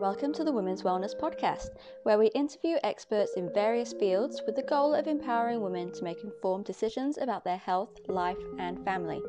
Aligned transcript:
Welcome 0.00 0.32
to 0.32 0.44
the 0.44 0.52
Women's 0.52 0.82
Wellness 0.82 1.14
Podcast, 1.14 1.72
where 2.04 2.16
we 2.16 2.28
interview 2.28 2.78
experts 2.82 3.34
in 3.36 3.52
various 3.52 3.92
fields 3.92 4.40
with 4.46 4.56
the 4.56 4.62
goal 4.62 4.94
of 4.94 5.06
empowering 5.06 5.60
women 5.60 5.92
to 5.92 6.04
make 6.04 6.24
informed 6.24 6.64
decisions 6.64 7.18
about 7.18 7.44
their 7.44 7.58
health, 7.58 7.90
life, 8.08 8.38
and 8.58 8.82
family. 8.82 9.20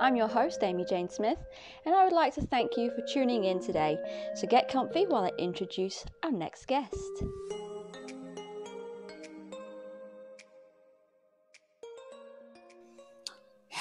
I'm 0.00 0.16
your 0.16 0.26
host, 0.26 0.64
Amy 0.64 0.84
Jane 0.84 1.08
Smith, 1.08 1.38
and 1.86 1.94
I 1.94 2.02
would 2.02 2.12
like 2.12 2.34
to 2.34 2.40
thank 2.40 2.76
you 2.76 2.90
for 2.90 3.06
tuning 3.06 3.44
in 3.44 3.60
today. 3.60 3.96
So 4.34 4.48
get 4.48 4.68
comfy 4.68 5.06
while 5.06 5.22
I 5.22 5.30
introduce 5.38 6.04
our 6.24 6.32
next 6.32 6.66
guest. 6.66 7.22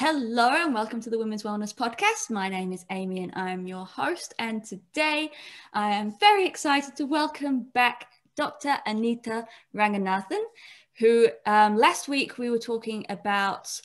Hello 0.10 0.52
and 0.52 0.74
welcome 0.74 1.02
to 1.02 1.10
the 1.10 1.20
Women's 1.20 1.44
Wellness 1.44 1.76
Podcast. 1.76 2.30
My 2.30 2.48
name 2.48 2.72
is 2.72 2.86
Amy 2.92 3.24
and 3.24 3.34
I 3.36 3.50
am 3.50 3.68
your 3.68 3.86
host. 3.86 4.34
And 4.40 4.64
today 4.64 5.30
I 5.74 5.90
am 5.90 6.18
very 6.18 6.46
excited 6.46 6.96
to 6.96 7.04
welcome 7.04 7.64
back 7.74 8.08
Dr. 8.38 8.78
Anitha 8.88 9.46
Ranganathan, 9.76 10.42
who 10.98 11.28
um, 11.46 11.76
last 11.76 12.08
week 12.08 12.38
we 12.38 12.50
were 12.50 12.58
talking 12.58 13.06
about 13.10 13.82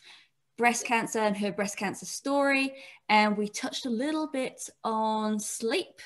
breast 0.56 0.86
cancer 0.86 1.18
and 1.18 1.36
her 1.38 1.50
breast 1.50 1.76
cancer 1.76 2.06
story. 2.06 2.72
And 3.08 3.36
we 3.36 3.48
touched 3.48 3.86
a 3.86 3.90
little 3.90 4.28
bit 4.28 4.70
on 4.84 5.40
sleep. 5.40 6.00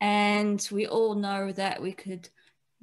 And 0.00 0.68
we 0.72 0.88
all 0.88 1.14
know 1.14 1.52
that 1.52 1.80
we 1.80 1.92
could 1.92 2.28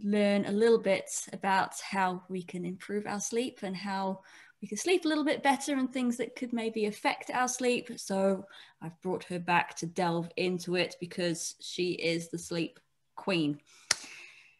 learn 0.01 0.45
a 0.45 0.53
little 0.53 0.79
bit 0.79 1.09
about 1.33 1.73
how 1.81 2.23
we 2.29 2.41
can 2.41 2.63
improve 2.63 3.07
our 3.07 3.19
sleep 3.19 3.59
and 3.61 3.75
how 3.75 4.21
we 4.61 4.67
can 4.67 4.77
sleep 4.77 5.05
a 5.05 5.07
little 5.07 5.23
bit 5.23 5.41
better 5.41 5.73
and 5.73 5.91
things 5.91 6.17
that 6.17 6.35
could 6.35 6.53
maybe 6.53 6.85
affect 6.85 7.31
our 7.31 7.47
sleep. 7.47 7.89
So 7.97 8.45
I've 8.81 8.99
brought 9.01 9.23
her 9.25 9.39
back 9.39 9.75
to 9.77 9.87
delve 9.87 10.29
into 10.37 10.75
it 10.75 10.95
because 10.99 11.55
she 11.59 11.93
is 11.93 12.29
the 12.29 12.37
sleep 12.37 12.79
queen. 13.15 13.59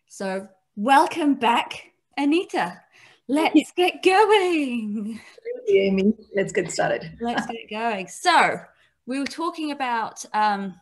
So 0.07 0.47
welcome 0.75 1.35
back, 1.35 1.91
Anitha. 2.17 2.79
Let's 3.27 3.71
get 3.73 4.01
going. 4.03 5.19
You, 5.67 5.81
Amy. 5.81 6.13
Let's 6.35 6.51
get 6.51 6.71
started. 6.71 7.17
Let's 7.21 7.45
get 7.45 7.69
going. 7.69 8.07
So 8.07 8.59
we 9.05 9.19
were 9.19 9.25
talking 9.25 9.71
about 9.71 10.25
um 10.33 10.79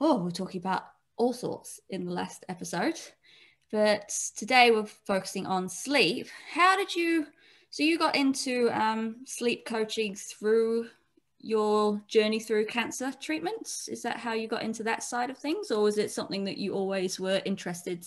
oh, 0.00 0.22
we're 0.22 0.30
talking 0.30 0.60
about 0.60 0.84
all 1.16 1.32
sorts 1.32 1.80
in 1.90 2.04
the 2.04 2.12
last 2.12 2.44
episode 2.48 2.98
but 3.72 4.14
today 4.36 4.70
we're 4.70 4.84
focusing 4.84 5.46
on 5.46 5.68
sleep. 5.68 6.28
How 6.52 6.76
did 6.76 6.94
you? 6.94 7.26
So 7.70 7.82
you 7.82 7.98
got 7.98 8.14
into 8.14 8.68
um, 8.70 9.16
sleep 9.24 9.64
coaching 9.64 10.14
through 10.14 10.88
your 11.40 12.00
journey 12.06 12.38
through 12.38 12.66
cancer 12.66 13.12
treatments. 13.18 13.88
Is 13.88 14.02
that 14.02 14.18
how 14.18 14.34
you 14.34 14.46
got 14.46 14.62
into 14.62 14.82
that 14.84 15.02
side 15.02 15.30
of 15.30 15.38
things, 15.38 15.70
or 15.70 15.82
was 15.82 15.96
it 15.96 16.10
something 16.10 16.44
that 16.44 16.58
you 16.58 16.74
always 16.74 17.18
were 17.18 17.40
interested 17.46 18.06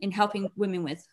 in 0.00 0.10
helping 0.10 0.50
women 0.56 0.82
with? 0.82 1.06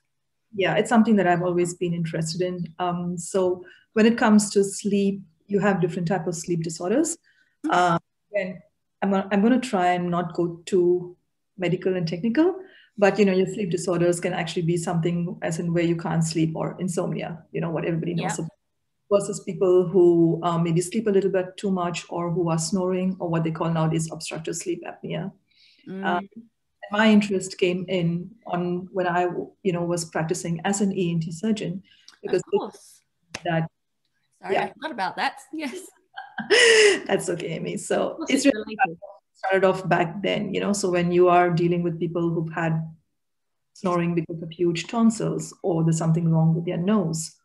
Yeah, 0.53 0.75
it's 0.75 0.89
something 0.89 1.15
that 1.17 1.27
I've 1.27 1.43
always 1.43 1.75
been 1.75 1.93
interested 1.93 2.41
in. 2.41 2.67
Um, 2.79 3.17
so 3.17 3.63
when 3.93 4.07
it 4.07 4.17
comes 4.17 4.49
to 4.51 4.63
sleep, 4.63 5.21
you 5.47 5.59
have 5.59 5.79
different 5.79 6.07
type 6.07 6.27
of 6.27 6.35
sleep 6.35 6.63
disorders. 6.63 7.17
Mm-hmm. 7.65 7.71
Um, 7.71 7.99
and 8.33 8.57
I'm, 9.03 9.13
I'm 9.31 9.41
going 9.41 9.59
to 9.59 9.69
try 9.69 9.93
and 9.93 10.09
not 10.09 10.33
go 10.33 10.59
too 10.65 11.15
medical 11.57 11.95
and 11.95 12.07
technical 12.07 12.55
but 13.01 13.17
you 13.17 13.25
know 13.25 13.33
your 13.33 13.47
sleep 13.47 13.71
disorders 13.71 14.19
can 14.19 14.31
actually 14.31 14.61
be 14.61 14.77
something 14.77 15.35
as 15.41 15.57
in 15.59 15.73
where 15.73 15.83
you 15.91 15.97
can't 15.97 16.23
sleep 16.23 16.55
or 16.55 16.77
insomnia 16.79 17.43
you 17.51 17.59
know 17.59 17.71
what 17.71 17.83
everybody 17.83 18.13
knows 18.13 18.37
yeah. 18.37 18.45
versus 19.11 19.39
people 19.39 19.87
who 19.87 20.39
um, 20.43 20.63
maybe 20.63 20.81
sleep 20.81 21.07
a 21.07 21.15
little 21.17 21.31
bit 21.31 21.57
too 21.57 21.71
much 21.71 22.05
or 22.09 22.31
who 22.31 22.49
are 22.49 22.59
snoring 22.59 23.17
or 23.19 23.27
what 23.27 23.43
they 23.43 23.51
call 23.51 23.71
nowadays 23.71 24.07
obstructive 24.11 24.55
sleep 24.55 24.83
apnea 24.91 25.31
mm. 25.87 26.05
um, 26.05 26.29
my 26.91 27.09
interest 27.09 27.57
came 27.57 27.83
in 27.87 28.29
on 28.45 28.87
when 28.93 29.07
i 29.07 29.23
you 29.63 29.73
know 29.73 29.83
was 29.83 30.05
practicing 30.05 30.61
as 30.63 30.79
an 30.79 30.93
ent 30.93 31.25
surgeon 31.33 31.81
because 32.21 32.43
that 33.43 33.67
sorry 34.41 34.55
yeah. 34.55 34.65
i 34.65 34.73
forgot 34.73 34.91
about 34.91 35.15
that 35.15 35.39
yes 35.53 35.79
that's 37.07 37.29
okay 37.29 37.49
amy 37.57 37.77
so 37.77 38.23
it's 38.29 38.45
really 38.45 38.77
started 39.41 39.65
off 39.65 39.87
back 39.87 40.21
then, 40.21 40.53
you 40.53 40.59
know. 40.59 40.73
So 40.73 40.89
when 40.89 41.11
you 41.11 41.29
are 41.29 41.49
dealing 41.49 41.83
with 41.83 41.99
people 41.99 42.29
who've 42.29 42.53
had 42.53 42.81
snoring 43.73 44.13
because 44.13 44.41
of 44.41 44.51
huge 44.51 44.87
tonsils 44.87 45.53
or 45.63 45.83
there's 45.83 45.97
something 45.97 46.29
wrong 46.29 46.53
with 46.53 46.65
their 46.65 46.77
nose. 46.77 47.35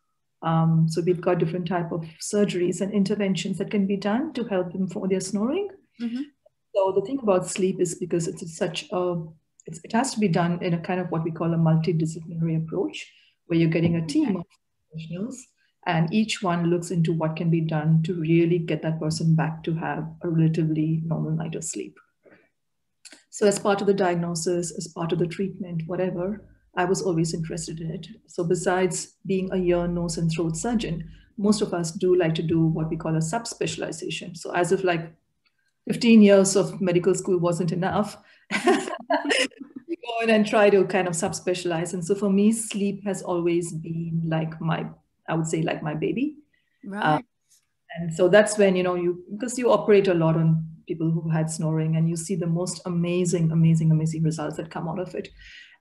Um, 0.42 0.86
so 0.88 1.00
we've 1.00 1.20
got 1.20 1.38
different 1.38 1.66
type 1.66 1.92
of 1.92 2.04
surgeries 2.20 2.80
and 2.80 2.92
interventions 2.92 3.58
that 3.58 3.70
can 3.70 3.86
be 3.86 3.96
done 3.96 4.32
to 4.34 4.44
help 4.44 4.72
them 4.72 4.86
for 4.86 5.08
their 5.08 5.20
snoring. 5.20 5.68
Mm-hmm. 6.00 6.22
So 6.74 6.92
the 6.94 7.00
thing 7.06 7.18
about 7.22 7.48
sleep 7.48 7.80
is 7.80 7.94
because 7.94 8.28
it's 8.28 8.56
such 8.56 8.86
a 8.92 9.24
it 9.66 9.92
has 9.92 10.14
to 10.14 10.20
be 10.20 10.28
done 10.28 10.62
in 10.62 10.74
a 10.74 10.80
kind 10.80 11.00
of 11.00 11.10
what 11.10 11.24
we 11.24 11.32
call 11.32 11.52
a 11.52 11.56
multidisciplinary 11.56 12.62
approach, 12.62 13.12
where 13.46 13.58
you're 13.58 13.68
getting 13.68 13.96
a 13.96 14.06
team 14.06 14.36
of 14.36 14.44
professionals 14.90 15.44
and 15.86 16.12
each 16.12 16.42
one 16.42 16.68
looks 16.68 16.90
into 16.90 17.12
what 17.12 17.36
can 17.36 17.48
be 17.50 17.60
done 17.60 18.02
to 18.02 18.14
really 18.14 18.58
get 18.58 18.82
that 18.82 19.00
person 19.00 19.34
back 19.34 19.62
to 19.62 19.74
have 19.74 20.06
a 20.22 20.28
relatively 20.28 21.00
normal 21.04 21.30
night 21.30 21.54
of 21.54 21.64
sleep. 21.64 21.96
So 23.30 23.46
as 23.46 23.58
part 23.58 23.80
of 23.80 23.86
the 23.86 23.94
diagnosis, 23.94 24.76
as 24.76 24.88
part 24.88 25.12
of 25.12 25.18
the 25.18 25.26
treatment, 25.26 25.82
whatever, 25.86 26.42
I 26.76 26.84
was 26.84 27.02
always 27.02 27.34
interested 27.34 27.80
in 27.80 27.90
it. 27.90 28.08
So 28.26 28.44
besides 28.44 29.14
being 29.26 29.48
a 29.52 29.56
ear, 29.56 29.86
nose, 29.86 30.18
and 30.18 30.30
throat 30.30 30.56
surgeon, 30.56 31.08
most 31.38 31.62
of 31.62 31.72
us 31.72 31.92
do 31.92 32.16
like 32.16 32.34
to 32.34 32.42
do 32.42 32.66
what 32.66 32.90
we 32.90 32.96
call 32.96 33.14
a 33.14 33.20
subspecialization. 33.20 34.36
So 34.36 34.52
as 34.54 34.72
if 34.72 34.84
like 34.84 35.12
15 35.88 36.22
years 36.22 36.56
of 36.56 36.80
medical 36.80 37.14
school 37.14 37.38
wasn't 37.38 37.72
enough, 37.72 38.16
go 38.52 40.20
in 40.22 40.30
and 40.30 40.46
try 40.46 40.70
to 40.70 40.84
kind 40.84 41.06
of 41.06 41.14
subspecialize. 41.14 41.94
And 41.94 42.04
so 42.04 42.14
for 42.14 42.30
me, 42.30 42.52
sleep 42.52 43.04
has 43.04 43.22
always 43.22 43.72
been 43.72 44.22
like 44.24 44.60
my 44.60 44.86
I 45.28 45.34
would 45.34 45.46
say 45.46 45.62
like 45.62 45.82
my 45.82 45.94
baby. 45.94 46.36
Right. 46.84 47.02
Uh, 47.02 47.22
and 47.98 48.12
so 48.12 48.28
that's 48.28 48.58
when, 48.58 48.76
you 48.76 48.82
know, 48.82 48.94
you, 48.94 49.24
because 49.32 49.58
you 49.58 49.72
operate 49.72 50.08
a 50.08 50.14
lot 50.14 50.36
on 50.36 50.66
people 50.86 51.10
who 51.10 51.28
had 51.30 51.50
snoring 51.50 51.96
and 51.96 52.08
you 52.08 52.16
see 52.16 52.36
the 52.36 52.46
most 52.46 52.80
amazing, 52.86 53.50
amazing, 53.50 53.90
amazing 53.90 54.22
results 54.22 54.56
that 54.56 54.70
come 54.70 54.88
out 54.88 54.98
of 54.98 55.14
it. 55.14 55.28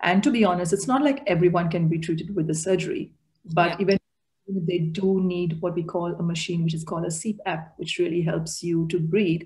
And 0.02 0.24
to 0.24 0.32
be 0.32 0.44
honest, 0.44 0.74
it's 0.74 0.88
not 0.88 1.04
like 1.04 1.24
everyone 1.28 1.70
can 1.70 1.88
be 1.88 2.00
treated 2.00 2.36
with 2.36 2.48
the 2.48 2.54
surgery, 2.54 3.12
but 3.54 3.72
yeah. 3.72 3.78
even 3.80 4.00
they 4.48 4.80
do 4.80 5.22
need 5.24 5.60
what 5.62 5.74
we 5.74 5.84
call 5.84 6.14
a 6.14 6.24
machine, 6.24 6.64
which 6.64 6.74
is 6.74 6.84
called 6.84 7.06
a 7.06 7.10
CPAP, 7.10 7.70
which 7.78 7.98
really 7.98 8.22
helps 8.22 8.62
you 8.62 8.88
to 8.90 9.00
breathe. 9.00 9.42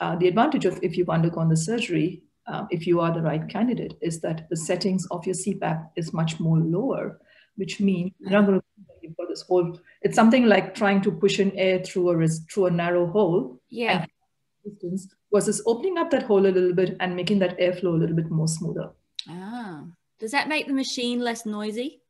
Uh, 0.00 0.14
the 0.16 0.28
advantage 0.28 0.64
of 0.64 0.78
if 0.82 0.96
you've 0.96 1.10
undergone 1.10 1.48
the 1.48 1.56
surgery, 1.56 2.22
uh, 2.46 2.64
if 2.70 2.86
you 2.86 3.00
are 3.00 3.12
the 3.12 3.20
right 3.20 3.48
candidate, 3.48 3.94
is 4.00 4.20
that 4.20 4.48
the 4.48 4.56
settings 4.56 5.06
of 5.10 5.26
your 5.26 5.34
CPAP 5.34 5.88
is 5.96 6.12
much 6.12 6.38
more 6.38 6.58
lower, 6.58 7.20
which 7.56 7.80
means 7.80 8.12
you're 8.20 8.30
not 8.30 8.46
going 8.46 8.60
to 8.60 8.64
got 9.16 9.28
this 9.28 9.42
whole 9.42 9.78
it's 10.02 10.16
something 10.16 10.46
like 10.46 10.74
trying 10.74 11.00
to 11.02 11.10
push 11.12 11.38
in 11.38 11.52
air 11.56 11.78
through 11.80 12.10
a 12.10 12.28
through 12.28 12.66
a 12.66 12.70
narrow 12.70 13.06
hole. 13.06 13.60
Yeah. 13.68 14.06
Distance 14.64 15.08
versus 15.32 15.62
opening 15.66 15.98
up 15.98 16.10
that 16.10 16.24
hole 16.24 16.46
a 16.46 16.48
little 16.48 16.74
bit 16.74 16.96
and 17.00 17.14
making 17.14 17.38
that 17.40 17.58
airflow 17.58 17.94
a 17.94 17.98
little 17.98 18.16
bit 18.16 18.30
more 18.30 18.48
smoother. 18.48 18.90
Ah. 19.28 19.84
Does 20.18 20.32
that 20.32 20.48
make 20.48 20.66
the 20.66 20.72
machine 20.72 21.20
less 21.20 21.46
noisy? 21.46 22.02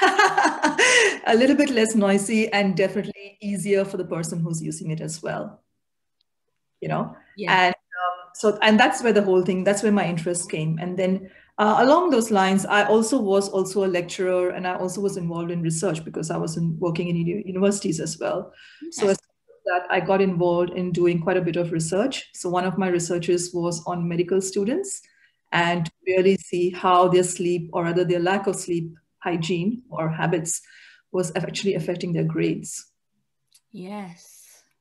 A 0.02 1.34
little 1.34 1.56
bit 1.56 1.70
less 1.70 1.94
noisy 1.94 2.52
and 2.52 2.76
definitely 2.76 3.38
easier 3.40 3.84
for 3.84 3.96
the 3.96 4.04
person 4.04 4.40
who's 4.40 4.62
using 4.62 4.90
it 4.90 5.00
as 5.00 5.22
well. 5.22 5.62
You 6.80 6.88
know? 6.88 7.16
Yeah. 7.36 7.66
and 7.66 7.74
um, 7.74 8.28
so 8.34 8.58
and 8.62 8.78
that's 8.78 9.02
where 9.02 9.12
the 9.12 9.22
whole 9.22 9.42
thing 9.42 9.64
that's 9.64 9.82
where 9.82 9.92
my 9.92 10.06
interest 10.06 10.50
came. 10.50 10.78
And 10.78 10.98
then 10.98 11.30
uh, 11.58 11.76
along 11.78 12.10
those 12.10 12.30
lines, 12.30 12.66
I 12.66 12.84
also 12.84 13.18
was 13.18 13.48
also 13.48 13.84
a 13.84 13.88
lecturer 13.88 14.50
and 14.50 14.66
I 14.66 14.76
also 14.76 15.00
was 15.00 15.16
involved 15.16 15.50
in 15.50 15.62
research 15.62 16.04
because 16.04 16.30
I 16.30 16.36
was 16.36 16.56
in, 16.56 16.78
working 16.78 17.08
in 17.08 17.16
universities 17.16 17.98
as 17.98 18.18
well. 18.18 18.52
Okay. 18.82 18.90
So 18.90 19.08
as 19.08 19.18
that 19.64 19.86
I 19.90 19.98
got 19.98 20.20
involved 20.20 20.70
in 20.70 20.92
doing 20.92 21.20
quite 21.20 21.36
a 21.36 21.40
bit 21.40 21.56
of 21.56 21.72
research. 21.72 22.30
So 22.34 22.48
one 22.48 22.64
of 22.64 22.78
my 22.78 22.88
researches 22.88 23.52
was 23.52 23.82
on 23.86 24.08
medical 24.08 24.40
students 24.40 25.00
and 25.50 25.90
really 26.06 26.36
see 26.36 26.70
how 26.70 27.08
their 27.08 27.24
sleep 27.24 27.70
or 27.72 27.84
rather 27.84 28.04
their 28.04 28.20
lack 28.20 28.46
of 28.46 28.54
sleep 28.54 28.94
hygiene 29.18 29.82
or 29.90 30.08
habits 30.08 30.60
was 31.10 31.32
actually 31.34 31.74
affecting 31.74 32.12
their 32.12 32.24
grades. 32.24 32.92
Yes 33.72 34.35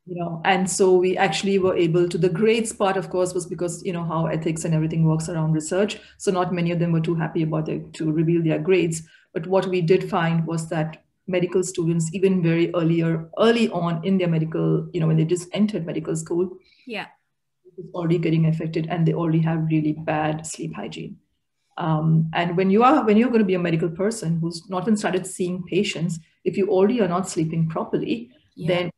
you 0.05 0.15
know 0.15 0.39
and 0.45 0.69
so 0.69 0.93
we 0.93 1.17
actually 1.17 1.57
were 1.57 1.75
able 1.75 2.07
to 2.07 2.17
the 2.17 2.29
grades 2.29 2.71
part 2.71 2.95
of 2.95 3.09
course 3.09 3.33
was 3.33 3.45
because 3.45 3.83
you 3.83 3.91
know 3.91 4.03
how 4.03 4.27
ethics 4.27 4.63
and 4.63 4.73
everything 4.73 5.03
works 5.03 5.29
around 5.29 5.53
research. 5.53 5.97
So 6.17 6.31
not 6.31 6.53
many 6.53 6.71
of 6.71 6.79
them 6.79 6.91
were 6.91 7.01
too 7.01 7.15
happy 7.15 7.43
about 7.43 7.69
it 7.69 7.93
to 7.93 8.11
reveal 8.11 8.43
their 8.43 8.59
grades. 8.59 9.01
But 9.33 9.47
what 9.47 9.65
we 9.65 9.81
did 9.81 10.09
find 10.09 10.45
was 10.45 10.69
that 10.69 11.03
medical 11.27 11.63
students 11.63 12.13
even 12.13 12.43
very 12.43 12.73
earlier 12.75 13.29
early 13.39 13.69
on 13.69 14.05
in 14.05 14.19
their 14.19 14.27
medical 14.27 14.87
you 14.93 14.99
know 14.99 15.07
when 15.07 15.17
they 15.17 15.25
just 15.25 15.49
entered 15.53 15.85
medical 15.85 16.15
school 16.15 16.51
yeah. 16.85 17.07
is 17.77 17.85
already 17.95 18.19
getting 18.19 18.45
affected 18.45 18.87
and 18.91 19.07
they 19.07 19.13
already 19.13 19.39
have 19.39 19.65
really 19.71 19.93
bad 19.93 20.45
sleep 20.45 20.75
hygiene. 20.75 21.17
Um, 21.77 22.29
and 22.33 22.55
when 22.55 22.69
you 22.69 22.83
are 22.83 23.03
when 23.03 23.17
you're 23.17 23.29
going 23.29 23.39
to 23.39 23.45
be 23.45 23.55
a 23.55 23.59
medical 23.59 23.89
person 23.89 24.37
who's 24.39 24.69
not 24.69 24.83
even 24.83 24.95
started 24.95 25.25
seeing 25.25 25.63
patients 25.63 26.19
if 26.43 26.57
you 26.57 26.69
already 26.69 27.01
are 27.01 27.07
not 27.07 27.27
sleeping 27.27 27.67
properly 27.67 28.29
yeah. 28.55 28.67
then 28.67 28.91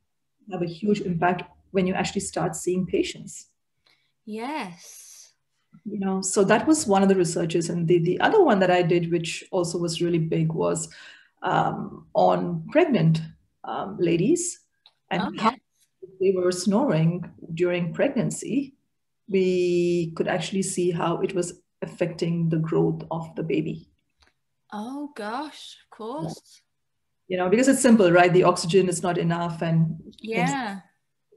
have 0.51 0.61
a 0.61 0.65
huge 0.65 1.01
impact 1.01 1.44
when 1.71 1.88
you 1.88 1.94
actually 1.94 2.21
start 2.21 2.55
seeing 2.55 2.85
patients. 2.85 3.47
Yes. 4.25 5.31
you 5.85 5.99
know 5.99 6.21
so 6.21 6.44
that 6.44 6.67
was 6.67 6.88
one 6.88 7.03
of 7.03 7.09
the 7.09 7.15
researches. 7.15 7.69
And 7.69 7.88
the, 7.88 7.99
the 7.99 8.19
other 8.19 8.44
one 8.44 8.59
that 8.59 8.71
i 8.71 8.81
did 8.81 9.11
which 9.11 9.45
also 9.51 9.77
was 9.77 10.01
really 10.01 10.19
big 10.19 10.51
was 10.51 10.89
um, 11.44 12.07
on 12.13 12.67
pregnant 12.71 13.21
um, 13.63 13.97
ladies 13.99 14.59
and 15.11 15.39
how 15.39 15.53
they 16.19 16.33
were 16.35 16.51
snoring 16.51 17.31
during 17.53 17.94
pregnancy. 17.94 18.73
We 19.29 20.13
could 20.15 20.27
actually 20.27 20.63
see 20.63 20.91
how 20.91 21.21
it 21.21 21.35
was 21.35 21.61
affecting 21.81 22.49
the 22.49 22.57
growth 22.57 23.03
of 23.11 23.35
the 23.35 23.44
baby. 23.44 23.89
Oh 24.73 25.11
gosh 25.15 25.77
of 25.83 25.97
course 25.97 26.61
you 27.27 27.38
know 27.38 27.50
because 27.50 27.68
it's 27.68 27.81
simple 27.81 28.12
right? 28.12 28.31
The 28.31 28.44
oxygen 28.44 28.89
is 28.89 29.03
not 29.03 29.18
enough 29.18 29.62
and 29.62 29.97
yeah. 30.19 30.79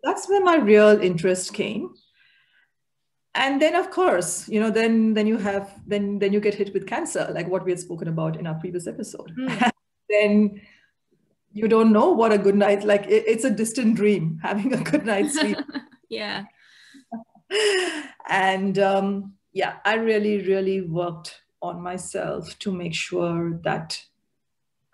That's 0.02 0.28
where 0.28 0.42
my 0.42 0.56
real 0.56 0.98
interest 1.00 1.52
came. 1.52 1.92
And 3.34 3.60
then 3.60 3.74
of 3.74 3.90
course 3.90 4.48
you 4.48 4.60
know 4.60 4.70
then 4.70 5.14
then 5.14 5.26
you 5.26 5.36
have 5.38 5.72
then 5.86 6.18
then 6.18 6.32
you 6.32 6.40
get 6.40 6.54
hit 6.54 6.72
with 6.72 6.86
cancer 6.86 7.30
like 7.32 7.48
what 7.48 7.64
we 7.64 7.70
had 7.72 7.80
spoken 7.80 8.08
about 8.08 8.36
in 8.36 8.46
our 8.46 8.54
previous 8.54 8.86
episode. 8.86 9.32
Mm. 9.38 9.70
then 10.08 10.60
you 11.52 11.68
don't 11.68 11.92
know 11.92 12.10
what 12.12 12.32
a 12.32 12.38
good 12.38 12.54
night 12.54 12.84
like 12.84 13.06
it, 13.06 13.24
it's 13.26 13.44
a 13.44 13.50
distant 13.50 13.96
dream 13.96 14.38
having 14.42 14.72
a 14.72 14.82
good 14.82 15.04
night's 15.04 15.34
sleep. 15.40 15.58
Yeah. 16.08 16.44
And 18.28 18.78
um, 18.78 19.34
yeah 19.52 19.76
i 19.84 19.94
really 19.94 20.42
really 20.46 20.80
worked 20.80 21.40
on 21.62 21.80
myself 21.80 22.58
to 22.58 22.72
make 22.72 22.94
sure 22.94 23.60
that 23.64 24.02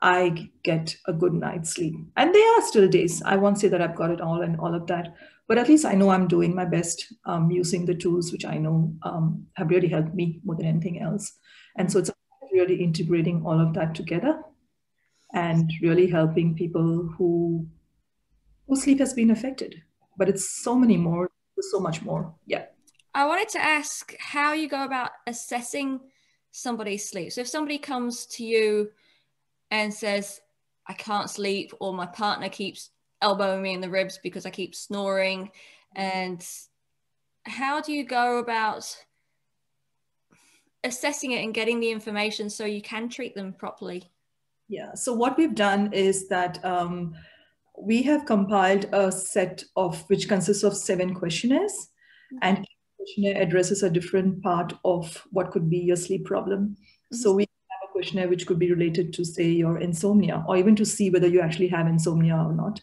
i 0.07 0.51
get 0.63 0.97
a 1.07 1.13
good 1.13 1.35
night's 1.35 1.75
sleep 1.75 1.95
and 2.17 2.35
there 2.35 2.59
are 2.59 2.63
still 2.71 2.89
days 2.89 3.23
i 3.35 3.37
won't 3.37 3.59
say 3.59 3.69
that 3.69 3.83
i've 3.83 4.01
got 4.01 4.11
it 4.11 4.21
all 4.21 4.43
and 4.43 4.59
all 4.61 4.75
of 4.75 4.87
that 4.87 5.15
but 5.49 5.59
at 5.59 5.69
least 5.69 5.85
I 5.85 5.95
know 5.95 6.11
I'm 6.11 6.27
doing 6.27 6.55
my 6.55 6.65
best 6.65 7.13
um, 7.25 7.51
using 7.51 7.87
the 7.87 7.95
tools 7.95 8.33
which 8.33 8.45
I 8.45 8.59
know 8.59 8.93
um, 9.03 9.47
have 9.55 9.71
really 9.71 9.89
helped 9.89 10.15
me 10.15 10.41
more 10.45 10.57
than 10.57 10.67
anything 10.67 11.01
else. 11.01 11.33
And 11.77 11.91
so 11.91 12.01
it's 12.01 12.11
really 12.53 12.83
integrating 12.83 13.45
all 13.45 13.61
of 13.61 13.75
that 13.75 13.95
together 13.95 14.41
and 15.33 15.71
really 15.83 16.09
helping 16.09 16.55
people 16.55 17.09
who 17.17 17.69
whose 18.67 18.83
sleep 18.83 18.99
has 18.99 19.15
been 19.15 19.31
affected. 19.31 19.77
But 20.17 20.29
it's 20.29 20.63
so 20.63 20.75
many 20.75 20.97
more, 20.97 21.31
so 21.61 21.79
much 21.79 22.03
more. 22.03 22.35
Yeah. 22.47 22.65
I 23.15 23.27
wanted 23.27 23.49
to 23.51 23.63
ask 23.63 24.15
how 24.19 24.53
you 24.53 24.69
go 24.69 24.85
about 24.85 25.11
assessing 25.27 26.01
somebody's 26.51 27.09
sleep. 27.09 27.33
So 27.33 27.43
if 27.43 27.49
somebody 27.49 27.79
comes 27.79 28.27
to 28.27 28.45
you 28.45 28.91
and 29.71 29.93
says, 29.93 30.41
I 30.89 30.93
can't 30.93 31.31
sleep, 31.31 31.73
or 31.81 31.93
my 31.93 32.07
partner 32.07 32.49
keeps 32.49 32.91
elbowing 33.21 33.63
me 33.63 33.75
in 33.75 33.81
the 33.81 33.91
ribs 33.91 34.21
because 34.23 34.47
I 34.47 34.51
keep 34.51 34.75
snoring. 34.75 35.51
And 35.95 36.47
how 37.45 37.81
do 37.81 37.93
you 37.93 38.05
go 38.05 38.39
about 38.39 38.97
assessing 40.85 41.33
it 41.33 41.43
and 41.43 41.55
getting 41.55 41.81
the 41.81 41.91
information 41.91 42.49
so 42.49 42.65
you 42.65 42.83
can 42.83 43.09
treat 43.09 43.35
them 43.35 43.53
properly? 43.53 44.11
Yeah, 44.69 44.95
so 44.95 45.13
what 45.13 45.37
we've 45.37 45.55
done 45.55 45.93
is 45.93 46.29
that 46.29 46.65
um, 46.65 47.15
we 47.79 48.03
have 48.03 48.27
compiled 48.27 48.87
a 48.93 49.13
set 49.13 49.65
of 49.77 50.03
which 50.09 50.29
consists 50.29 50.65
of 50.65 50.77
seven 50.77 51.15
questionnaires, 51.15 51.73
mm-hmm. 52.33 52.39
and 52.43 52.59
each 52.61 52.67
questionnaire 52.97 53.43
addresses 53.43 53.83
a 53.83 53.91
different 53.91 54.43
part 54.43 54.73
of 54.85 55.27
what 55.31 55.51
could 55.51 55.71
be 55.71 55.79
your 55.79 55.97
sleep 55.97 56.25
problem. 56.25 56.77
Mm-hmm. 56.77 57.17
So 57.17 57.33
we 57.33 57.47
questionnaire 57.97 58.29
which 58.29 58.47
could 58.47 58.59
be 58.59 58.71
related 58.71 59.13
to, 59.15 59.25
say, 59.25 59.49
your 59.49 59.79
insomnia, 59.79 60.45
or 60.47 60.57
even 60.57 60.77
to 60.77 60.85
see 60.85 61.09
whether 61.11 61.27
you 61.27 61.41
actually 61.41 61.69
have 61.69 61.87
insomnia 61.87 62.37
or 62.37 62.53
not 62.53 62.81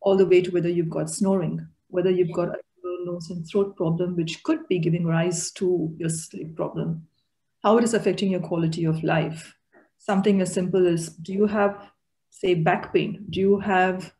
all 0.00 0.16
the 0.16 0.26
way 0.26 0.40
to 0.40 0.50
whether 0.50 0.68
you've 0.68 0.90
got 0.90 1.10
snoring, 1.10 1.66
whether 1.88 2.10
you've 2.10 2.32
got 2.32 2.48
a 2.48 2.58
nose 3.04 3.30
and 3.30 3.46
throat 3.46 3.76
problem, 3.76 4.16
which 4.16 4.42
could 4.42 4.66
be 4.68 4.78
giving 4.78 5.06
rise 5.06 5.50
to 5.52 5.94
your 5.98 6.08
sleep 6.08 6.54
problem, 6.56 7.06
how 7.62 7.78
it 7.78 7.84
is 7.84 7.94
affecting 7.94 8.30
your 8.30 8.40
quality 8.40 8.84
of 8.84 9.02
life. 9.02 9.54
Something 9.98 10.40
as 10.40 10.52
simple 10.52 10.86
as 10.86 11.08
do 11.08 11.32
you 11.32 11.46
have, 11.46 11.90
say, 12.30 12.54
back 12.54 12.92
pain? 12.92 13.24
Do 13.30 13.40
you 13.40 13.58
have 13.60 14.12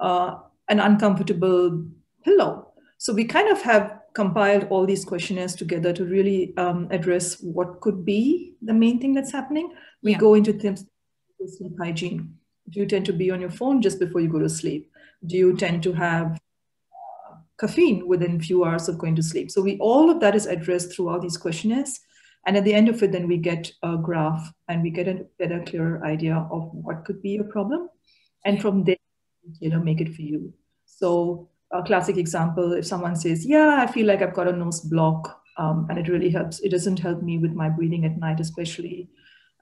uh, 0.00 0.36
an 0.68 0.80
uncomfortable 0.80 1.84
pillow? 2.24 2.72
So 2.98 3.12
we 3.12 3.24
kind 3.24 3.48
of 3.48 3.62
have 3.62 3.97
compiled 4.18 4.66
all 4.70 4.84
these 4.90 5.04
questionnaires 5.04 5.54
together 5.62 5.92
to 5.92 6.04
really 6.04 6.52
um, 6.56 6.86
address 6.90 7.40
what 7.58 7.80
could 7.80 8.04
be 8.04 8.20
the 8.70 8.76
main 8.84 9.00
thing 9.00 9.14
that's 9.14 9.32
happening. 9.38 9.72
We 10.02 10.12
yeah. 10.12 10.18
go 10.26 10.34
into 10.34 10.52
things 10.52 10.84
sleep 11.56 11.74
hygiene. 11.80 12.34
Do 12.70 12.80
you 12.80 12.86
tend 12.86 13.06
to 13.06 13.12
be 13.12 13.30
on 13.30 13.40
your 13.40 13.54
phone 13.58 13.80
just 13.80 14.00
before 14.00 14.20
you 14.20 14.28
go 14.36 14.40
to 14.40 14.48
sleep? 14.48 14.90
do 15.26 15.36
you 15.36 15.56
tend 15.56 15.82
to 15.82 15.92
have 15.92 16.32
uh, 16.32 17.36
caffeine 17.58 18.06
within 18.06 18.40
few 18.40 18.64
hours 18.64 18.88
of 18.88 18.98
going 18.98 19.16
to 19.16 19.22
sleep 19.22 19.50
so 19.50 19.60
we 19.60 19.78
all 19.78 20.10
of 20.10 20.20
that 20.20 20.34
is 20.34 20.46
addressed 20.46 20.94
throughout 20.94 21.22
these 21.22 21.36
questionnaires 21.36 22.00
and 22.46 22.56
at 22.56 22.64
the 22.64 22.74
end 22.74 22.88
of 22.88 23.02
it 23.02 23.12
then 23.12 23.26
we 23.26 23.36
get 23.36 23.70
a 23.82 23.96
graph 23.96 24.52
and 24.68 24.82
we 24.82 24.90
get 24.90 25.08
a 25.08 25.26
better 25.38 25.62
clearer 25.64 26.04
idea 26.04 26.46
of 26.50 26.70
what 26.72 27.04
could 27.04 27.20
be 27.20 27.36
a 27.36 27.44
problem 27.44 27.88
and 28.44 28.62
from 28.62 28.84
there 28.84 28.96
you 29.60 29.70
know 29.70 29.80
make 29.80 30.00
it 30.00 30.14
for 30.14 30.22
you 30.22 30.52
so 30.84 31.48
a 31.72 31.82
classic 31.82 32.16
example 32.16 32.72
if 32.72 32.86
someone 32.86 33.14
says 33.16 33.44
yeah 33.46 33.78
i 33.80 33.86
feel 33.90 34.06
like 34.06 34.22
i've 34.22 34.34
got 34.34 34.48
a 34.48 34.52
nose 34.52 34.80
block 34.80 35.42
um, 35.58 35.86
and 35.90 35.98
it 35.98 36.08
really 36.08 36.30
helps 36.30 36.60
it 36.60 36.70
doesn't 36.70 37.00
help 37.00 37.22
me 37.22 37.36
with 37.38 37.52
my 37.52 37.68
breathing 37.68 38.04
at 38.04 38.16
night 38.18 38.40
especially 38.40 39.08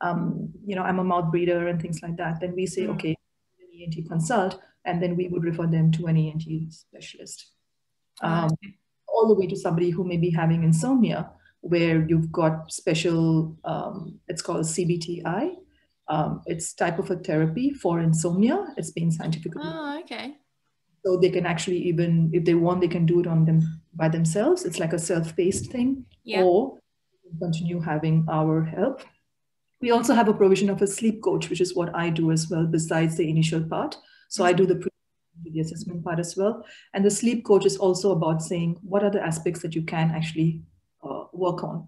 um, 0.02 0.50
you 0.64 0.76
know 0.76 0.82
i'm 0.82 0.98
a 0.98 1.04
mouth 1.04 1.30
breather 1.30 1.68
and 1.68 1.80
things 1.80 2.02
like 2.02 2.16
that 2.16 2.38
then 2.40 2.54
we 2.54 2.66
say 2.66 2.82
mm. 2.82 2.94
okay 2.94 3.16
ENT 3.82 4.08
consult 4.08 4.60
and 4.84 5.02
then 5.02 5.16
we 5.16 5.28
would 5.28 5.44
refer 5.44 5.66
them 5.66 5.90
to 5.92 6.06
an 6.06 6.16
ENT 6.16 6.72
specialist. 6.72 7.52
Um, 8.22 8.50
all 9.08 9.28
the 9.28 9.34
way 9.34 9.46
to 9.46 9.56
somebody 9.56 9.90
who 9.90 10.04
may 10.04 10.16
be 10.16 10.30
having 10.30 10.62
insomnia, 10.62 11.30
where 11.60 12.06
you've 12.08 12.32
got 12.32 12.72
special, 12.72 13.56
um, 13.64 14.20
it's 14.28 14.42
called 14.42 14.64
CBTI. 14.64 15.54
Um, 16.08 16.42
it's 16.46 16.72
type 16.72 16.98
of 16.98 17.10
a 17.10 17.16
therapy 17.16 17.70
for 17.70 18.00
insomnia. 18.00 18.68
It's 18.76 18.92
been 18.92 19.10
scientifically. 19.10 19.62
Oh, 19.64 20.00
okay. 20.00 20.36
So 21.06 21.16
they 21.16 21.30
can 21.30 21.46
actually 21.46 21.78
even, 21.86 22.30
if 22.32 22.44
they 22.44 22.54
want, 22.54 22.80
they 22.80 22.88
can 22.88 23.06
do 23.06 23.20
it 23.20 23.28
on 23.28 23.44
them 23.44 23.80
by 23.94 24.08
themselves. 24.08 24.64
It's 24.64 24.80
like 24.80 24.92
a 24.92 24.98
self-paced 24.98 25.70
thing, 25.70 26.04
yeah. 26.24 26.42
or 26.42 26.80
continue 27.40 27.78
having 27.78 28.26
our 28.28 28.64
help. 28.64 29.02
We 29.80 29.92
also 29.92 30.14
have 30.14 30.26
a 30.26 30.34
provision 30.34 30.68
of 30.68 30.82
a 30.82 30.86
sleep 30.88 31.22
coach, 31.22 31.48
which 31.48 31.60
is 31.60 31.76
what 31.76 31.94
I 31.94 32.10
do 32.10 32.32
as 32.32 32.50
well, 32.50 32.66
besides 32.66 33.16
the 33.16 33.30
initial 33.30 33.62
part. 33.62 33.96
So 34.28 34.44
I 34.44 34.52
do 34.52 34.66
the 34.66 34.74
pre 34.74 34.90
the 35.44 35.60
assessment 35.60 36.02
part 36.02 36.18
as 36.18 36.36
well. 36.36 36.64
And 36.92 37.04
the 37.04 37.10
sleep 37.10 37.44
coach 37.44 37.66
is 37.66 37.76
also 37.76 38.10
about 38.10 38.42
saying 38.42 38.80
what 38.82 39.04
are 39.04 39.10
the 39.10 39.22
aspects 39.22 39.62
that 39.62 39.76
you 39.76 39.82
can 39.82 40.10
actually 40.10 40.62
uh, 41.04 41.26
work 41.32 41.62
on. 41.62 41.86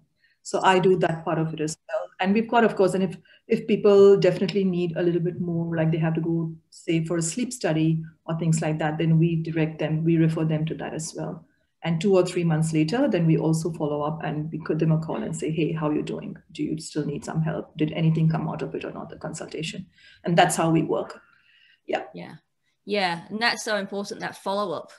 So 0.49 0.59
I 0.63 0.79
do 0.79 0.97
that 0.97 1.23
part 1.23 1.37
of 1.37 1.53
it 1.53 1.61
as 1.61 1.77
well. 1.87 2.09
And 2.19 2.33
we've 2.33 2.49
got, 2.49 2.63
of 2.63 2.75
course, 2.75 2.95
and 2.95 3.03
if 3.03 3.15
if 3.47 3.67
people 3.67 4.17
definitely 4.17 4.63
need 4.63 4.97
a 4.97 5.03
little 5.03 5.21
bit 5.21 5.39
more, 5.39 5.75
like 5.75 5.91
they 5.91 5.99
have 5.99 6.15
to 6.15 6.21
go, 6.21 6.51
say, 6.71 7.05
for 7.05 7.17
a 7.17 7.21
sleep 7.21 7.53
study 7.53 8.03
or 8.25 8.35
things 8.39 8.59
like 8.59 8.79
that, 8.79 8.97
then 8.97 9.19
we 9.19 9.35
direct 9.43 9.77
them, 9.77 10.03
we 10.03 10.17
refer 10.17 10.45
them 10.45 10.65
to 10.65 10.73
that 10.75 10.95
as 10.95 11.13
well. 11.15 11.45
And 11.83 12.01
two 12.01 12.15
or 12.15 12.25
three 12.25 12.43
months 12.43 12.73
later, 12.73 13.07
then 13.07 13.27
we 13.27 13.37
also 13.37 13.71
follow 13.73 14.01
up 14.01 14.23
and 14.23 14.51
we 14.51 14.57
give 14.67 14.79
them 14.79 14.91
a 14.91 14.97
call 14.97 15.21
and 15.21 15.37
say, 15.37 15.51
hey, 15.51 15.71
how 15.71 15.89
are 15.89 15.93
you 15.93 16.01
doing? 16.01 16.35
Do 16.51 16.63
you 16.63 16.79
still 16.79 17.05
need 17.05 17.23
some 17.23 17.43
help? 17.43 17.77
Did 17.77 17.93
anything 17.93 18.27
come 18.27 18.49
out 18.49 18.63
of 18.63 18.73
it 18.73 18.83
or 18.83 18.91
not, 18.91 19.09
the 19.09 19.17
consultation? 19.17 19.85
And 20.23 20.35
that's 20.35 20.55
how 20.55 20.71
we 20.71 20.81
work. 20.81 21.21
Yeah. 21.85 22.05
Yeah. 22.15 22.35
Yeah. 22.85 23.21
And 23.29 23.39
that's 23.39 23.63
so 23.63 23.77
important, 23.77 24.21
that 24.21 24.35
follow 24.35 24.73
up. 24.73 24.91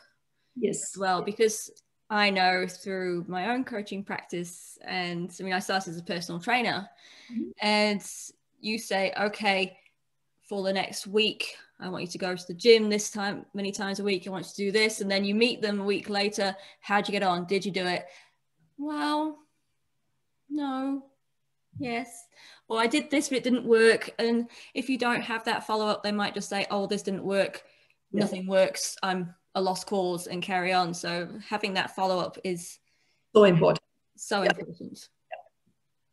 Yes. 0.54 0.76
As 0.76 0.96
well, 0.96 1.22
because 1.22 1.70
I 2.10 2.28
know 2.28 2.66
through 2.66 3.24
my 3.28 3.50
own 3.50 3.64
coaching 3.64 4.02
practice, 4.02 4.78
and 4.84 5.34
I 5.38 5.42
mean, 5.42 5.52
I 5.52 5.60
started 5.60 5.90
as 5.90 5.98
a 5.98 6.02
personal 6.02 6.40
trainer, 6.40 6.88
mm-hmm. 7.32 7.50
and 7.62 8.04
you 8.60 8.78
say, 8.78 9.12
okay, 9.18 9.78
for 10.48 10.64
the 10.64 10.72
next 10.72 11.06
week, 11.06 11.56
I 11.78 11.88
want 11.88 12.02
you 12.02 12.08
to 12.08 12.18
go 12.18 12.34
to 12.34 12.46
the 12.46 12.54
gym 12.54 12.90
this 12.90 13.10
time, 13.10 13.46
many 13.54 13.72
times 13.72 14.00
a 14.00 14.04
week. 14.04 14.26
I 14.26 14.30
want 14.30 14.44
you 14.46 14.50
to 14.50 14.56
do 14.56 14.72
this. 14.72 15.00
And 15.00 15.10
then 15.10 15.24
you 15.24 15.34
meet 15.34 15.62
them 15.62 15.80
a 15.80 15.84
week 15.84 16.10
later. 16.10 16.54
How'd 16.80 17.08
you 17.08 17.12
get 17.12 17.22
on? 17.22 17.46
Did 17.46 17.64
you 17.64 17.70
do 17.70 17.86
it? 17.86 18.04
Well, 18.76 19.38
no. 20.50 21.04
Yes. 21.78 22.26
Well, 22.68 22.78
I 22.78 22.86
did 22.86 23.10
this, 23.10 23.28
but 23.28 23.38
it 23.38 23.44
didn't 23.44 23.64
work. 23.64 24.10
And 24.18 24.50
if 24.74 24.90
you 24.90 24.98
don't 24.98 25.22
have 25.22 25.44
that 25.44 25.66
follow 25.66 25.86
up, 25.86 26.02
they 26.02 26.12
might 26.12 26.34
just 26.34 26.48
say, 26.48 26.66
oh, 26.70 26.86
this 26.86 27.02
didn't 27.02 27.24
work. 27.24 27.62
Yeah. 28.12 28.20
Nothing 28.20 28.46
works. 28.46 28.96
I'm 29.02 29.34
a 29.54 29.60
lost 29.60 29.86
cause 29.86 30.26
and 30.26 30.42
carry 30.42 30.72
on. 30.72 30.94
So 30.94 31.28
having 31.48 31.74
that 31.74 31.94
follow 31.94 32.18
up 32.18 32.38
is 32.44 32.78
so 33.34 33.44
important. 33.44 33.80
So 34.16 34.42
yeah. 34.42 34.50
important. 34.50 35.08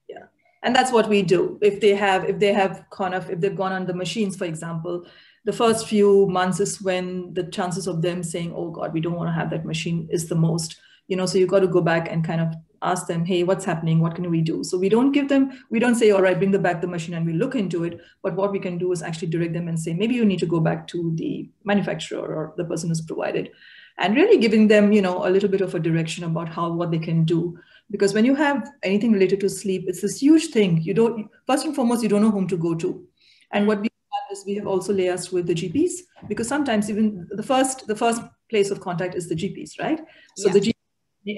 Yeah. 0.09 0.15
yeah. 0.15 0.25
And 0.63 0.75
that's 0.75 0.91
what 0.91 1.07
we 1.07 1.21
do. 1.21 1.59
If 1.61 1.79
they 1.79 1.95
have, 1.95 2.25
if 2.25 2.39
they 2.39 2.53
have 2.53 2.85
kind 2.91 3.13
of, 3.13 3.29
if 3.29 3.39
they've 3.39 3.55
gone 3.55 3.73
on 3.73 3.85
the 3.85 3.93
machines, 3.93 4.35
for 4.35 4.45
example, 4.45 5.05
the 5.45 5.53
first 5.53 5.87
few 5.87 6.27
months 6.27 6.59
is 6.59 6.81
when 6.81 7.33
the 7.33 7.43
chances 7.43 7.87
of 7.87 8.01
them 8.01 8.23
saying, 8.23 8.53
oh 8.55 8.69
God, 8.69 8.93
we 8.93 8.99
don't 8.99 9.15
want 9.15 9.29
to 9.29 9.33
have 9.33 9.49
that 9.51 9.65
machine 9.65 10.07
is 10.11 10.27
the 10.27 10.35
most, 10.35 10.77
you 11.07 11.15
know, 11.15 11.25
so 11.25 11.37
you've 11.37 11.49
got 11.49 11.59
to 11.59 11.67
go 11.67 11.81
back 11.81 12.11
and 12.11 12.25
kind 12.25 12.41
of 12.41 12.53
ask 12.81 13.07
them, 13.07 13.25
hey, 13.25 13.43
what's 13.43 13.65
happening? 13.65 13.99
What 13.99 14.15
can 14.15 14.29
we 14.29 14.41
do? 14.41 14.63
So 14.63 14.77
we 14.77 14.89
don't 14.89 15.11
give 15.11 15.29
them, 15.29 15.63
we 15.69 15.79
don't 15.79 15.95
say, 15.95 16.11
all 16.11 16.21
right, 16.21 16.37
bring 16.37 16.51
the 16.51 16.59
back 16.59 16.81
the 16.81 16.87
machine 16.87 17.15
and 17.15 17.25
we 17.25 17.33
look 17.33 17.55
into 17.55 17.83
it. 17.83 17.99
But 18.23 18.35
what 18.35 18.51
we 18.51 18.59
can 18.59 18.77
do 18.77 18.91
is 18.91 19.01
actually 19.01 19.29
direct 19.29 19.53
them 19.53 19.67
and 19.67 19.79
say, 19.79 19.93
maybe 19.93 20.15
you 20.15 20.25
need 20.25 20.39
to 20.39 20.45
go 20.45 20.59
back 20.59 20.87
to 20.89 21.11
the 21.15 21.49
manufacturer 21.63 22.35
or 22.35 22.53
the 22.57 22.65
person 22.65 22.89
who's 22.89 23.01
provided 23.01 23.51
and 23.97 24.15
really 24.15 24.37
giving 24.37 24.67
them, 24.67 24.91
you 24.91 25.01
know, 25.01 25.27
a 25.27 25.29
little 25.29 25.49
bit 25.49 25.61
of 25.61 25.73
a 25.75 25.79
direction 25.79 26.23
about 26.23 26.49
how, 26.49 26.71
what 26.71 26.91
they 26.91 26.99
can 26.99 27.23
do. 27.23 27.57
because 27.89 28.13
when 28.13 28.25
you 28.25 28.35
have 28.35 28.69
anything 28.83 29.11
related 29.11 29.39
to 29.39 29.49
sleep, 29.49 29.85
it's 29.87 30.01
this 30.01 30.21
huge 30.21 30.47
thing. 30.47 30.81
You 30.81 30.93
don't 30.93 31.29
first 31.45 31.65
and 31.65 31.75
foremost 31.75 32.03
you 32.03 32.09
don't 32.09 32.21
know 32.21 32.31
whom 32.31 32.47
to 32.47 32.57
go 32.57 32.75
to, 32.75 33.05
and 33.51 33.67
what 33.67 33.79
we 33.79 33.89
have 34.13 34.37
is 34.37 34.43
we 34.45 34.55
have 34.55 34.67
also 34.67 34.93
liaised 34.93 35.31
with 35.31 35.47
the 35.47 35.55
GPs 35.55 35.91
because 36.27 36.47
sometimes 36.47 36.89
even 36.89 37.27
the 37.31 37.43
first 37.43 37.87
the 37.87 37.95
first 37.95 38.21
place 38.49 38.71
of 38.71 38.81
contact 38.81 39.15
is 39.15 39.29
the 39.29 39.35
GPs, 39.35 39.79
right? 39.79 39.99
So 40.35 40.47
yeah. 40.47 40.53
the 40.53 40.59
GPs 40.59 40.76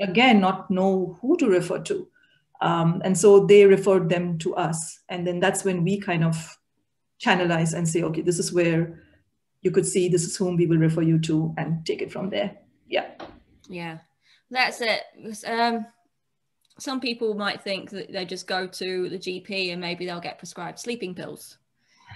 again 0.01 0.39
not 0.39 0.69
know 0.69 1.17
who 1.22 1.38
to 1.38 1.48
refer 1.48 1.79
to, 1.79 2.08
um, 2.62 3.01
and 3.03 3.17
so 3.17 3.46
they 3.46 3.65
referred 3.65 4.10
them 4.10 4.38
to 4.39 4.55
us, 4.55 5.00
and 5.10 5.25
then 5.25 5.39
that's 5.39 5.63
when 5.63 5.84
we 5.84 6.00
kind 6.00 6.24
of 6.24 6.58
channelize 7.19 7.74
and 7.74 7.88
say, 7.88 8.03
okay, 8.03 8.22
this 8.22 8.39
is 8.39 8.53
where 8.53 9.01
you 9.62 9.72
could 9.72 9.86
see 9.86 10.08
this 10.08 10.24
is 10.24 10.38
whom 10.38 10.55
we 10.55 10.65
will 10.65 10.77
refer 10.77 11.01
you 11.01 11.19
to 11.19 11.53
and 11.58 11.86
take 11.86 12.01
it 12.01 12.12
from 12.12 12.29
there. 12.29 12.58
Yeah. 12.88 13.10
Yeah, 13.67 14.00
that's 14.50 14.81
it. 14.81 15.01
Um, 15.46 15.86
some 16.79 17.00
people 17.00 17.34
might 17.34 17.62
think 17.62 17.89
that 17.89 18.12
they 18.12 18.25
just 18.25 18.48
go 18.48 18.67
to 18.67 19.10
the 19.10 19.19
GP 19.19 19.72
and 19.72 19.81
maybe 19.81 20.05
they'll 20.05 20.22
get 20.22 20.39
prescribed 20.39 20.79
sleeping 20.79 21.13
pills. 21.13 21.58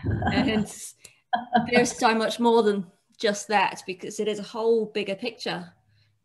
and 0.03 0.71
there's 1.71 1.97
so 1.97 2.15
much 2.15 2.39
more 2.39 2.63
than 2.63 2.85
just 3.19 3.47
that 3.49 3.83
because 3.85 4.19
it 4.19 4.27
is 4.27 4.39
a 4.39 4.43
whole 4.43 4.87
bigger 4.87 5.15
picture. 5.15 5.71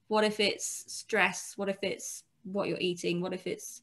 What 0.09 0.25
if 0.25 0.41
it's 0.41 0.85
stress? 0.89 1.55
What 1.57 1.69
if 1.69 1.79
it's 1.83 2.25
what 2.45 2.69
you're 2.69 2.79
eating? 2.81 3.21
What 3.21 3.33
if 3.33 3.47
it's 3.47 3.83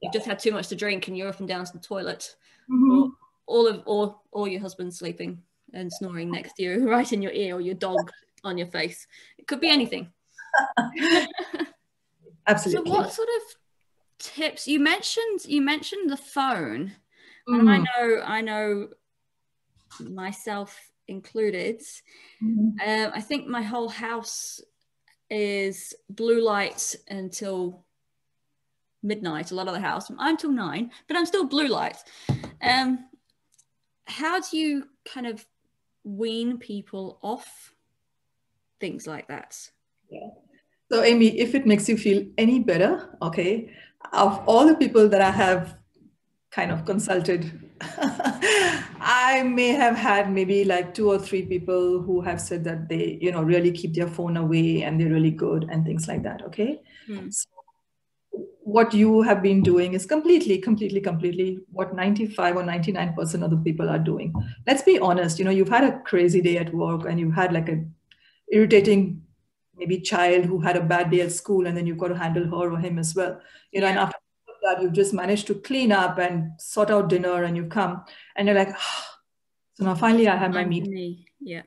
you've 0.00 0.12
just 0.12 0.26
had 0.26 0.38
too 0.38 0.52
much 0.52 0.68
to 0.68 0.76
drink 0.76 1.08
and 1.08 1.16
you're 1.16 1.28
up 1.28 1.40
and 1.40 1.48
down 1.48 1.64
to 1.64 1.72
the 1.72 1.78
toilet? 1.78 2.36
Mm-hmm. 2.70 3.08
all 3.46 3.66
of 3.66 3.82
or 3.86 4.16
or 4.30 4.46
your 4.48 4.60
husband's 4.60 4.98
sleeping 4.98 5.42
and 5.74 5.92
snoring 5.92 6.30
next 6.30 6.54
to 6.54 6.62
you, 6.62 6.88
right 6.88 7.12
in 7.12 7.22
your 7.22 7.32
ear, 7.32 7.56
or 7.56 7.60
your 7.60 7.74
dog 7.74 8.10
on 8.44 8.58
your 8.58 8.68
face. 8.68 9.06
It 9.38 9.46
could 9.46 9.60
be 9.60 9.70
anything. 9.70 10.12
Absolutely. 12.46 12.90
So, 12.90 12.96
what 12.96 13.12
sort 13.12 13.28
of 13.28 13.42
tips 14.18 14.68
you 14.68 14.80
mentioned? 14.80 15.44
You 15.46 15.62
mentioned 15.62 16.10
the 16.10 16.16
phone, 16.16 16.92
mm. 17.48 17.58
and 17.58 17.70
I 17.70 17.78
mm. 17.78 17.84
know, 17.84 18.22
I 18.24 18.40
know, 18.40 18.88
myself 20.00 20.78
included. 21.08 21.82
Mm. 22.42 22.74
Um, 22.86 23.12
I 23.14 23.20
think 23.20 23.46
my 23.46 23.62
whole 23.62 23.88
house 23.88 24.60
is 25.32 25.94
blue 26.10 26.44
light 26.44 26.94
until 27.08 27.84
midnight. 29.02 29.50
A 29.50 29.54
lot 29.54 29.66
of 29.66 29.74
the 29.74 29.80
house. 29.80 30.10
I'm 30.18 30.36
till 30.36 30.52
nine, 30.52 30.90
but 31.08 31.16
I'm 31.16 31.26
still 31.26 31.44
blue 31.44 31.68
light. 31.68 31.96
Um, 32.62 33.08
how 34.06 34.40
do 34.40 34.56
you 34.56 34.84
kind 35.04 35.26
of 35.26 35.44
wean 36.04 36.58
people 36.58 37.18
off 37.22 37.72
things 38.82 39.06
like 39.06 39.28
that. 39.28 39.56
Yeah. 40.10 40.28
So, 40.90 41.02
Amy, 41.02 41.38
if 41.38 41.54
it 41.54 41.66
makes 41.66 41.88
you 41.88 41.96
feel 41.96 42.26
any 42.36 42.58
better, 42.58 43.16
okay, 43.22 43.70
of 44.12 44.42
all 44.46 44.66
the 44.66 44.74
people 44.74 45.08
that 45.08 45.22
I 45.22 45.30
have 45.30 45.78
kind 46.50 46.70
of 46.70 46.84
consulted, 46.84 47.42
I 49.00 49.42
may 49.44 49.68
have 49.68 49.96
had 49.96 50.30
maybe 50.30 50.64
like 50.64 50.94
two 50.94 51.10
or 51.10 51.18
three 51.18 51.42
people 51.42 52.00
who 52.00 52.20
have 52.20 52.40
said 52.40 52.64
that 52.64 52.88
they, 52.88 53.18
you 53.20 53.32
know, 53.32 53.42
really 53.42 53.72
keep 53.72 53.94
their 53.94 54.08
phone 54.08 54.36
away 54.36 54.82
and 54.82 55.00
they're 55.00 55.10
really 55.10 55.30
good 55.30 55.68
and 55.70 55.84
things 55.84 56.06
like 56.08 56.22
that. 56.22 56.42
Okay. 56.42 56.80
Hmm. 57.06 57.30
So 57.30 57.48
what 58.64 58.94
you 58.94 59.22
have 59.22 59.42
been 59.42 59.62
doing 59.62 59.94
is 59.94 60.06
completely, 60.06 60.58
completely, 60.58 61.00
completely 61.00 61.58
what 61.70 61.94
95 61.94 62.56
or 62.56 62.62
99% 62.62 63.44
of 63.44 63.50
the 63.50 63.56
people 63.56 63.88
are 63.88 63.98
doing. 63.98 64.32
Let's 64.66 64.82
be 64.82 64.98
honest, 64.98 65.38
you 65.38 65.44
know, 65.44 65.50
you've 65.50 65.68
had 65.68 65.84
a 65.84 65.98
crazy 66.00 66.40
day 66.40 66.58
at 66.58 66.72
work 66.72 67.04
and 67.04 67.18
you've 67.18 67.34
had 67.34 67.52
like 67.52 67.68
a 67.68 67.84
irritating 68.50 69.22
maybe 69.76 70.00
child 70.00 70.44
who 70.44 70.60
had 70.60 70.76
a 70.76 70.80
bad 70.80 71.10
day 71.10 71.22
at 71.22 71.32
school 71.32 71.66
and 71.66 71.76
then 71.76 71.86
you've 71.86 71.98
got 71.98 72.08
to 72.08 72.16
handle 72.16 72.44
her 72.44 72.72
or 72.72 72.78
him 72.78 72.98
as 72.98 73.14
well. 73.14 73.40
You 73.72 73.80
know, 73.80 73.88
and 73.88 73.98
after 73.98 74.18
that 74.62 74.80
you've 74.80 74.92
just 74.92 75.12
managed 75.12 75.46
to 75.48 75.54
clean 75.54 75.92
up 75.92 76.18
and 76.18 76.50
sort 76.58 76.90
out 76.90 77.08
dinner 77.08 77.44
and 77.44 77.56
you've 77.56 77.70
come 77.70 78.04
and 78.36 78.48
you're 78.48 78.56
like, 78.56 78.70
oh, 78.70 79.04
so 79.74 79.84
now 79.84 79.94
finally 79.94 80.28
I 80.28 80.36
have 80.36 80.52
my 80.52 80.64
meeting. 80.64 81.24
Yeah. 81.40 81.62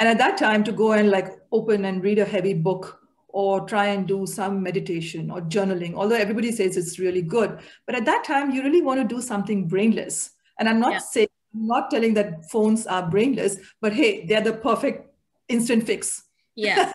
And 0.00 0.08
at 0.08 0.18
that 0.18 0.38
time 0.38 0.64
to 0.64 0.72
go 0.72 0.92
and 0.92 1.10
like 1.10 1.28
open 1.52 1.84
and 1.84 2.02
read 2.02 2.18
a 2.18 2.24
heavy 2.24 2.54
book 2.54 3.00
or 3.28 3.66
try 3.66 3.86
and 3.86 4.06
do 4.06 4.26
some 4.26 4.62
meditation 4.62 5.30
or 5.30 5.40
journaling, 5.42 5.94
although 5.94 6.16
everybody 6.16 6.50
says 6.52 6.76
it's 6.76 6.98
really 6.98 7.22
good. 7.22 7.58
But 7.86 7.94
at 7.94 8.04
that 8.06 8.24
time, 8.24 8.50
you 8.50 8.62
really 8.62 8.82
want 8.82 9.00
to 9.00 9.14
do 9.14 9.20
something 9.20 9.68
brainless. 9.68 10.30
And 10.58 10.68
I'm 10.68 10.80
not 10.80 10.92
yeah. 10.92 10.98
saying, 10.98 11.28
I'm 11.54 11.66
not 11.66 11.90
telling 11.90 12.14
that 12.14 12.50
phones 12.50 12.86
are 12.86 13.08
brainless, 13.08 13.58
but 13.80 13.92
hey, 13.92 14.26
they're 14.26 14.40
the 14.40 14.54
perfect 14.54 15.12
instant 15.48 15.84
fix. 15.84 16.24
Yeah. 16.54 16.92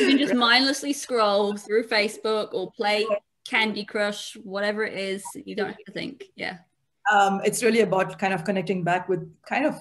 you 0.00 0.08
can 0.08 0.18
just 0.18 0.34
mindlessly 0.34 0.92
scroll 0.92 1.56
through 1.56 1.84
Facebook 1.84 2.52
or 2.52 2.72
play 2.72 3.06
Candy 3.48 3.84
Crush, 3.84 4.36
whatever 4.42 4.84
it 4.84 4.98
is. 4.98 5.24
You 5.34 5.54
don't 5.54 5.68
have 5.68 5.84
to 5.86 5.92
think. 5.92 6.24
Yeah. 6.34 6.58
Um, 7.12 7.40
it's 7.44 7.62
really 7.62 7.80
about 7.80 8.18
kind 8.18 8.34
of 8.34 8.44
connecting 8.44 8.82
back 8.82 9.08
with 9.08 9.32
kind 9.42 9.66
of 9.66 9.80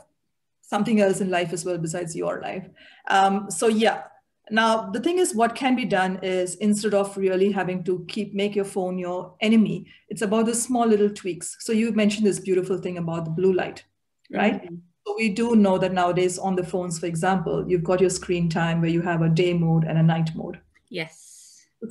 something 0.62 1.01
else 1.01 1.22
in 1.22 1.29
life 1.29 1.53
as 1.53 1.65
well 1.65 1.77
besides 1.77 2.15
your 2.15 2.41
life. 2.41 2.67
Um, 3.07 3.50
so 3.50 3.67
yeah, 3.67 4.03
now, 4.51 4.89
the 4.91 5.00
thing 5.00 5.17
is, 5.17 5.34
what 5.34 5.55
can 5.55 5.75
be 5.75 5.86
done 5.86 6.19
is 6.22 6.55
instead 6.55 6.93
of 6.93 7.17
really 7.17 7.51
having 7.51 7.84
to 7.86 8.05
keep 8.07 8.34
make 8.36 8.55
your 8.55 8.65
phone 8.65 9.00
your 9.00 9.34
enemy, 9.41 9.88
it's 10.10 10.22
about 10.22 10.45
the 10.45 10.53
small 10.53 10.86
little 10.86 11.10
tweaks. 11.10 11.57
So 11.60 11.74
you 11.74 11.91
mentioned 11.93 12.27
this 12.27 12.39
beautiful 12.39 12.77
thing 12.77 12.98
about 12.98 13.25
the 13.25 13.31
blue 13.31 13.53
light, 13.53 13.84
right? 14.31 14.62
Mm-hmm. 14.62 14.75
So 15.07 15.15
we 15.17 15.29
do 15.29 15.55
know 15.55 15.77
that 15.79 15.93
nowadays 15.93 16.38
on 16.38 16.55
the 16.55 16.63
phones, 16.63 17.00
for 17.00 17.07
example, 17.07 17.65
you've 17.67 17.84
got 17.84 18.01
your 18.01 18.10
screen 18.10 18.50
time 18.50 18.81
where 18.81 18.89
you 18.89 19.01
have 19.01 19.22
a 19.22 19.29
day 19.29 19.53
mode 19.53 19.84
and 19.84 19.98
a 19.98 20.03
night 20.03 20.29
mode. 20.36 20.60
Yes. 20.89 21.35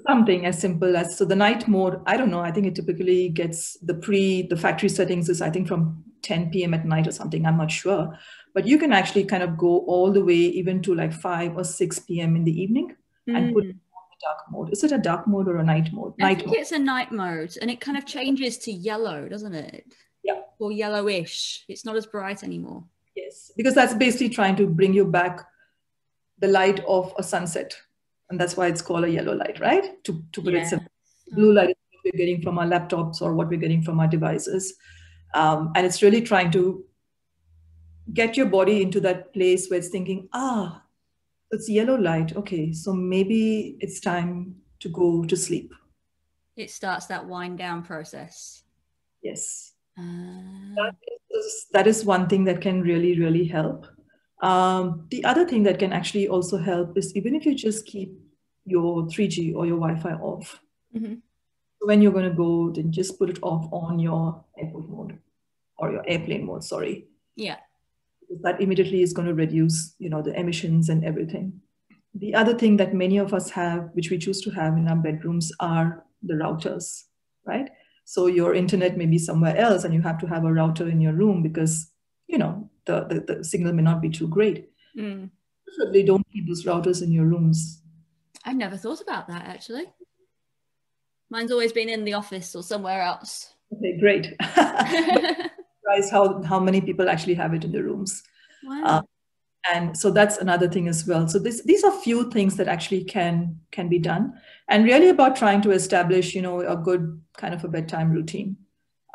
Something 0.06 0.46
as 0.46 0.58
simple 0.58 0.96
as 0.96 1.16
so 1.16 1.24
the 1.24 1.36
night 1.36 1.68
mode, 1.68 2.00
I 2.06 2.16
don't 2.16 2.30
know, 2.30 2.40
I 2.40 2.50
think 2.50 2.66
it 2.66 2.74
typically 2.74 3.28
gets 3.28 3.78
the 3.80 3.94
pre 3.94 4.42
the 4.42 4.56
factory 4.56 4.88
settings 4.88 5.28
is 5.28 5.40
I 5.40 5.50
think 5.50 5.68
from 5.68 6.02
10 6.22 6.50
p.m. 6.50 6.74
at 6.74 6.84
night 6.84 7.06
or 7.06 7.12
something, 7.12 7.46
I'm 7.46 7.58
not 7.58 7.70
sure 7.70 8.18
but 8.54 8.66
you 8.66 8.78
can 8.78 8.92
actually 8.92 9.24
kind 9.24 9.42
of 9.42 9.58
go 9.58 9.78
all 9.80 10.12
the 10.12 10.24
way 10.24 10.34
even 10.34 10.80
to 10.82 10.94
like 10.94 11.12
5 11.12 11.58
or 11.58 11.64
6 11.64 11.98
p.m. 12.00 12.36
in 12.36 12.44
the 12.44 12.62
evening 12.62 12.94
mm. 13.28 13.36
and 13.36 13.52
put 13.52 13.64
mm. 13.64 13.70
it 13.70 13.76
on 13.92 14.04
the 14.10 14.16
dark 14.22 14.38
mode. 14.50 14.72
Is 14.72 14.84
it 14.84 14.92
a 14.92 14.98
dark 14.98 15.26
mode 15.26 15.48
or 15.48 15.56
a 15.56 15.64
night 15.64 15.92
mode? 15.92 16.14
I 16.22 16.36
think 16.36 16.46
mode. 16.46 16.56
it's 16.56 16.72
a 16.72 16.78
night 16.78 17.10
mode 17.10 17.56
and 17.60 17.70
it 17.70 17.80
kind 17.80 17.98
of 17.98 18.06
changes 18.06 18.56
to 18.58 18.72
yellow, 18.72 19.28
doesn't 19.28 19.54
it? 19.54 19.92
Yeah. 20.22 20.40
Or 20.60 20.70
yellowish. 20.70 21.64
It's 21.68 21.84
not 21.84 21.96
as 21.96 22.06
bright 22.06 22.44
anymore. 22.44 22.84
Yes, 23.16 23.52
because 23.56 23.74
that's 23.74 23.94
basically 23.94 24.30
trying 24.30 24.56
to 24.56 24.66
bring 24.66 24.94
you 24.94 25.04
back 25.04 25.46
the 26.38 26.48
light 26.48 26.80
of 26.86 27.12
a 27.18 27.22
sunset. 27.22 27.76
And 28.30 28.40
that's 28.40 28.56
why 28.56 28.68
it's 28.68 28.82
called 28.82 29.04
a 29.04 29.10
yellow 29.10 29.34
light, 29.34 29.60
right? 29.60 30.02
To, 30.04 30.22
to 30.32 30.42
put 30.42 30.54
yeah. 30.54 30.60
it 30.60 30.68
simple. 30.68 30.88
Blue 31.32 31.52
light 31.52 31.70
is 31.70 31.76
what 31.90 32.12
we're 32.12 32.18
getting 32.18 32.42
from 32.42 32.58
our 32.58 32.66
laptops 32.66 33.20
or 33.20 33.34
what 33.34 33.48
we're 33.48 33.60
getting 33.60 33.82
from 33.82 34.00
our 34.00 34.08
devices. 34.08 34.74
Um, 35.34 35.72
and 35.74 35.84
it's 35.84 36.02
really 36.02 36.22
trying 36.22 36.50
to 36.52 36.84
get 38.12 38.36
your 38.36 38.46
body 38.46 38.82
into 38.82 39.00
that 39.00 39.32
place 39.32 39.68
where 39.68 39.78
it's 39.78 39.88
thinking, 39.88 40.28
ah, 40.32 40.82
it's 41.50 41.68
yellow 41.68 41.96
light. 41.96 42.36
Okay, 42.36 42.72
so 42.72 42.92
maybe 42.92 43.76
it's 43.80 44.00
time 44.00 44.56
to 44.80 44.88
go 44.88 45.24
to 45.24 45.36
sleep. 45.36 45.72
It 46.56 46.70
starts 46.70 47.06
that 47.06 47.26
wind 47.26 47.58
down 47.58 47.82
process. 47.82 48.62
Yes. 49.22 49.72
Uh... 49.98 50.02
That, 50.76 50.94
is, 51.30 51.66
that 51.72 51.86
is 51.86 52.04
one 52.04 52.28
thing 52.28 52.44
that 52.44 52.60
can 52.60 52.80
really, 52.82 53.18
really 53.18 53.44
help. 53.44 53.86
Um, 54.42 55.06
the 55.10 55.24
other 55.24 55.46
thing 55.46 55.62
that 55.64 55.78
can 55.78 55.92
actually 55.92 56.28
also 56.28 56.58
help 56.58 56.98
is 56.98 57.14
even 57.16 57.34
if 57.34 57.46
you 57.46 57.54
just 57.54 57.86
keep 57.86 58.12
your 58.66 59.04
3G 59.04 59.54
or 59.54 59.66
your 59.66 59.78
Wi 59.78 59.98
Fi 60.00 60.12
off, 60.14 60.60
mm-hmm. 60.94 61.14
when 61.80 62.02
you're 62.02 62.12
going 62.12 62.28
to 62.28 62.36
go, 62.36 62.70
then 62.70 62.92
just 62.92 63.18
put 63.18 63.30
it 63.30 63.38
off 63.42 63.68
on 63.72 63.98
your 63.98 64.44
airport 64.58 64.88
mode 64.88 65.18
or 65.78 65.92
your 65.92 66.04
airplane 66.08 66.46
mode, 66.46 66.64
sorry. 66.64 67.06
Yeah 67.36 67.56
that 68.42 68.60
immediately 68.60 69.02
is 69.02 69.12
going 69.12 69.28
to 69.28 69.34
reduce 69.34 69.94
you 69.98 70.08
know 70.08 70.22
the 70.22 70.38
emissions 70.38 70.88
and 70.88 71.04
everything 71.04 71.52
the 72.14 72.34
other 72.34 72.56
thing 72.56 72.76
that 72.76 72.94
many 72.94 73.18
of 73.18 73.34
us 73.34 73.50
have 73.50 73.90
which 73.92 74.10
we 74.10 74.18
choose 74.18 74.40
to 74.40 74.50
have 74.50 74.76
in 74.76 74.88
our 74.88 74.96
bedrooms 74.96 75.52
are 75.60 76.04
the 76.22 76.34
routers 76.34 77.04
right 77.44 77.70
so 78.04 78.26
your 78.26 78.54
internet 78.54 78.96
may 78.96 79.06
be 79.06 79.18
somewhere 79.18 79.56
else 79.56 79.84
and 79.84 79.94
you 79.94 80.02
have 80.02 80.18
to 80.18 80.26
have 80.26 80.44
a 80.44 80.52
router 80.52 80.88
in 80.88 81.00
your 81.00 81.12
room 81.12 81.42
because 81.42 81.90
you 82.26 82.38
know 82.38 82.68
the, 82.86 83.04
the, 83.08 83.34
the 83.34 83.44
signal 83.44 83.72
may 83.72 83.82
not 83.82 84.00
be 84.00 84.10
too 84.10 84.28
great 84.28 84.70
mm. 84.96 85.30
Preferably 85.64 86.02
don't 86.04 86.26
keep 86.32 86.46
those 86.46 86.64
routers 86.64 87.02
in 87.02 87.10
your 87.10 87.26
rooms 87.26 87.82
I've 88.44 88.56
never 88.56 88.76
thought 88.76 89.00
about 89.00 89.28
that 89.28 89.46
actually 89.46 89.84
mine's 91.30 91.50
always 91.50 91.72
been 91.72 91.88
in 91.88 92.04
the 92.04 92.14
office 92.14 92.54
or 92.54 92.62
somewhere 92.62 93.02
else 93.02 93.54
okay 93.72 93.98
great 93.98 94.34
surprised 95.84 96.12
how, 96.12 96.42
how 96.42 96.60
many 96.60 96.80
people 96.80 97.08
actually 97.08 97.34
have 97.34 97.54
it 97.54 97.64
in 97.64 97.72
their 97.72 97.82
rooms. 97.82 98.22
Wow. 98.64 98.82
Uh, 98.84 99.02
and 99.72 99.96
so 99.96 100.10
that's 100.10 100.38
another 100.38 100.68
thing 100.68 100.88
as 100.88 101.06
well. 101.06 101.26
So 101.26 101.38
this, 101.38 101.62
these 101.64 101.84
are 101.84 101.90
few 101.90 102.30
things 102.30 102.56
that 102.56 102.68
actually 102.68 103.04
can 103.04 103.60
can 103.70 103.88
be 103.88 103.98
done, 103.98 104.34
and 104.68 104.84
really 104.84 105.08
about 105.08 105.36
trying 105.36 105.62
to 105.62 105.70
establish, 105.70 106.34
you 106.34 106.42
know, 106.42 106.60
a 106.60 106.76
good 106.76 107.22
kind 107.38 107.54
of 107.54 107.64
a 107.64 107.68
bedtime 107.68 108.10
routine. 108.10 108.56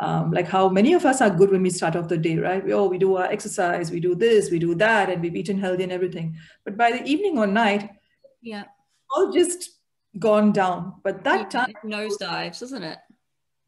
Um, 0.01 0.31
like 0.31 0.47
how 0.47 0.69
many 0.69 0.93
of 0.93 1.05
us 1.05 1.19
are 1.19 1.29
good 1.29 1.51
when 1.51 1.61
we 1.61 1.69
start 1.69 1.97
off 1.97 2.07
the 2.07 2.17
day, 2.17 2.37
right? 2.37 2.63
We, 2.63 2.73
oh, 2.73 2.87
we 2.87 2.97
do 2.97 3.17
our 3.17 3.25
exercise, 3.25 3.91
we 3.91 3.99
do 3.99 4.15
this, 4.15 4.49
we 4.49 4.57
do 4.57 4.73
that, 4.75 5.09
and 5.09 5.21
we've 5.21 5.35
eaten 5.35 5.59
healthy 5.59 5.83
and 5.83 5.91
everything. 5.91 6.37
But 6.63 6.77
by 6.77 6.91
the 6.91 7.03
evening 7.03 7.37
or 7.37 7.45
night, 7.45 7.89
yeah, 8.41 8.63
all 9.11 9.31
just 9.33 9.71
gone 10.17 10.53
down. 10.53 10.93
But 11.03 11.25
that 11.25 11.53
yeah, 11.53 11.65
time 11.65 11.73
nosedives, 11.85 12.61
isn't 12.63 12.83
it? 12.83 12.97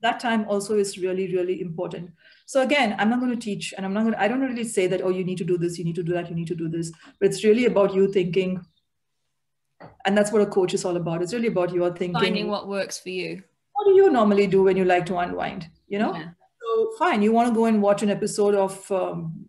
That 0.01 0.21
time 0.21 0.45
also 0.47 0.77
is 0.77 0.97
really, 0.97 1.35
really 1.35 1.61
important. 1.61 2.11
So 2.45 2.61
again, 2.61 2.95
I'm 2.97 3.09
not 3.09 3.19
going 3.19 3.31
to 3.31 3.37
teach 3.37 3.73
and 3.75 3.85
I'm 3.85 3.93
not 3.93 4.01
going 4.01 4.13
to, 4.13 4.21
I 4.21 4.27
don't 4.27 4.41
really 4.41 4.63
say 4.63 4.87
that, 4.87 5.01
oh, 5.01 5.09
you 5.09 5.23
need 5.23 5.37
to 5.37 5.43
do 5.43 5.57
this, 5.57 5.77
you 5.77 5.85
need 5.85 5.95
to 5.95 6.03
do 6.03 6.13
that, 6.13 6.29
you 6.29 6.35
need 6.35 6.47
to 6.47 6.55
do 6.55 6.69
this. 6.69 6.91
But 7.19 7.29
it's 7.29 7.43
really 7.43 7.65
about 7.65 7.93
you 7.93 8.11
thinking, 8.11 8.65
and 10.05 10.17
that's 10.17 10.31
what 10.31 10.41
a 10.41 10.45
coach 10.45 10.73
is 10.73 10.85
all 10.85 10.95
about. 10.95 11.21
It's 11.21 11.33
really 11.33 11.47
about 11.47 11.73
your 11.73 11.91
thinking. 11.91 12.21
Finding 12.21 12.47
what 12.47 12.67
works 12.67 12.97
for 12.99 13.09
you. 13.09 13.43
What 13.73 13.85
do 13.85 13.93
you 13.93 14.11
normally 14.11 14.47
do 14.47 14.63
when 14.63 14.77
you 14.77 14.85
like 14.85 15.05
to 15.07 15.17
unwind? 15.17 15.67
You 15.87 15.99
know? 15.99 16.13
Yeah. 16.13 16.29
So 16.61 16.91
fine, 16.97 17.21
you 17.21 17.31
want 17.31 17.49
to 17.49 17.55
go 17.55 17.65
and 17.65 17.81
watch 17.81 18.03
an 18.03 18.09
episode 18.09 18.55
of 18.55 18.91
um, 18.91 19.45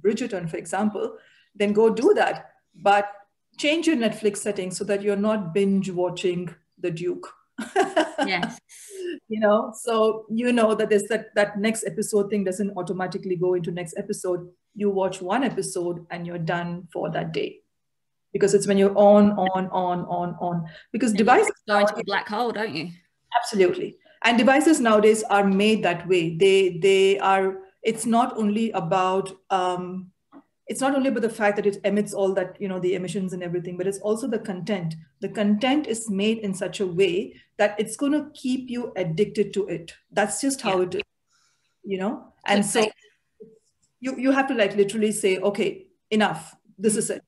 Bridgerton, 0.00 0.48
for 0.48 0.56
example, 0.56 1.16
then 1.54 1.72
go 1.72 1.90
do 1.90 2.14
that. 2.14 2.50
But 2.74 3.10
change 3.58 3.86
your 3.86 3.96
Netflix 3.96 4.38
settings 4.38 4.76
so 4.76 4.84
that 4.84 5.02
you're 5.02 5.16
not 5.16 5.54
binge 5.54 5.90
watching 5.90 6.54
The 6.78 6.90
Duke. 6.90 7.28
yes. 8.26 8.58
You 9.28 9.40
know, 9.40 9.72
so 9.76 10.26
you 10.28 10.52
know 10.52 10.74
that 10.74 10.90
there's 10.90 11.04
that 11.04 11.34
that 11.34 11.58
next 11.58 11.84
episode 11.84 12.28
thing 12.30 12.44
doesn't 12.44 12.76
automatically 12.76 13.36
go 13.36 13.54
into 13.54 13.70
next 13.70 13.94
episode. 13.96 14.48
You 14.74 14.90
watch 14.90 15.22
one 15.22 15.44
episode 15.44 16.06
and 16.10 16.26
you're 16.26 16.38
done 16.38 16.88
for 16.92 17.10
that 17.10 17.32
day. 17.32 17.60
Because 18.32 18.52
it's 18.52 18.66
when 18.66 18.76
you're 18.76 18.96
on, 18.98 19.30
on, 19.32 19.68
on, 19.68 20.00
on, 20.06 20.36
on. 20.40 20.68
Because 20.90 21.10
and 21.10 21.18
devices 21.18 21.52
go 21.68 21.78
into 21.78 21.96
a 21.96 22.04
black 22.04 22.28
hole, 22.28 22.50
don't 22.50 22.74
you? 22.74 22.90
Absolutely. 23.36 23.96
And 24.22 24.38
devices 24.38 24.80
nowadays 24.80 25.22
are 25.24 25.44
made 25.44 25.82
that 25.82 26.08
way. 26.08 26.36
They 26.36 26.78
they 26.78 27.18
are. 27.18 27.58
It's 27.82 28.06
not 28.06 28.36
only 28.38 28.70
about 28.70 29.30
um, 29.50 30.10
it's 30.66 30.80
not 30.80 30.94
only 30.94 31.08
about 31.08 31.22
the 31.22 31.28
fact 31.28 31.56
that 31.56 31.66
it 31.66 31.78
emits 31.84 32.14
all 32.14 32.32
that 32.34 32.56
you 32.60 32.68
know 32.68 32.78
the 32.78 32.94
emissions 32.94 33.32
and 33.32 33.42
everything 33.42 33.76
but 33.76 33.86
it's 33.86 33.98
also 33.98 34.26
the 34.26 34.38
content 34.38 34.94
the 35.20 35.28
content 35.28 35.86
is 35.86 36.08
made 36.08 36.38
in 36.38 36.54
such 36.54 36.80
a 36.80 36.86
way 36.86 37.34
that 37.58 37.78
it's 37.78 37.96
going 37.96 38.12
to 38.12 38.30
keep 38.34 38.70
you 38.70 38.92
addicted 38.96 39.52
to 39.52 39.66
it 39.68 39.94
that's 40.12 40.40
just 40.40 40.60
how 40.60 40.78
yeah. 40.78 40.86
it 40.86 40.94
is 40.94 41.02
you 41.84 41.98
know 41.98 42.32
and 42.46 42.64
so 42.64 42.86
you 44.00 44.16
you 44.16 44.30
have 44.30 44.48
to 44.48 44.54
like 44.54 44.74
literally 44.76 45.12
say 45.12 45.38
okay 45.38 45.86
enough 46.10 46.54
this 46.78 46.96
is 46.96 47.10
it 47.10 47.22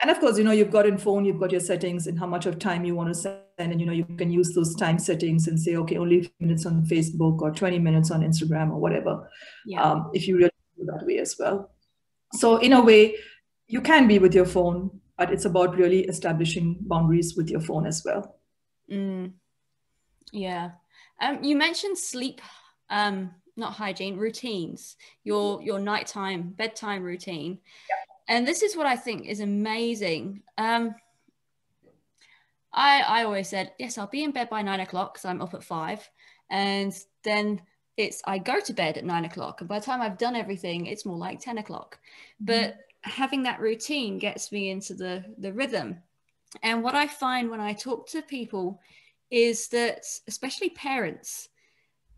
and 0.00 0.10
of 0.10 0.18
course 0.20 0.38
you 0.38 0.44
know 0.44 0.50
you've 0.50 0.70
got 0.70 0.86
in 0.86 0.96
phone 0.96 1.24
you've 1.24 1.40
got 1.40 1.52
your 1.52 1.60
settings 1.60 2.06
and 2.06 2.18
how 2.18 2.26
much 2.26 2.46
of 2.46 2.58
time 2.58 2.84
you 2.84 2.94
want 2.94 3.08
to 3.08 3.14
send 3.14 3.36
and 3.60 3.80
you 3.80 3.86
know 3.86 3.92
you 3.92 4.04
can 4.04 4.30
use 4.30 4.54
those 4.54 4.74
time 4.74 4.98
settings 4.98 5.46
and 5.48 5.60
say 5.60 5.76
okay 5.76 5.96
only 5.96 6.32
minutes 6.40 6.66
on 6.66 6.82
facebook 6.86 7.40
or 7.40 7.50
20 7.50 7.78
minutes 7.78 8.10
on 8.10 8.22
instagram 8.22 8.70
or 8.70 8.80
whatever 8.80 9.28
yeah. 9.66 9.82
um, 9.82 10.10
if 10.14 10.26
you 10.26 10.36
really 10.36 10.50
do 10.78 10.84
that 10.86 11.04
way 11.06 11.18
as 11.18 11.36
well 11.38 11.70
so 12.32 12.58
in 12.58 12.72
a 12.72 12.82
way, 12.82 13.16
you 13.66 13.80
can 13.80 14.06
be 14.06 14.18
with 14.18 14.34
your 14.34 14.46
phone, 14.46 15.00
but 15.16 15.32
it's 15.32 15.44
about 15.44 15.76
really 15.76 16.00
establishing 16.04 16.76
boundaries 16.80 17.36
with 17.36 17.50
your 17.50 17.60
phone 17.60 17.86
as 17.86 18.02
well. 18.04 18.36
Mm. 18.90 19.32
Yeah. 20.32 20.70
Um, 21.20 21.42
you 21.42 21.56
mentioned 21.56 21.98
sleep, 21.98 22.40
um, 22.88 23.32
not 23.56 23.74
hygiene, 23.74 24.16
routines, 24.16 24.96
your 25.24 25.60
your 25.62 25.78
nighttime, 25.78 26.50
bedtime 26.50 27.02
routine. 27.02 27.58
Yeah. 27.88 28.36
And 28.36 28.46
this 28.46 28.62
is 28.62 28.76
what 28.76 28.86
I 28.86 28.96
think 28.96 29.26
is 29.26 29.40
amazing. 29.40 30.42
Um, 30.56 30.94
I, 32.72 33.00
I 33.00 33.24
always 33.24 33.48
said, 33.48 33.72
yes, 33.78 33.98
I'll 33.98 34.06
be 34.06 34.22
in 34.22 34.30
bed 34.30 34.48
by 34.48 34.62
nine 34.62 34.80
o'clock 34.80 35.14
because 35.14 35.24
I'm 35.24 35.42
up 35.42 35.54
at 35.54 35.64
five. 35.64 36.08
And 36.50 36.92
then 37.24 37.62
it's 37.96 38.22
I 38.24 38.38
go 38.38 38.60
to 38.60 38.72
bed 38.72 38.96
at 38.96 39.04
nine 39.04 39.24
o'clock, 39.24 39.60
and 39.60 39.68
by 39.68 39.78
the 39.78 39.84
time 39.84 40.00
I've 40.00 40.18
done 40.18 40.34
everything, 40.36 40.86
it's 40.86 41.06
more 41.06 41.18
like 41.18 41.40
ten 41.40 41.58
o'clock. 41.58 41.98
Mm-hmm. 42.42 42.46
But 42.46 42.78
having 43.02 43.42
that 43.44 43.60
routine 43.60 44.18
gets 44.18 44.50
me 44.52 44.70
into 44.70 44.94
the 44.94 45.24
the 45.38 45.52
rhythm. 45.52 45.98
And 46.62 46.82
what 46.82 46.96
I 46.96 47.06
find 47.06 47.50
when 47.50 47.60
I 47.60 47.72
talk 47.72 48.08
to 48.08 48.22
people 48.22 48.80
is 49.30 49.68
that, 49.68 50.04
especially 50.26 50.70
parents, 50.70 51.48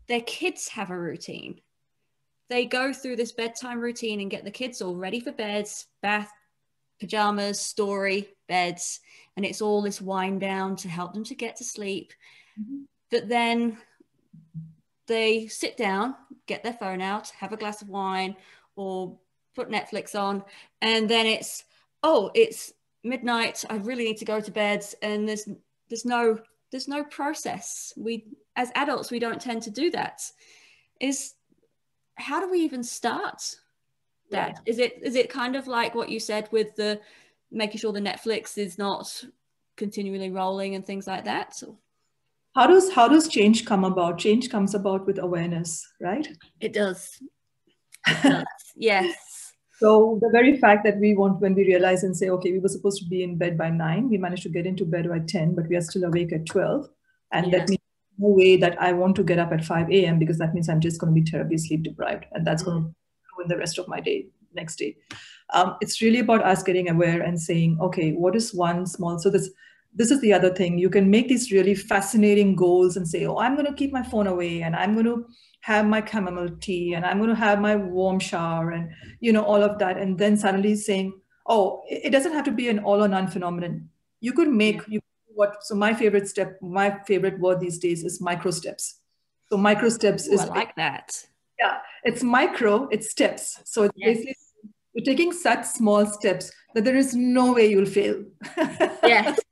their 0.07 0.21
kids 0.21 0.69
have 0.69 0.89
a 0.89 0.99
routine. 0.99 1.61
They 2.49 2.65
go 2.65 2.93
through 2.93 3.17
this 3.17 3.31
bedtime 3.31 3.79
routine 3.79 4.19
and 4.19 4.31
get 4.31 4.43
the 4.43 4.51
kids 4.51 4.81
all 4.81 4.95
ready 4.95 5.19
for 5.19 5.31
beds, 5.31 5.85
bath, 6.01 6.31
pajamas, 7.03 7.59
story, 7.59 8.29
beds, 8.47 9.01
and 9.35 9.45
it's 9.45 9.61
all 9.61 9.81
this 9.81 9.99
wind 9.99 10.39
down 10.39 10.77
to 10.77 10.87
help 10.87 11.13
them 11.13 11.25
to 11.25 11.35
get 11.35 11.57
to 11.57 11.63
sleep. 11.65 12.13
Mm-hmm. 12.57 12.83
But 13.11 13.27
then 13.27 13.77
they 15.07 15.47
sit 15.47 15.75
down, 15.75 16.15
get 16.47 16.63
their 16.63 16.71
phone 16.71 17.01
out, 17.01 17.29
have 17.31 17.51
a 17.51 17.57
glass 17.57 17.81
of 17.81 17.89
wine, 17.89 18.37
or 18.77 19.19
put 19.53 19.69
Netflix 19.69 20.17
on, 20.17 20.45
and 20.81 21.09
then 21.09 21.25
it's 21.25 21.65
oh, 22.03 22.31
it's 22.33 22.71
midnight. 23.03 23.65
I 23.69 23.75
really 23.75 24.05
need 24.05 24.17
to 24.19 24.25
go 24.25 24.39
to 24.39 24.51
bed, 24.51 24.85
and 25.01 25.27
there's 25.27 25.45
there's 25.89 26.05
no 26.05 26.39
there's 26.71 26.87
no 26.87 27.03
process. 27.03 27.91
We 27.97 28.27
as 28.55 28.71
adults 28.75 29.11
we 29.11 29.19
don't 29.19 29.41
tend 29.41 29.63
to 29.63 29.71
do 29.71 29.91
that. 29.91 30.21
Is 31.01 31.33
how 32.15 32.39
do 32.39 32.49
we 32.49 32.59
even 32.59 32.81
start 32.81 33.57
that? 34.33 34.61
Yeah. 34.65 34.71
Is 34.71 34.79
it 34.79 34.99
is 35.01 35.15
it 35.15 35.29
kind 35.29 35.55
of 35.55 35.67
like 35.67 35.95
what 35.95 36.09
you 36.09 36.19
said 36.19 36.49
with 36.51 36.75
the 36.75 36.99
making 37.51 37.79
sure 37.79 37.93
the 37.93 37.99
Netflix 37.99 38.57
is 38.57 38.77
not 38.77 39.23
continually 39.77 40.29
rolling 40.29 40.75
and 40.75 40.85
things 40.85 41.07
like 41.07 41.25
that? 41.25 41.55
So 41.55 41.77
how 42.55 42.67
does 42.67 42.91
how 42.93 43.07
does 43.07 43.27
change 43.27 43.65
come 43.65 43.83
about 43.83 44.17
change 44.17 44.49
comes 44.49 44.75
about 44.75 45.05
with 45.05 45.17
awareness 45.19 45.85
right 45.99 46.27
it 46.59 46.73
does, 46.73 47.21
it 48.07 48.17
does. 48.23 48.45
yes 48.75 49.53
so 49.79 50.19
the 50.21 50.29
very 50.29 50.57
fact 50.57 50.83
that 50.83 50.97
we 50.99 51.15
want 51.15 51.41
when 51.41 51.55
we 51.55 51.65
realize 51.65 52.03
and 52.03 52.15
say 52.15 52.29
okay 52.29 52.51
we 52.51 52.59
were 52.59 52.69
supposed 52.69 53.01
to 53.01 53.09
be 53.09 53.23
in 53.23 53.37
bed 53.37 53.57
by 53.57 53.69
9 53.69 54.09
we 54.09 54.17
managed 54.17 54.43
to 54.43 54.49
get 54.49 54.65
into 54.65 54.85
bed 54.85 55.09
by 55.09 55.19
10 55.19 55.55
but 55.55 55.67
we 55.67 55.75
are 55.75 55.81
still 55.81 56.03
awake 56.03 56.33
at 56.33 56.45
12 56.45 56.87
and 57.31 57.47
yes. 57.47 57.53
that 57.55 57.69
means 57.69 57.79
no 58.19 58.27
way 58.27 58.55
that 58.57 58.79
i 58.81 58.91
want 58.93 59.15
to 59.15 59.23
get 59.23 59.39
up 59.39 59.51
at 59.51 59.65
5 59.65 59.89
a.m 59.89 60.19
because 60.19 60.37
that 60.37 60.53
means 60.53 60.69
i'm 60.69 60.81
just 60.81 60.99
going 60.99 61.13
to 61.13 61.19
be 61.19 61.29
terribly 61.29 61.57
sleep 61.57 61.83
deprived 61.83 62.25
and 62.33 62.45
that's 62.45 62.63
mm-hmm. 62.63 62.71
going 62.71 62.83
to 62.83 62.95
ruin 63.37 63.47
the 63.49 63.57
rest 63.57 63.77
of 63.77 63.87
my 63.87 63.99
day 63.99 64.27
next 64.55 64.77
day. 64.77 64.95
Um, 65.53 65.75
it's 65.81 66.01
really 66.01 66.19
about 66.19 66.43
us 66.43 66.63
getting 66.63 66.89
aware 66.89 67.21
and 67.21 67.39
saying 67.39 67.77
okay 67.81 68.11
what 68.11 68.35
is 68.35 68.53
one 68.53 68.85
small 68.85 69.19
so 69.19 69.29
this 69.29 69.49
this 69.95 70.09
is 70.09 70.19
the 70.21 70.33
other 70.33 70.51
thing. 70.51 70.79
You 70.79 70.89
can 70.89 71.09
make 71.11 71.27
these 71.27 71.51
really 71.51 71.75
fascinating 71.75 72.55
goals 72.55 72.97
and 72.97 73.07
say 73.07 73.25
oh 73.25 73.37
i'm 73.37 73.55
going 73.55 73.67
to 73.67 73.73
keep 73.73 73.91
my 73.91 74.03
phone 74.03 74.27
away 74.27 74.63
and 74.63 74.75
i'm 74.75 74.93
going 74.93 75.05
to 75.05 75.25
have 75.61 75.85
my 75.85 76.03
chamomile 76.03 76.49
tea 76.59 76.93
and 76.93 77.05
i'm 77.05 77.17
going 77.17 77.29
to 77.29 77.35
have 77.35 77.61
my 77.61 77.75
warm 77.75 78.19
shower 78.19 78.71
and 78.71 78.89
you 79.19 79.31
know 79.31 79.43
all 79.43 79.63
of 79.63 79.79
that. 79.79 79.97
And 79.97 80.17
then 80.17 80.37
suddenly 80.37 80.75
saying 80.75 81.13
oh 81.47 81.83
it 81.87 82.11
doesn't 82.11 82.33
have 82.33 82.45
to 82.45 82.51
be 82.51 82.69
an 82.69 82.79
all 82.79 83.03
or 83.03 83.07
none 83.07 83.27
phenomenon. 83.27 83.89
You 84.19 84.33
could 84.33 84.49
make 84.49 84.81
you 84.87 85.01
what 85.35 85.63
so 85.63 85.75
my 85.75 85.93
favorite 85.93 86.27
step 86.27 86.57
my 86.61 86.97
favorite 87.07 87.39
word 87.39 87.59
these 87.59 87.77
days 87.77 88.03
is 88.03 88.21
micro 88.21 88.51
steps. 88.51 88.99
So 89.49 89.57
micro 89.57 89.89
steps 89.89 90.27
Ooh, 90.27 90.33
is 90.33 90.41
I 90.41 90.45
like 90.45 90.75
that. 90.75 91.25
Yeah 91.59 91.77
it's 92.03 92.23
micro 92.23 92.87
it's 92.91 93.09
steps. 93.11 93.59
So 93.65 93.83
it's 93.83 93.93
yes. 93.95 94.17
basically 94.17 94.35
you're 94.93 95.05
taking 95.05 95.31
such 95.31 95.65
small 95.65 96.05
steps 96.05 96.51
that 96.75 96.83
there 96.83 96.95
is 96.95 97.15
no 97.15 97.53
way 97.53 97.67
you'll 97.67 97.85
fail. 97.85 98.23
Yes. 99.03 99.39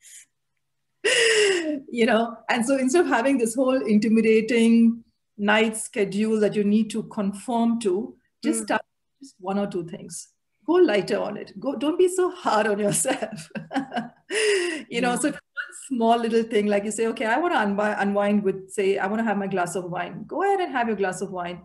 You 1.93 2.05
know 2.05 2.37
and 2.47 2.65
so 2.65 2.77
instead 2.77 3.01
of 3.01 3.07
having 3.07 3.37
this 3.37 3.55
whole 3.55 3.81
intimidating 3.85 5.03
night 5.37 5.75
schedule 5.75 6.39
that 6.39 6.55
you 6.55 6.63
need 6.63 6.89
to 6.91 7.03
conform 7.03 7.79
to 7.81 8.15
just 8.43 8.61
mm. 8.61 8.63
start 8.65 8.81
just 9.19 9.35
one 9.39 9.57
or 9.57 9.67
two 9.67 9.83
things. 9.85 10.29
Go 10.65 10.73
lighter 10.73 11.19
on 11.19 11.37
it. 11.37 11.59
Go 11.59 11.75
don't 11.75 11.97
be 11.97 12.07
so 12.07 12.29
hard 12.31 12.67
on 12.67 12.79
yourself. 12.79 13.49
You 14.89 15.01
know 15.01 15.17
mm. 15.17 15.21
so 15.21 15.31
one 15.31 15.73
small 15.87 16.17
little 16.17 16.43
thing 16.43 16.67
like 16.67 16.85
you 16.85 16.91
say 16.91 17.07
okay 17.07 17.25
i 17.25 17.37
want 17.37 17.53
to 17.53 17.61
unwind, 17.61 17.95
unwind 17.99 18.43
with 18.43 18.69
say 18.71 18.97
i 18.97 19.07
want 19.07 19.19
to 19.19 19.25
have 19.25 19.37
my 19.37 19.47
glass 19.47 19.75
of 19.75 19.85
wine. 19.85 20.23
Go 20.27 20.43
ahead 20.43 20.59
and 20.59 20.71
have 20.71 20.87
your 20.87 20.95
glass 20.95 21.21
of 21.21 21.31
wine 21.31 21.61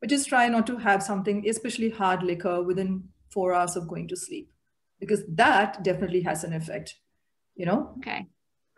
but 0.00 0.10
just 0.10 0.28
try 0.28 0.48
not 0.48 0.66
to 0.66 0.76
have 0.76 1.02
something 1.02 1.48
especially 1.48 1.90
hard 1.90 2.22
liquor 2.22 2.62
within 2.62 3.04
four 3.30 3.54
hours 3.54 3.76
of 3.76 3.88
going 3.88 4.08
to 4.08 4.16
sleep. 4.16 4.50
Because 5.00 5.22
that 5.28 5.82
definitely 5.82 6.22
has 6.22 6.44
an 6.44 6.52
effect 6.52 6.96
you 7.54 7.66
know? 7.66 7.94
Okay. 7.98 8.26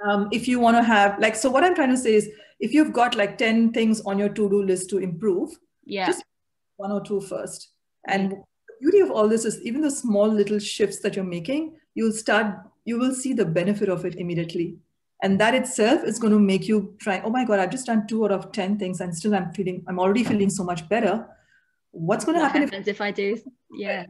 Um, 0.07 0.29
if 0.31 0.47
you 0.47 0.61
want 0.61 0.77
to 0.77 0.83
have 0.83 1.19
like 1.19 1.35
so 1.35 1.51
what 1.51 1.65
i'm 1.65 1.75
trying 1.75 1.89
to 1.89 1.97
say 1.97 2.15
is 2.15 2.29
if 2.61 2.75
you've 2.75 2.93
got 2.93 3.15
like 3.15 3.39
10 3.39 3.73
things 3.73 4.03
on 4.03 4.19
your 4.19 4.29
to-do 4.29 4.63
list 4.63 4.91
to 4.91 4.99
improve 4.99 5.51
yeah. 5.87 6.07
just 6.07 6.23
one 6.77 6.93
or 6.93 7.03
two 7.03 7.21
first. 7.21 7.71
And 8.07 8.33
the 8.33 8.75
beauty 8.81 9.01
of 9.01 9.11
all 9.11 9.27
this 9.27 9.47
is 9.47 9.61
even 9.63 9.81
the 9.81 9.91
small 9.91 10.29
little 10.29 10.59
shifts 10.59 11.01
that 11.01 11.17
you're 11.17 11.25
making 11.25 11.77
you'll 11.95 12.13
start 12.13 12.55
you 12.85 12.99
will 12.99 13.15
see 13.15 13.33
the 13.33 13.45
benefit 13.45 13.89
of 13.89 14.05
it 14.05 14.17
immediately 14.17 14.77
and 15.23 15.41
that 15.41 15.55
itself 15.55 16.05
is 16.05 16.19
going 16.19 16.33
to 16.33 16.39
make 16.39 16.69
you 16.69 16.95
try 16.99 17.21
oh 17.25 17.31
my 17.31 17.45
god 17.45 17.59
i've 17.59 17.71
just 17.71 17.87
done 17.87 18.07
two 18.07 18.25
out 18.25 18.33
of 18.33 18.53
10 18.53 18.79
things 18.79 19.01
and 19.01 19.17
still 19.17 19.35
i'm 19.35 19.53
feeling 19.53 19.83
i'm 19.89 19.99
already 19.99 20.25
feeling 20.25 20.51
so 20.51 20.65
much 20.65 20.89
better. 20.89 21.27
What's 21.93 22.27
going 22.27 22.37
to 22.37 22.45
happen 22.45 22.63
if, 22.63 22.87
if 22.87 23.01
i 23.01 23.11
do? 23.11 23.41
Yeah. 23.73 24.05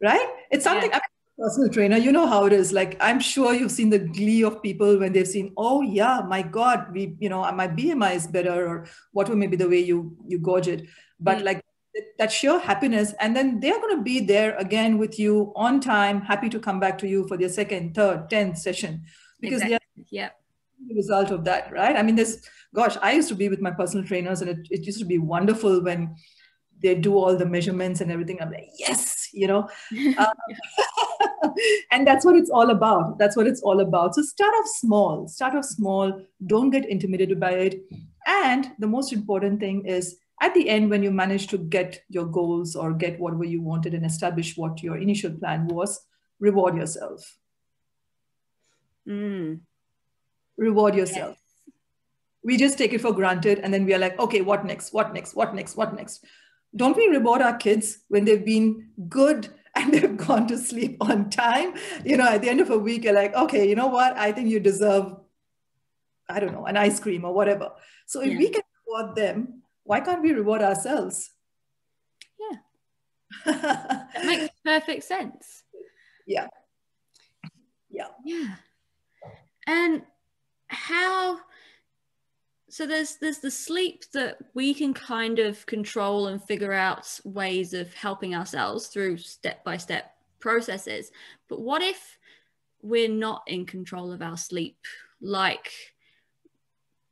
Right? 0.00 0.28
It's 0.52 0.62
something 0.62 0.90
yeah. 0.90 0.98
I 0.98 1.00
mean, 1.00 1.46
personal 1.46 1.72
trainer. 1.72 1.96
You 1.96 2.12
know 2.12 2.26
how 2.28 2.44
it 2.44 2.52
is. 2.52 2.72
Like 2.72 2.96
i'm 3.00 3.18
sure 3.18 3.52
you've 3.52 3.72
seen 3.72 3.90
the 3.90 3.98
glee 3.98 4.44
of 4.44 4.62
people 4.62 4.98
when 5.00 5.12
they've 5.12 5.26
seen 5.26 5.52
oh 5.56 5.82
yeah 5.82 6.20
my 6.28 6.42
god 6.42 6.92
we 6.92 7.16
you 7.18 7.28
know 7.28 7.40
my 7.52 7.66
bmi 7.66 8.14
is 8.14 8.28
better 8.28 8.66
or 8.66 8.86
whatever 9.12 9.36
may 9.36 9.48
be 9.48 9.56
the 9.56 9.68
way 9.68 9.80
you 9.80 10.16
you 10.26 10.38
gauge 10.38 10.68
it. 10.68 10.86
But 11.18 11.38
mm. 11.38 11.44
like 11.44 11.64
that 12.18 12.30
sheer 12.30 12.58
happiness 12.58 13.14
and 13.20 13.36
then 13.36 13.60
they're 13.60 13.80
going 13.80 13.96
to 13.96 14.02
be 14.02 14.20
there 14.20 14.56
again 14.56 14.98
with 14.98 15.18
you 15.18 15.52
on 15.56 15.80
time 15.80 16.20
happy 16.20 16.48
to 16.48 16.58
come 16.58 16.80
back 16.80 16.98
to 16.98 17.08
you 17.08 17.26
for 17.26 17.36
their 17.36 17.48
second 17.48 17.94
third 17.94 18.30
tenth 18.30 18.58
session. 18.58 19.04
Because 19.40 19.62
exactly. 19.62 19.83
Yeah 20.10 20.30
the 20.88 20.94
result 20.94 21.30
of 21.30 21.44
that, 21.44 21.72
right? 21.72 21.96
I 21.96 22.02
mean, 22.02 22.16
there's, 22.16 22.38
gosh, 22.74 22.96
I 23.00 23.12
used 23.12 23.28
to 23.28 23.34
be 23.34 23.48
with 23.48 23.60
my 23.60 23.70
personal 23.70 24.04
trainers 24.04 24.40
and 24.40 24.50
it, 24.50 24.66
it 24.70 24.84
used 24.84 24.98
to 24.98 25.04
be 25.04 25.18
wonderful 25.18 25.82
when 25.82 26.14
they 26.82 26.94
do 26.94 27.16
all 27.16 27.36
the 27.36 27.46
measurements 27.46 28.00
and 28.00 28.10
everything. 28.10 28.38
I'm 28.40 28.50
like, 28.50 28.68
yes, 28.78 29.28
you 29.32 29.46
know. 29.46 29.68
Um, 30.18 30.26
and 31.90 32.06
that's 32.06 32.24
what 32.24 32.36
it's 32.36 32.50
all 32.50 32.70
about. 32.70 33.18
That's 33.18 33.36
what 33.36 33.46
it's 33.46 33.62
all 33.62 33.80
about. 33.80 34.14
So 34.14 34.22
start 34.22 34.52
off 34.54 34.66
small, 34.66 35.28
start 35.28 35.54
off 35.54 35.64
small. 35.64 36.20
Don't 36.46 36.70
get 36.70 36.88
intimidated 36.88 37.40
by 37.40 37.52
it. 37.52 37.82
And 38.26 38.72
the 38.78 38.86
most 38.86 39.12
important 39.12 39.60
thing 39.60 39.86
is 39.86 40.16
at 40.42 40.54
the 40.54 40.68
end, 40.68 40.90
when 40.90 41.02
you 41.02 41.10
manage 41.10 41.46
to 41.48 41.58
get 41.58 42.00
your 42.08 42.26
goals 42.26 42.74
or 42.74 42.92
get 42.92 43.20
whatever 43.20 43.44
you 43.44 43.62
wanted 43.62 43.94
and 43.94 44.04
establish 44.04 44.56
what 44.56 44.82
your 44.82 44.96
initial 44.96 45.30
plan 45.30 45.68
was, 45.68 46.04
reward 46.40 46.76
yourself. 46.76 47.38
Mm. 49.06 49.60
Reward 50.56 50.94
yourself. 50.94 51.36
Yes. 51.36 51.74
We 52.42 52.56
just 52.56 52.78
take 52.78 52.92
it 52.92 53.00
for 53.00 53.12
granted 53.12 53.60
and 53.60 53.72
then 53.72 53.84
we 53.84 53.94
are 53.94 53.98
like, 53.98 54.18
okay, 54.18 54.42
what 54.42 54.64
next? 54.64 54.92
What 54.92 55.12
next? 55.12 55.34
What 55.34 55.54
next? 55.54 55.76
What 55.76 55.94
next? 55.94 56.24
Don't 56.76 56.96
we 56.96 57.06
reward 57.08 57.40
our 57.40 57.56
kids 57.56 57.98
when 58.08 58.24
they've 58.24 58.44
been 58.44 58.88
good 59.08 59.48
and 59.74 59.92
they've 59.92 60.16
gone 60.16 60.46
to 60.48 60.58
sleep 60.58 60.96
on 61.00 61.30
time? 61.30 61.74
You 62.04 62.16
know, 62.16 62.28
at 62.28 62.42
the 62.42 62.50
end 62.50 62.60
of 62.60 62.70
a 62.70 62.78
week, 62.78 63.04
you're 63.04 63.14
like, 63.14 63.34
okay, 63.34 63.68
you 63.68 63.74
know 63.74 63.88
what? 63.88 64.16
I 64.16 64.32
think 64.32 64.48
you 64.48 64.60
deserve, 64.60 65.16
I 66.28 66.40
don't 66.40 66.52
know, 66.52 66.66
an 66.66 66.76
ice 66.76 67.00
cream 67.00 67.24
or 67.24 67.32
whatever. 67.32 67.72
So 68.06 68.20
if 68.20 68.32
yeah. 68.32 68.38
we 68.38 68.48
can 68.50 68.62
reward 68.86 69.16
them, 69.16 69.62
why 69.84 70.00
can't 70.00 70.22
we 70.22 70.32
reward 70.32 70.62
ourselves? 70.62 71.30
Yeah. 72.38 72.58
that 73.46 74.24
makes 74.24 74.54
perfect 74.64 75.04
sense. 75.04 75.64
Yeah. 76.26 76.48
Yeah. 77.90 78.08
Yeah. 78.24 78.54
And 79.66 80.02
how 80.68 81.38
so 82.68 82.86
there's 82.86 83.16
there's 83.16 83.38
the 83.38 83.50
sleep 83.50 84.04
that 84.12 84.36
we 84.54 84.74
can 84.74 84.92
kind 84.92 85.38
of 85.38 85.64
control 85.66 86.26
and 86.28 86.42
figure 86.42 86.72
out 86.72 87.20
ways 87.24 87.72
of 87.72 87.94
helping 87.94 88.34
ourselves 88.34 88.88
through 88.88 89.16
step 89.16 89.62
by 89.64 89.76
step 89.76 90.16
processes 90.40 91.12
but 91.48 91.60
what 91.60 91.82
if 91.82 92.18
we're 92.82 93.08
not 93.08 93.42
in 93.46 93.64
control 93.64 94.12
of 94.12 94.22
our 94.22 94.36
sleep 94.36 94.76
like 95.20 95.70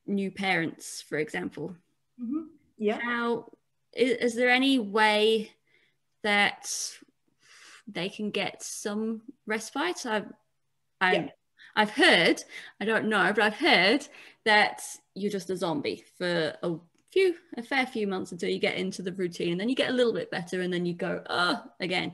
new 0.06 0.30
parents 0.30 1.00
for 1.00 1.18
example 1.18 1.76
mm-hmm. 2.20 2.42
yeah 2.78 2.98
how 3.00 3.48
is, 3.92 4.16
is 4.18 4.34
there 4.34 4.50
any 4.50 4.78
way 4.78 5.50
that 6.22 6.68
they 7.86 8.08
can 8.08 8.30
get 8.30 8.62
some 8.62 9.22
respite 9.46 10.04
i've 10.06 10.32
i 11.00 11.12
yeah. 11.14 11.28
I've 11.74 11.90
heard, 11.90 12.42
I 12.80 12.84
don't 12.84 13.08
know, 13.08 13.32
but 13.34 13.44
I've 13.44 13.56
heard 13.56 14.06
that 14.44 14.82
you're 15.14 15.30
just 15.30 15.50
a 15.50 15.56
zombie 15.56 16.04
for 16.18 16.54
a 16.62 16.76
few, 17.12 17.34
a 17.56 17.62
fair 17.62 17.86
few 17.86 18.06
months 18.06 18.32
until 18.32 18.50
you 18.50 18.58
get 18.58 18.76
into 18.76 19.02
the 19.02 19.12
routine, 19.12 19.52
and 19.52 19.60
then 19.60 19.68
you 19.68 19.74
get 19.74 19.90
a 19.90 19.94
little 19.94 20.12
bit 20.12 20.30
better, 20.30 20.60
and 20.60 20.72
then 20.72 20.86
you 20.86 20.94
go, 20.94 21.22
oh, 21.28 21.62
again. 21.80 22.12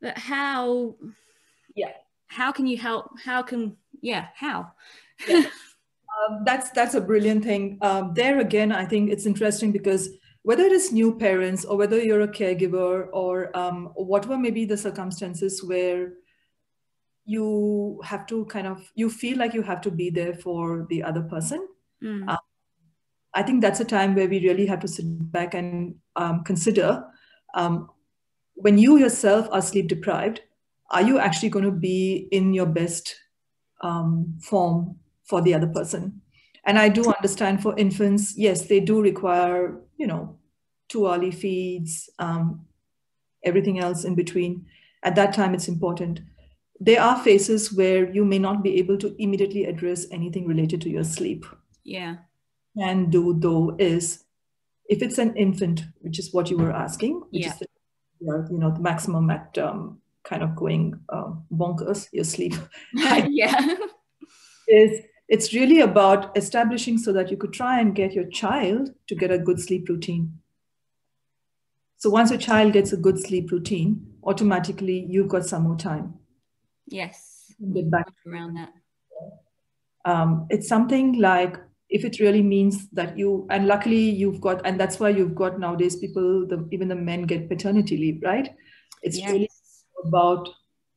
But 0.00 0.18
how? 0.18 0.94
Yeah. 1.74 1.92
How 2.26 2.52
can 2.52 2.66
you 2.66 2.76
help? 2.76 3.10
How 3.24 3.42
can? 3.42 3.76
Yeah. 4.00 4.28
How? 4.34 4.72
Yeah. 5.26 5.38
um, 5.38 6.44
that's 6.44 6.70
that's 6.70 6.94
a 6.94 7.00
brilliant 7.00 7.42
thing. 7.42 7.78
Um, 7.80 8.12
there 8.14 8.38
again, 8.38 8.70
I 8.70 8.84
think 8.84 9.10
it's 9.10 9.26
interesting 9.26 9.72
because 9.72 10.10
whether 10.42 10.62
it 10.62 10.72
is 10.72 10.92
new 10.92 11.16
parents 11.16 11.64
or 11.64 11.76
whether 11.76 12.00
you're 12.00 12.22
a 12.22 12.28
caregiver 12.28 13.08
or 13.12 13.56
um, 13.56 13.86
whatever 13.96 14.38
may 14.38 14.50
be 14.50 14.64
the 14.64 14.76
circumstances 14.76 15.64
where 15.64 16.12
you 17.28 18.00
have 18.02 18.26
to 18.26 18.44
kind 18.46 18.66
of 18.66 18.90
you 18.94 19.10
feel 19.10 19.36
like 19.36 19.52
you 19.52 19.62
have 19.62 19.82
to 19.82 19.90
be 19.90 20.08
there 20.08 20.34
for 20.34 20.86
the 20.88 21.02
other 21.02 21.22
person. 21.22 21.68
Mm. 22.02 22.28
um, 22.28 22.38
i 23.34 23.42
think 23.42 23.60
that's 23.60 23.80
a 23.80 23.84
time 23.84 24.14
where 24.14 24.28
we 24.28 24.38
really 24.46 24.66
have 24.66 24.78
to 24.78 24.86
sit 24.86 25.06
back 25.32 25.54
and 25.54 25.96
um, 26.14 26.44
consider 26.44 27.04
um, 27.54 27.90
when 28.54 28.78
you 28.78 28.98
yourself 28.98 29.48
are 29.50 29.60
sleep 29.60 29.88
deprived 29.88 30.42
are 30.90 31.02
you 31.02 31.18
actually 31.18 31.48
going 31.48 31.64
to 31.64 31.72
be 31.72 32.28
in 32.30 32.54
your 32.54 32.66
best 32.66 33.16
um, 33.82 34.38
form 34.40 34.96
for 35.24 35.42
the 35.42 35.54
other 35.54 35.66
person? 35.66 36.22
And 36.64 36.78
i 36.78 36.88
do 36.88 37.12
understand 37.12 37.62
for 37.62 37.76
infants 37.76 38.34
yes 38.36 38.66
they 38.68 38.78
do 38.78 39.02
require 39.02 39.80
you 39.96 40.06
know 40.06 40.38
two 40.88 41.08
early 41.08 41.32
feeds 41.32 42.08
um, 42.20 42.64
everything 43.44 43.78
else 43.78 44.04
in 44.04 44.14
between. 44.14 44.66
At 45.02 45.14
that 45.16 45.34
time 45.34 45.54
it's 45.54 45.68
important 45.68 46.20
there 46.80 47.02
are 47.02 47.22
phases 47.22 47.72
where 47.72 48.10
you 48.10 48.24
may 48.24 48.38
not 48.38 48.62
be 48.62 48.78
able 48.78 48.96
to 48.98 49.14
immediately 49.18 49.64
address 49.64 50.06
anything 50.10 50.46
related 50.46 50.80
to 50.82 50.90
your 50.90 51.04
sleep. 51.04 51.44
Yeah. 51.84 52.16
And 52.76 53.10
do 53.10 53.34
though 53.38 53.76
is 53.78 54.24
if 54.88 55.02
it's 55.02 55.18
an 55.18 55.36
infant, 55.36 55.82
which 56.00 56.18
is 56.18 56.32
what 56.32 56.50
you 56.50 56.56
were 56.56 56.72
asking, 56.72 57.22
which 57.30 57.44
yeah. 57.44 57.52
is 57.52 57.58
the, 57.58 57.66
you 58.50 58.58
know 58.58 58.70
the 58.70 58.80
maximum 58.80 59.30
at 59.30 59.58
um, 59.58 60.00
kind 60.22 60.42
of 60.42 60.54
going 60.54 60.98
um, 61.08 61.44
bonkers, 61.52 62.08
your 62.12 62.24
sleep. 62.24 62.54
yeah. 62.94 63.74
is 64.68 65.00
it's 65.28 65.52
really 65.52 65.80
about 65.80 66.36
establishing 66.36 66.96
so 66.96 67.12
that 67.12 67.30
you 67.30 67.36
could 67.36 67.52
try 67.52 67.80
and 67.80 67.94
get 67.94 68.12
your 68.12 68.28
child 68.28 68.94
to 69.08 69.14
get 69.14 69.30
a 69.30 69.38
good 69.38 69.60
sleep 69.60 69.88
routine. 69.88 70.38
So 71.96 72.08
once 72.08 72.30
your 72.30 72.38
child 72.38 72.72
gets 72.72 72.92
a 72.92 72.96
good 72.96 73.18
sleep 73.18 73.50
routine, 73.50 74.06
automatically 74.22 75.04
you've 75.08 75.28
got 75.28 75.44
some 75.44 75.64
more 75.64 75.76
time 75.76 76.17
Yes. 76.90 77.52
Get 77.74 77.90
back 77.90 78.06
around 78.26 78.54
that. 78.54 78.72
Um, 80.04 80.46
it's 80.50 80.68
something 80.68 81.18
like 81.20 81.58
if 81.90 82.04
it 82.04 82.20
really 82.20 82.42
means 82.42 82.88
that 82.90 83.16
you 83.16 83.46
and 83.50 83.66
luckily 83.66 84.10
you've 84.10 84.40
got 84.40 84.64
and 84.66 84.78
that's 84.78 85.00
why 85.00 85.08
you've 85.08 85.34
got 85.34 85.58
nowadays 85.58 85.96
people 85.96 86.46
the, 86.46 86.66
even 86.70 86.88
the 86.88 86.94
men 86.94 87.22
get 87.22 87.48
paternity 87.48 87.96
leave 87.96 88.22
right 88.22 88.54
it's 89.02 89.18
yes. 89.18 89.30
really 89.30 89.48
about 90.04 90.48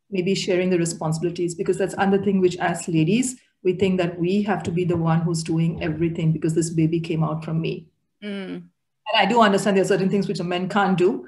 maybe 0.09 0.35
sharing 0.35 0.69
the 0.69 0.77
responsibilities 0.77 1.55
because 1.55 1.77
that's 1.77 1.93
another 1.93 2.21
thing 2.21 2.41
which 2.41 2.57
as 2.57 2.87
ladies 2.87 3.37
we 3.63 3.73
think 3.73 3.97
that 3.97 4.19
we 4.19 4.41
have 4.43 4.63
to 4.63 4.71
be 4.71 4.83
the 4.83 4.97
one 4.97 5.21
who's 5.21 5.43
doing 5.43 5.81
everything 5.81 6.31
because 6.31 6.53
this 6.53 6.69
baby 6.69 6.99
came 6.99 7.23
out 7.23 7.43
from 7.43 7.61
me 7.61 7.87
mm. 8.21 8.55
and 8.55 9.15
i 9.15 9.25
do 9.25 9.41
understand 9.41 9.77
there 9.77 9.83
are 9.83 9.87
certain 9.87 10.09
things 10.09 10.27
which 10.27 10.39
a 10.39 10.43
man 10.43 10.67
can't 10.67 10.97
do 10.97 11.27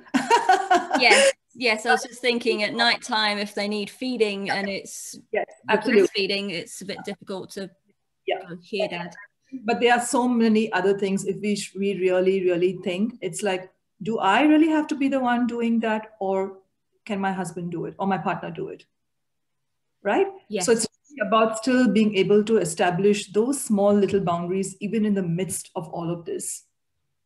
yes 1.00 1.32
yes, 1.56 1.86
I 1.86 1.92
was 1.92 2.04
just 2.04 2.22
thinking 2.22 2.64
at 2.64 2.74
night 2.74 3.02
time 3.02 3.38
if 3.38 3.56
they 3.56 3.68
need 3.68 3.90
feeding 3.90 4.50
and 4.50 4.70
it's 4.70 5.18
yes, 5.32 5.46
absolutely. 5.70 6.08
feeding, 6.16 6.50
it's 6.50 6.82
a 6.82 6.86
bit 6.86 6.98
difficult 7.06 7.52
to 7.52 7.70
yeah. 8.26 8.38
hear 8.62 8.88
that. 8.90 9.16
But 9.66 9.80
there 9.80 9.94
are 9.94 10.02
so 10.02 10.28
many 10.28 10.72
other 10.74 10.98
things. 10.98 11.26
If 11.26 11.40
we 11.42 11.58
we 11.78 12.10
really 12.10 12.44
really 12.44 12.80
think, 12.84 13.20
it's 13.22 13.44
like, 13.44 13.72
do 14.02 14.18
I 14.20 14.42
really 14.42 14.70
have 14.70 14.88
to 14.88 14.96
be 14.96 15.08
the 15.08 15.20
one 15.20 15.46
doing 15.48 15.80
that, 15.82 16.16
or 16.20 16.60
can 17.06 17.20
my 17.20 17.32
husband 17.32 17.72
do 17.72 17.86
it, 17.86 17.96
or 18.00 18.08
my 18.08 18.18
partner 18.18 18.50
do 18.50 18.70
it? 18.70 18.86
Right. 20.02 20.28
Yes. 20.50 20.66
So 20.66 20.72
it's 20.72 20.88
about 21.22 21.58
still 21.60 21.88
being 21.88 22.16
able 22.18 22.44
to 22.46 22.58
establish 22.58 23.32
those 23.32 23.62
small 23.62 23.94
little 23.94 24.20
boundaries, 24.20 24.76
even 24.80 25.06
in 25.06 25.14
the 25.14 25.24
midst 25.24 25.70
of 25.76 25.88
all 25.90 26.10
of 26.10 26.26
this. 26.26 26.64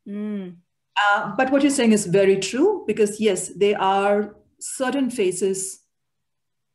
Mm. 0.07 0.57
Uh, 1.05 1.33
but 1.37 1.51
what 1.51 1.61
you're 1.61 1.71
saying 1.71 1.91
is 1.91 2.05
very 2.05 2.37
true 2.37 2.83
because, 2.87 3.19
yes, 3.19 3.49
there 3.49 3.79
are 3.79 4.35
certain 4.59 5.09
phases 5.09 5.81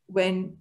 when 0.07 0.57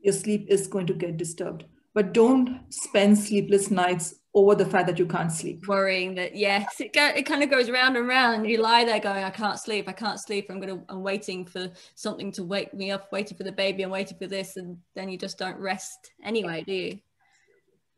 your 0.00 0.14
sleep 0.14 0.46
is 0.48 0.66
going 0.66 0.86
to 0.86 0.94
get 0.94 1.16
disturbed. 1.16 1.64
But 1.94 2.14
don't 2.14 2.60
spend 2.70 3.18
sleepless 3.18 3.70
nights 3.70 4.14
over 4.34 4.54
the 4.54 4.64
fact 4.64 4.86
that 4.86 4.98
you 4.98 5.06
can't 5.06 5.30
sleep. 5.30 5.66
Worrying 5.68 6.14
that 6.14 6.34
yes, 6.34 6.80
it 6.80 6.94
go, 6.94 7.06
it 7.06 7.26
kind 7.26 7.42
of 7.42 7.50
goes 7.50 7.68
round 7.70 7.96
and 7.96 8.08
round. 8.08 8.48
You 8.48 8.62
lie 8.62 8.84
there 8.84 8.98
going, 8.98 9.24
I 9.24 9.30
can't 9.30 9.58
sleep, 9.58 9.88
I 9.88 9.92
can't 9.92 10.18
sleep. 10.18 10.46
I'm 10.48 10.58
gonna 10.58 10.82
I'm 10.88 11.02
waiting 11.02 11.44
for 11.44 11.70
something 11.94 12.32
to 12.32 12.44
wake 12.44 12.72
me 12.72 12.90
up, 12.90 13.12
waiting 13.12 13.36
for 13.36 13.44
the 13.44 13.52
baby, 13.52 13.82
I'm 13.82 13.90
waiting 13.90 14.16
for 14.16 14.26
this, 14.26 14.56
and 14.56 14.78
then 14.94 15.10
you 15.10 15.18
just 15.18 15.36
don't 15.38 15.58
rest 15.58 16.12
anyway, 16.24 16.64
do 16.66 16.72
you? 16.72 16.98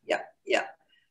Yeah, 0.05 0.23
yeah. 0.45 0.65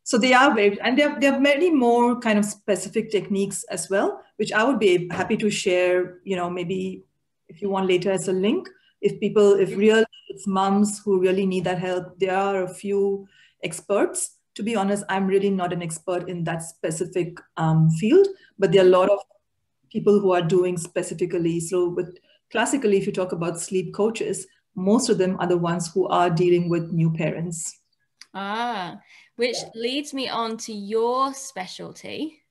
So 0.04 0.18
they 0.18 0.34
are 0.34 0.54
very, 0.54 0.80
and 0.82 0.98
there, 0.98 1.18
there 1.20 1.34
are 1.34 1.40
many 1.40 1.72
more 1.72 2.20
kind 2.20 2.38
of 2.38 2.46
specific 2.46 3.10
techniques 3.10 3.64
as 3.66 3.90
well, 3.90 4.22
which 4.36 4.52
I 4.52 4.64
would 4.64 4.80
be 4.80 5.08
happy 5.12 5.38
to 5.38 5.50
share, 5.50 6.20
you 6.24 6.36
know, 6.36 6.50
maybe 6.50 7.04
if 7.48 7.62
you 7.62 7.70
want 7.70 7.88
later 7.88 8.12
as 8.12 8.28
a 8.28 8.34
link. 8.34 8.68
If 9.02 9.20
people, 9.20 9.54
if 9.54 9.76
real, 9.76 10.04
it's 10.30 10.48
moms 10.48 11.00
who 11.04 11.20
really 11.20 11.46
need 11.46 11.64
that 11.66 11.80
help, 11.80 12.20
there 12.20 12.36
are 12.36 12.64
a 12.64 12.74
few 12.74 13.28
experts. 13.64 14.38
To 14.56 14.64
be 14.64 14.76
honest, 14.76 15.04
I'm 15.10 15.28
really 15.28 15.50
not 15.50 15.74
an 15.74 15.82
expert 15.82 16.30
in 16.30 16.44
that 16.44 16.64
specific 16.64 17.40
um, 17.58 17.90
field, 17.90 18.28
but 18.60 18.72
there 18.72 18.84
are 18.84 18.88
a 18.88 18.98
lot 18.98 19.10
of 19.10 19.20
people 19.90 20.20
who 20.20 20.34
are 20.34 20.42
doing 20.42 20.78
specifically. 20.78 21.60
So 21.60 21.90
with 21.90 22.18
classically, 22.52 22.98
if 22.98 23.06
you 23.06 23.12
talk 23.12 23.32
about 23.32 23.60
sleep 23.60 23.94
coaches, 23.94 24.48
most 24.76 25.10
of 25.10 25.18
them 25.18 25.38
are 25.40 25.48
the 25.48 25.58
ones 25.58 25.92
who 25.94 26.08
are 26.08 26.30
dealing 26.30 26.70
with 26.70 26.92
new 26.92 27.12
parents. 27.12 27.80
Ah, 28.34 29.00
which 29.36 29.58
leads 29.76 30.14
me 30.14 30.30
on 30.30 30.58
to 30.58 30.74
your 30.74 31.34
specialty. 31.34 32.42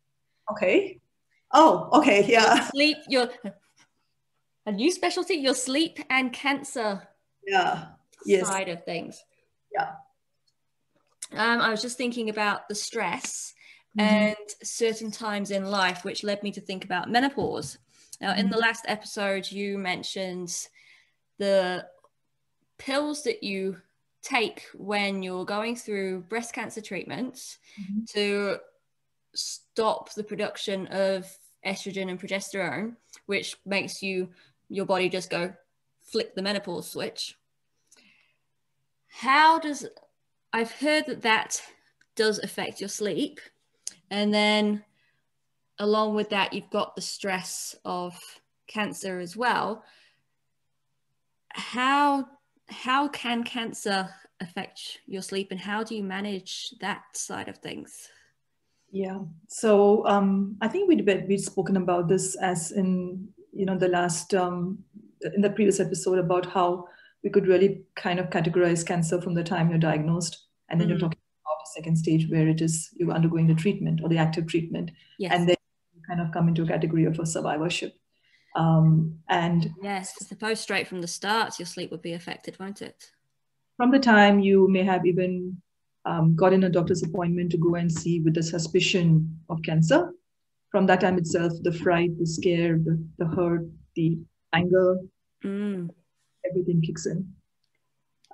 Okay. 0.51 1.01
Oh, 1.53 1.89
okay. 1.93 2.25
Yeah. 2.27 2.55
Your 2.55 2.65
sleep, 2.65 2.97
your 3.09 3.29
a 4.67 4.73
new 4.73 4.91
specialty, 4.91 5.35
your 5.35 5.55
sleep 5.55 5.99
and 6.11 6.33
cancer 6.33 7.07
yeah. 7.47 7.87
yes. 8.25 8.47
side 8.47 8.69
of 8.69 8.85
things. 8.85 9.23
Yeah. 9.75 9.93
um, 11.33 11.61
I 11.61 11.71
was 11.71 11.83
just 11.83 11.97
thinking 11.97 12.29
about 12.31 12.69
the 12.69 12.75
stress 12.75 13.55
mm-hmm. 13.99 14.07
and 14.07 14.37
certain 14.63 15.11
times 15.11 15.51
in 15.51 15.65
life, 15.65 16.05
which 16.05 16.25
led 16.25 16.43
me 16.43 16.53
to 16.53 16.61
think 16.61 16.85
about 16.85 17.11
menopause. 17.11 17.79
Now, 18.21 18.35
in 18.35 18.49
the 18.49 18.57
mm-hmm. 18.57 18.61
last 18.61 18.85
episode, 18.87 19.51
you 19.51 19.79
mentioned 19.79 20.69
the 21.39 21.87
pills 22.79 23.25
that 23.25 23.43
you 23.43 23.79
take 24.23 24.65
when 24.75 25.23
you're 25.23 25.45
going 25.45 25.77
through 25.77 26.21
breast 26.23 26.53
cancer 26.53 26.81
treatments 26.81 27.59
mm-hmm. 27.81 28.05
to 28.15 28.59
stop 29.35 30.13
the 30.15 30.25
production 30.25 30.87
of 30.89 31.27
estrogen 31.67 32.09
and 32.11 32.21
progesterone, 32.21 32.95
which 33.27 33.57
makes 33.67 34.03
you 34.03 34.29
your 34.69 34.87
body 34.87 35.09
just 35.09 35.31
go 35.31 35.53
flick 36.03 36.35
the 36.35 36.43
menopause 36.43 36.91
switch. 36.91 37.37
How 39.09 39.59
does 39.59 39.87
I've 40.53 40.73
heard 40.73 41.07
that 41.07 41.23
that 41.23 41.63
does 42.15 42.39
affect 42.39 42.81
your 42.81 42.89
sleep, 42.89 43.41
and 44.11 44.33
then 44.33 44.85
along 45.79 46.15
with 46.15 46.31
that, 46.31 46.53
you've 46.53 46.71
got 46.71 46.95
the 46.95 47.03
stress 47.03 47.75
of 47.85 48.19
cancer 48.67 49.19
as 49.19 49.37
well. 49.37 49.85
How 51.51 52.27
how 52.73 53.09
can 53.09 53.45
cancer 53.45 54.09
affect 54.41 55.01
your 55.07 55.23
sleep, 55.23 55.49
and 55.51 55.61
how 55.61 55.83
do 55.85 55.95
you 55.95 56.03
manage 56.03 56.75
that 56.81 57.03
side 57.15 57.49
of 57.49 57.59
things? 57.59 58.09
Yeah. 58.91 59.21
So 59.49 60.07
um, 60.07 60.57
I 60.61 60.69
think 60.69 60.89
we'd 60.89 61.07
we'd 61.29 61.41
spoken 61.41 61.77
about 61.77 62.09
this 62.09 62.35
as 62.37 62.73
in 62.73 63.29
you 63.53 63.65
know 63.65 63.79
the 63.79 63.89
last 63.89 64.35
um, 64.35 64.79
in 65.35 65.41
the 65.41 65.51
previous 65.51 65.81
episode 65.81 66.19
about 66.19 66.47
how 66.47 66.87
we 67.25 67.31
could 67.31 67.47
really 67.47 67.83
kind 67.95 68.19
of 68.19 68.31
categorize 68.31 68.85
cancer 68.85 69.21
from 69.21 69.35
the 69.35 69.45
time 69.45 69.71
you're 69.71 69.79
diagnosed, 69.79 70.47
and 70.69 70.81
then 70.81 70.89
mm-hmm. 70.89 70.93
you're 70.93 71.01
talking 71.01 71.19
about 71.47 71.63
a 71.65 71.71
second 71.75 71.97
stage 71.97 72.29
where 72.29 72.49
it 72.49 72.61
is 72.61 72.91
you're 72.95 73.13
undergoing 73.13 73.47
the 73.47 73.55
treatment 73.55 74.01
or 74.03 74.09
the 74.09 74.19
active 74.19 74.47
treatment, 74.47 74.91
yes. 75.19 75.33
and 75.35 75.49
then 75.49 75.57
you 75.95 76.03
kind 76.07 76.21
of 76.21 76.33
come 76.33 76.49
into 76.49 76.63
a 76.63 76.67
category 76.67 77.05
of 77.05 77.19
a 77.19 77.27
survivorship. 77.27 77.95
Um, 78.55 79.19
and 79.29 79.71
yes, 79.83 80.15
I 80.21 80.25
suppose 80.25 80.61
straight 80.61 80.87
from 80.87 81.01
the 81.01 81.09
start, 81.09 81.59
your 81.59 81.67
sleep 81.67 81.91
would 81.91 82.03
be 82.03 82.13
affected, 82.13 82.57
won't 82.61 82.83
it? 82.83 83.11
From 83.77 83.91
the 83.91 83.99
time 83.99 84.41
you 84.41 84.69
may 84.69 84.83
have 84.85 85.07
even 85.07 85.61
um, 86.05 86.37
got 86.37 86.53
in 86.53 86.65
a 86.65 86.69
doctor's 86.69 87.03
appointment 87.03 87.51
to 87.53 87.59
go 87.59 87.77
and 87.77 87.91
see 87.91 88.21
with 88.21 88.35
the 88.35 88.43
suspicion 88.43 89.41
of 89.49 89.63
cancer. 89.63 90.13
From 90.71 90.87
that 90.87 91.01
time 91.01 91.19
itself, 91.19 91.53
the 91.63 91.73
fright, 91.73 92.19
the 92.19 92.27
scare, 92.27 92.79
the, 92.79 93.03
the 93.19 93.27
hurt, 93.27 93.69
the 93.95 94.19
anger, 94.53 94.99
mm. 95.45 95.89
everything 96.49 96.83
kicks 96.83 97.07
in. 97.07 97.29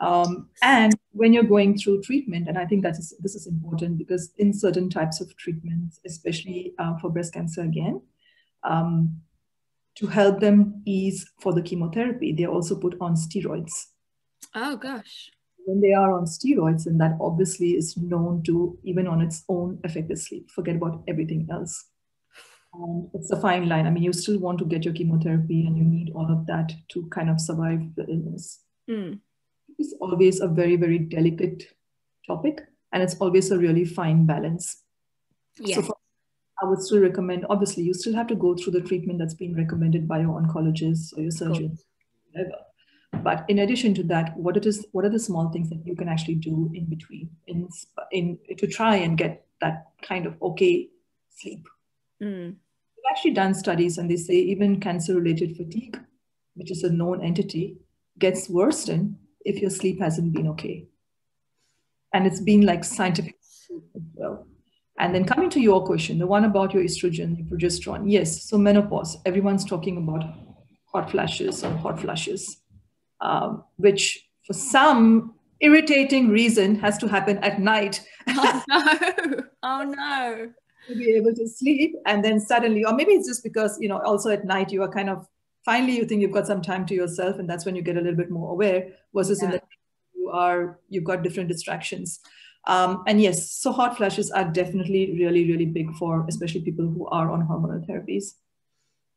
Um, 0.01 0.49
and 0.63 0.95
when 1.11 1.33
you're 1.33 1.43
going 1.43 1.77
through 1.77 2.03
treatment, 2.03 2.49
and 2.49 2.57
I 2.57 2.65
think 2.65 2.85
that 2.85 2.97
is, 2.99 3.15
this 3.21 3.35
is 3.35 3.49
important 3.49 3.99
because 3.99 4.33
in 4.39 4.53
certain 4.53 4.89
types 4.89 5.21
of 5.21 5.37
treatments, 5.37 5.99
especially 6.07 6.75
uh, 6.79 6.97
for 6.99 7.11
breast 7.11 7.35
cancer 7.35 7.63
again, 7.63 8.01
um, 8.63 9.21
to 9.99 10.07
help 10.07 10.41
them 10.41 10.83
ease 10.87 11.31
for 11.41 11.53
the 11.53 11.63
chemotherapy, 11.63 12.33
they 12.33 12.47
also 12.47 12.79
put 12.79 12.97
on 13.01 13.15
steroids. 13.15 13.87
Oh 14.55 14.77
gosh 14.77 15.31
when 15.69 15.83
they 15.83 15.93
are 15.93 16.15
on 16.15 16.25
steroids, 16.25 16.87
and 16.87 16.99
that 16.99 17.19
obviously 17.21 17.77
is 17.77 17.95
known 17.99 18.43
to, 18.45 18.79
even 18.85 19.07
on 19.07 19.21
its 19.21 19.45
own, 19.51 19.79
affect 19.85 20.09
the 20.09 20.17
sleep. 20.17 20.51
Forget 20.51 20.77
about 20.77 21.05
everything 21.07 21.47
else. 21.53 21.85
And 22.73 23.11
it's 23.13 23.31
a 23.31 23.41
fine 23.41 23.69
line. 23.69 23.87
I 23.87 23.91
mean, 23.91 24.03
you 24.03 24.15
still 24.15 24.39
want 24.39 24.59
to 24.61 24.65
get 24.65 24.87
your 24.87 24.95
chemotherapy 24.95 25.67
and 25.67 25.77
you 25.77 25.85
need 25.85 26.13
all 26.15 26.33
of 26.33 26.47
that 26.47 26.73
to 26.93 27.07
kind 27.11 27.29
of 27.29 27.39
survive 27.39 27.81
the 27.97 28.07
illness. 28.07 28.61
Mm. 28.89 29.21
It's 29.79 29.95
always 30.01 30.41
a 30.41 30.49
very, 30.49 30.77
very 30.77 30.99
delicate 30.99 31.65
topic, 32.27 32.63
and 32.93 33.03
it's 33.03 33.17
always 33.17 33.51
a 33.51 33.59
really 33.59 33.85
fine 33.85 34.25
balance. 34.25 34.85
Yeah. 35.61 35.77
So 35.77 35.83
for, 35.83 35.97
I 36.63 36.67
would 36.67 36.83
still 36.83 37.01
recommend, 37.01 37.47
obviously, 37.49 37.85
you 37.85 37.95
still 37.95 38.15
have 38.15 38.27
to 38.29 38.35
go 38.35 38.57
through 38.57 38.73
the 38.73 38.81
treatment 38.81 39.19
that's 39.19 39.35
been 39.35 39.55
recommended 39.55 40.09
by 40.09 40.21
your 40.21 40.41
oncologist 40.41 41.17
or 41.17 41.23
your 41.23 41.31
surgeon, 41.31 41.69
cool. 41.69 41.85
whatever 42.33 42.65
but 43.23 43.45
in 43.49 43.59
addition 43.61 43.95
to 43.95 44.03
that, 44.05 44.37
what 44.37 44.57
it 44.57 44.67
is, 44.67 44.87
what 44.93 45.05
are 45.05 45.11
the 45.11 45.19
small 45.19 45.51
things 45.51 45.71
that 45.71 45.85
you 45.87 45.95
can 45.97 46.09
actually 46.09 46.37
do 46.37 46.71
in 46.75 46.85
between, 46.87 47.31
in 47.47 47.69
in 48.13 48.39
to 48.57 48.67
try 48.67 48.97
and 48.97 49.17
get 49.19 49.47
that 49.61 49.89
kind 50.03 50.27
of 50.27 50.41
okay 50.43 50.89
sleep? 51.31 51.67
Mm. 52.23 52.57
We've 52.97 53.11
actually 53.11 53.33
done 53.33 53.55
studies, 53.55 53.99
and 53.99 54.11
they 54.11 54.17
say 54.17 54.35
even 54.35 54.81
cancer-related 54.81 55.57
fatigue, 55.57 55.99
which 56.55 56.71
is 56.71 56.85
a 56.85 56.91
known 56.91 57.25
entity, 57.25 57.79
gets 58.19 58.49
worsened 58.49 59.17
if 59.45 59.61
your 59.61 59.71
sleep 59.71 60.01
hasn't 60.01 60.33
been 60.33 60.49
okay. 60.49 60.87
And 62.13 62.27
it's 62.27 62.41
been 62.41 62.63
like 62.63 62.85
scientific 62.85 63.37
as 63.41 64.03
well. 64.15 64.47
And 64.99 65.15
then 65.15 65.25
coming 65.25 65.49
to 65.51 65.61
your 65.61 65.85
question, 65.85 66.19
the 66.19 66.27
one 66.27 66.45
about 66.45 66.75
your 66.75 66.83
estrogen, 66.83 67.39
your 67.39 67.47
progesterone. 67.47 68.11
Yes, 68.11 68.43
so 68.43 68.59
menopause. 68.59 69.17
Everyone's 69.25 69.65
talking 69.65 69.97
about 69.97 70.25
hot 70.93 71.11
flashes 71.11 71.63
or 71.65 71.71
hot 71.77 72.01
flushes 72.01 72.59
um, 73.21 73.65
which 73.77 74.27
for 74.47 74.53
some 74.53 75.35
irritating 75.61 76.29
reason 76.29 76.77
has 76.77 76.99
to 76.99 77.09
happen 77.09 77.39
at 77.39 77.61
night. 77.61 78.05
Oh 78.41 78.63
no! 78.69 79.43
Oh 79.63 79.83
no! 79.83 80.53
to 80.87 80.95
be 80.95 81.13
able 81.15 81.35
to 81.35 81.49
sleep, 81.49 81.95
and 82.07 82.25
then 82.25 82.41
suddenly, 82.41 82.85
or 82.85 82.95
maybe 82.95 83.13
it's 83.13 83.27
just 83.27 83.43
because 83.43 83.79
you 83.81 83.89
know, 83.89 83.99
also 84.01 84.31
at 84.31 84.45
night 84.45 84.71
you 84.71 84.83
are 84.83 84.89
kind 84.89 85.11
of 85.11 85.27
finally 85.65 85.97
you 85.97 86.05
think 86.05 86.23
you've 86.23 86.33
got 86.33 86.47
some 86.47 86.63
time 86.63 86.87
to 86.87 86.95
yourself, 86.95 87.39
and 87.39 87.51
that's 87.51 87.67
when 87.67 87.75
you 87.75 87.83
get 87.83 87.97
a 87.97 88.01
little 88.01 88.17
bit 88.17 88.31
more 88.31 88.53
aware. 88.53 88.89
Versus 89.15 89.41
yeah. 89.41 89.47
in 89.47 89.51
the 89.53 89.63
you 90.15 90.31
are 90.31 90.79
you've 90.89 91.05
got 91.05 91.23
different 91.23 91.49
distractions. 91.49 92.21
Um, 92.69 93.03
and 93.07 93.21
yes, 93.21 93.51
so 93.53 93.73
hot 93.73 93.97
flashes 93.97 94.31
are 94.31 94.45
definitely 94.45 95.17
really, 95.19 95.51
really 95.51 95.67
big 95.67 95.95
for 95.97 96.27
especially 96.29 96.61
people 96.61 96.87
who 96.87 97.07
are 97.09 97.31
on 97.31 97.49
hormonal 97.49 97.85
therapies. 97.89 98.35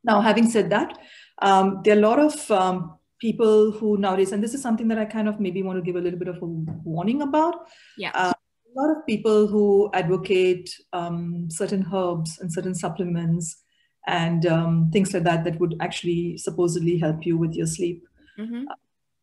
Now, 0.03 0.21
having 0.21 0.49
said 0.49 0.69
that, 0.71 0.97
um, 1.41 1.81
there 1.83 1.95
are 1.95 1.99
a 1.99 2.01
lot 2.01 2.19
of 2.19 2.49
um, 2.49 2.97
people 3.19 3.71
who 3.71 3.97
nowadays, 3.97 4.31
and 4.31 4.43
this 4.43 4.53
is 4.53 4.61
something 4.61 4.87
that 4.87 4.97
I 4.97 5.05
kind 5.05 5.27
of 5.27 5.39
maybe 5.39 5.61
want 5.61 5.77
to 5.77 5.83
give 5.83 5.97
a 5.97 6.01
little 6.01 6.17
bit 6.17 6.29
of 6.29 6.37
a 6.37 6.45
warning 6.45 7.21
about. 7.21 7.67
Yeah. 7.97 8.11
Uh, 8.15 8.33
a 8.33 8.81
lot 8.81 8.97
of 8.97 9.05
people 9.05 9.47
who 9.47 9.89
advocate 9.93 10.73
um, 10.93 11.49
certain 11.51 11.85
herbs 11.93 12.39
and 12.39 12.51
certain 12.51 12.73
supplements 12.73 13.57
and 14.07 14.45
um, 14.45 14.89
things 14.91 15.13
like 15.13 15.23
that 15.23 15.43
that 15.43 15.59
would 15.59 15.75
actually 15.81 16.37
supposedly 16.37 16.97
help 16.97 17.25
you 17.25 17.37
with 17.37 17.53
your 17.53 17.67
sleep. 17.67 18.03
Mm-hmm. 18.39 18.63
Uh, 18.69 18.75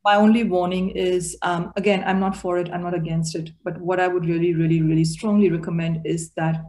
my 0.05 0.15
only 0.15 0.45
warning 0.45 0.91
is 0.91 1.37
um, 1.43 1.73
again, 1.77 2.03
I'm 2.07 2.21
not 2.21 2.37
for 2.37 2.59
it, 2.59 2.71
I'm 2.73 2.83
not 2.83 2.95
against 2.95 3.35
it, 3.35 3.51
but 3.65 3.79
what 3.79 4.01
I 4.01 4.09
would 4.09 4.27
really, 4.27 4.55
really, 4.55 4.81
really 4.81 5.05
strongly 5.05 5.51
recommend 5.51 6.07
is 6.07 6.31
that 6.31 6.65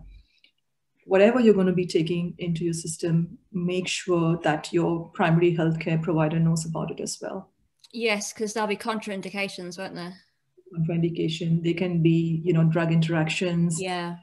whatever 1.06 1.40
you're 1.40 1.54
going 1.54 1.68
to 1.68 1.74
be 1.74 1.88
taking 1.88 2.36
into 2.38 2.64
your 2.64 2.74
system, 2.74 3.38
make 3.52 3.88
sure 3.88 4.38
that 4.44 4.72
your 4.72 5.10
primary 5.10 5.56
healthcare 5.56 6.02
provider 6.02 6.40
knows 6.40 6.66
about 6.66 6.92
it 6.92 7.00
as 7.00 7.18
well. 7.22 7.50
Yes, 7.92 8.32
because 8.32 8.54
there'll 8.54 8.68
be 8.68 8.78
contraindications, 8.78 9.80
won't 9.80 9.96
there? 9.96 10.16
Contraindication. 10.78 11.64
They 11.64 11.74
can 11.74 12.04
be, 12.04 12.42
you 12.46 12.54
know, 12.54 12.64
drug 12.64 12.92
interactions. 12.92 13.82
Yeah. 13.82 14.18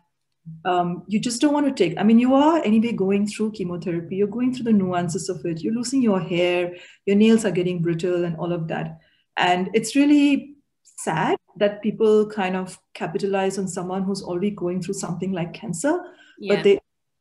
Um, 0.64 1.04
you 1.06 1.20
just 1.20 1.40
don't 1.40 1.54
want 1.54 1.66
to 1.66 1.72
take. 1.72 1.98
I 1.98 2.02
mean, 2.02 2.18
you 2.18 2.34
are 2.34 2.58
anyway 2.64 2.92
going 2.92 3.26
through 3.26 3.52
chemotherapy. 3.52 4.16
You're 4.16 4.28
going 4.28 4.54
through 4.54 4.64
the 4.64 4.72
nuances 4.72 5.28
of 5.28 5.44
it. 5.44 5.60
You're 5.60 5.74
losing 5.74 6.02
your 6.02 6.20
hair. 6.20 6.74
Your 7.04 7.16
nails 7.16 7.44
are 7.44 7.50
getting 7.50 7.82
brittle, 7.82 8.24
and 8.24 8.36
all 8.36 8.52
of 8.52 8.68
that. 8.68 8.98
And 9.36 9.70
it's 9.74 9.94
really 9.94 10.56
sad 10.96 11.36
that 11.56 11.82
people 11.82 12.26
kind 12.28 12.56
of 12.56 12.78
capitalize 12.94 13.58
on 13.58 13.68
someone 13.68 14.02
who's 14.02 14.22
already 14.22 14.50
going 14.50 14.82
through 14.82 14.94
something 14.94 15.32
like 15.32 15.52
cancer 15.52 16.00
yeah. 16.38 16.54
but 16.54 16.64
there 16.64 16.78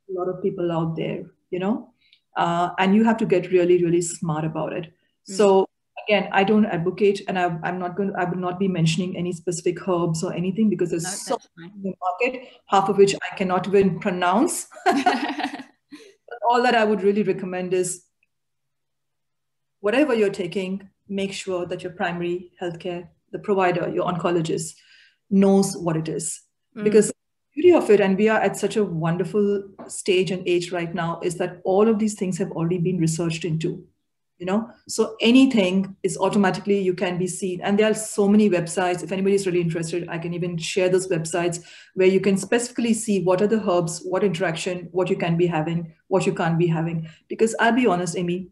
a 0.10 0.14
lot 0.14 0.30
of 0.30 0.42
people 0.42 0.72
out 0.72 0.96
there 0.96 1.24
you 1.50 1.60
know 1.60 1.90
uh, 2.38 2.70
and 2.78 2.96
you 2.96 3.04
have 3.04 3.18
to 3.18 3.26
get 3.26 3.52
really 3.52 3.84
really 3.84 4.02
smart 4.02 4.46
about 4.46 4.74
it 4.74 4.86
mm. 4.86 5.36
so 5.36 5.68
again 6.08 6.30
i 6.32 6.44
don't 6.44 6.66
advocate 6.66 7.22
and 7.28 7.38
I, 7.38 7.46
am 7.64 7.80
not 7.80 7.96
going 7.96 8.12
to, 8.12 8.20
i 8.20 8.26
will 8.26 8.38
not 8.38 8.60
be 8.60 8.68
mentioning 8.68 9.16
any 9.18 9.32
specific 9.34 9.88
herbs 9.88 10.24
or 10.24 10.34
anything 10.34 10.70
because 10.70 10.92
there's 10.92 11.04
no, 11.04 11.38
so 11.38 11.38
many 11.58 11.74
in 11.76 11.84
the 11.84 11.94
market 12.02 12.50
half 12.68 12.90
of 12.90 12.98
which 12.98 13.16
i 13.16 13.36
cannot 13.36 13.68
even 13.68 14.00
pronounce. 14.00 14.68
All 16.50 16.62
that 16.62 16.76
i 16.76 16.84
would 16.84 17.02
really 17.02 17.24
recommend 17.24 17.74
is 17.74 18.04
whatever 19.80 20.14
you're 20.14 20.30
taking 20.30 20.90
make 21.08 21.34
sure 21.34 21.66
that 21.66 21.84
your 21.84 21.92
primary 21.94 22.52
healthcare 22.62 23.08
the 23.32 23.40
provider 23.40 23.90
your 23.90 24.06
oncologist 24.06 24.76
knows 25.30 25.76
what 25.76 25.98
it 25.98 26.08
is. 26.08 26.42
Mm. 26.78 26.84
because 26.84 27.12
beauty 27.56 27.74
of 27.74 27.90
it 27.90 28.02
and 28.02 28.18
we 28.18 28.28
are 28.28 28.40
at 28.40 28.58
such 28.58 28.76
a 28.76 28.84
wonderful 28.84 29.64
stage 29.88 30.30
and 30.30 30.48
age 30.48 30.72
right 30.72 30.94
now 30.94 31.20
is 31.24 31.36
that 31.36 31.62
all 31.64 31.88
of 31.88 32.00
these 32.00 32.14
things 32.14 32.38
have 32.38 32.52
already 32.52 32.78
been 32.78 32.98
researched 32.98 33.46
into 33.46 33.84
you 34.38 34.46
know? 34.46 34.70
So 34.88 35.16
anything 35.22 35.96
is 36.04 36.18
automatically 36.18 36.82
you 36.82 36.94
can 36.94 37.18
be 37.18 37.28
seen. 37.28 37.62
And 37.62 37.80
there 37.80 37.90
are 37.90 37.94
so 37.94 38.28
many 38.28 38.50
websites. 38.50 39.04
If 39.04 39.12
anybody 39.12 39.36
is 39.36 39.46
really 39.46 39.62
interested 39.62 40.08
i 40.10 40.18
can 40.18 40.34
even 40.34 40.58
share 40.58 40.90
those 40.90 41.08
websites 41.08 41.64
where 41.94 42.08
you 42.08 42.20
can 42.20 42.38
specifically 42.38 42.94
see 42.94 43.24
what 43.24 43.42
are 43.42 43.48
the 43.48 43.64
herbs 43.70 44.02
what 44.04 44.24
interaction 44.24 44.90
what 44.92 45.10
you 45.10 45.16
can 45.16 45.38
be 45.38 45.48
having 45.48 45.94
what 46.08 46.26
you 46.26 46.34
can't 46.34 46.58
be 46.58 46.68
having. 46.68 47.10
Because 47.28 47.56
i'll 47.60 47.72
be 47.72 47.88
honest 47.88 48.18
amy 48.18 48.50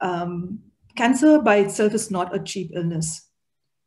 um, 0.00 0.60
cancer 0.96 1.38
by 1.38 1.56
itself 1.56 1.94
is 1.94 2.10
not 2.10 2.34
a 2.34 2.42
cheap 2.42 2.72
illness. 2.74 3.28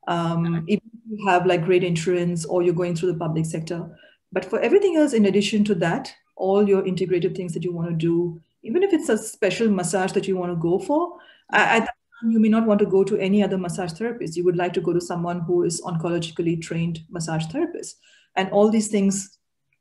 Um, 0.07 0.65
if 0.67 0.79
you 1.09 1.27
have 1.27 1.45
like 1.45 1.65
great 1.65 1.83
insurance 1.83 2.45
or 2.45 2.63
you're 2.63 2.73
going 2.73 2.95
through 2.95 3.11
the 3.11 3.19
public 3.19 3.45
sector. 3.45 3.89
But 4.31 4.45
for 4.45 4.59
everything 4.59 4.95
else, 4.95 5.13
in 5.13 5.25
addition 5.25 5.63
to 5.65 5.75
that, 5.75 6.13
all 6.35 6.67
your 6.67 6.85
integrated 6.85 7.35
things 7.35 7.53
that 7.53 7.63
you 7.63 7.73
want 7.73 7.89
to 7.89 7.95
do, 7.95 8.41
even 8.63 8.83
if 8.83 8.93
it's 8.93 9.09
a 9.09 9.17
special 9.17 9.69
massage 9.69 10.11
that 10.13 10.27
you 10.27 10.37
want 10.37 10.51
to 10.51 10.55
go 10.55 10.79
for, 10.79 11.17
at 11.51 11.79
that 11.79 11.95
time 12.21 12.31
you 12.31 12.39
may 12.39 12.49
not 12.49 12.65
want 12.65 12.79
to 12.79 12.85
go 12.85 13.03
to 13.03 13.17
any 13.17 13.43
other 13.43 13.57
massage 13.57 13.93
therapist. 13.93 14.35
You 14.35 14.43
would 14.45 14.57
like 14.57 14.73
to 14.73 14.81
go 14.81 14.93
to 14.93 15.01
someone 15.01 15.41
who 15.41 15.63
is 15.63 15.81
oncologically 15.81 16.61
trained 16.61 17.01
massage 17.09 17.45
therapist. 17.45 17.97
And 18.35 18.49
all 18.51 18.69
these 18.69 18.87
things 18.87 19.37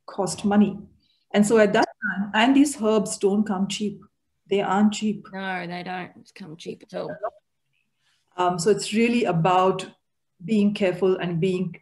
cost 0.07 0.45
money. 0.45 0.79
And 1.33 1.47
so 1.47 1.59
at 1.59 1.73
that 1.75 1.87
time, 1.87 2.31
and 2.35 2.57
these 2.57 2.81
herbs 2.81 3.19
don't 3.19 3.45
come 3.45 3.69
cheap. 3.69 4.01
They 4.49 4.63
aren't 4.63 4.95
cheap. 4.95 5.27
No, 5.33 5.67
they 5.67 5.83
don't 5.83 6.31
come 6.35 6.57
cheap 6.57 6.83
at 6.91 6.99
all. 6.99 7.15
Um, 8.37 8.59
so 8.59 8.71
it's 8.71 8.95
really 8.95 9.25
about 9.25 9.87
being 10.45 10.73
careful 10.73 11.17
and 11.17 11.41
being 11.41 11.79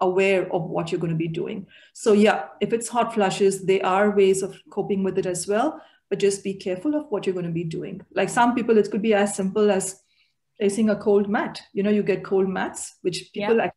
aware 0.00 0.52
of 0.52 0.64
what 0.64 0.90
you're 0.90 1.00
going 1.00 1.12
to 1.12 1.16
be 1.16 1.28
doing. 1.28 1.66
So 1.92 2.12
yeah, 2.12 2.46
if 2.60 2.72
it's 2.72 2.88
hot 2.88 3.14
flushes, 3.14 3.64
there 3.64 3.84
are 3.86 4.10
ways 4.10 4.42
of 4.42 4.56
coping 4.70 5.02
with 5.02 5.18
it 5.18 5.26
as 5.26 5.46
well, 5.46 5.80
but 6.10 6.18
just 6.18 6.44
be 6.44 6.54
careful 6.54 6.96
of 6.96 7.06
what 7.08 7.24
you're 7.24 7.32
going 7.32 7.46
to 7.46 7.52
be 7.52 7.64
doing. 7.64 8.02
Like 8.14 8.28
some 8.28 8.54
people, 8.54 8.76
it 8.76 8.90
could 8.90 9.00
be 9.00 9.14
as 9.14 9.36
simple 9.36 9.70
as 9.70 10.00
placing 10.58 10.90
a 10.90 10.96
cold 10.96 11.28
mat. 11.28 11.62
You 11.72 11.84
know, 11.84 11.90
you 11.90 12.02
get 12.02 12.24
cold 12.24 12.48
mats, 12.48 12.96
which 13.02 13.30
people 13.32 13.56
like 13.56 13.72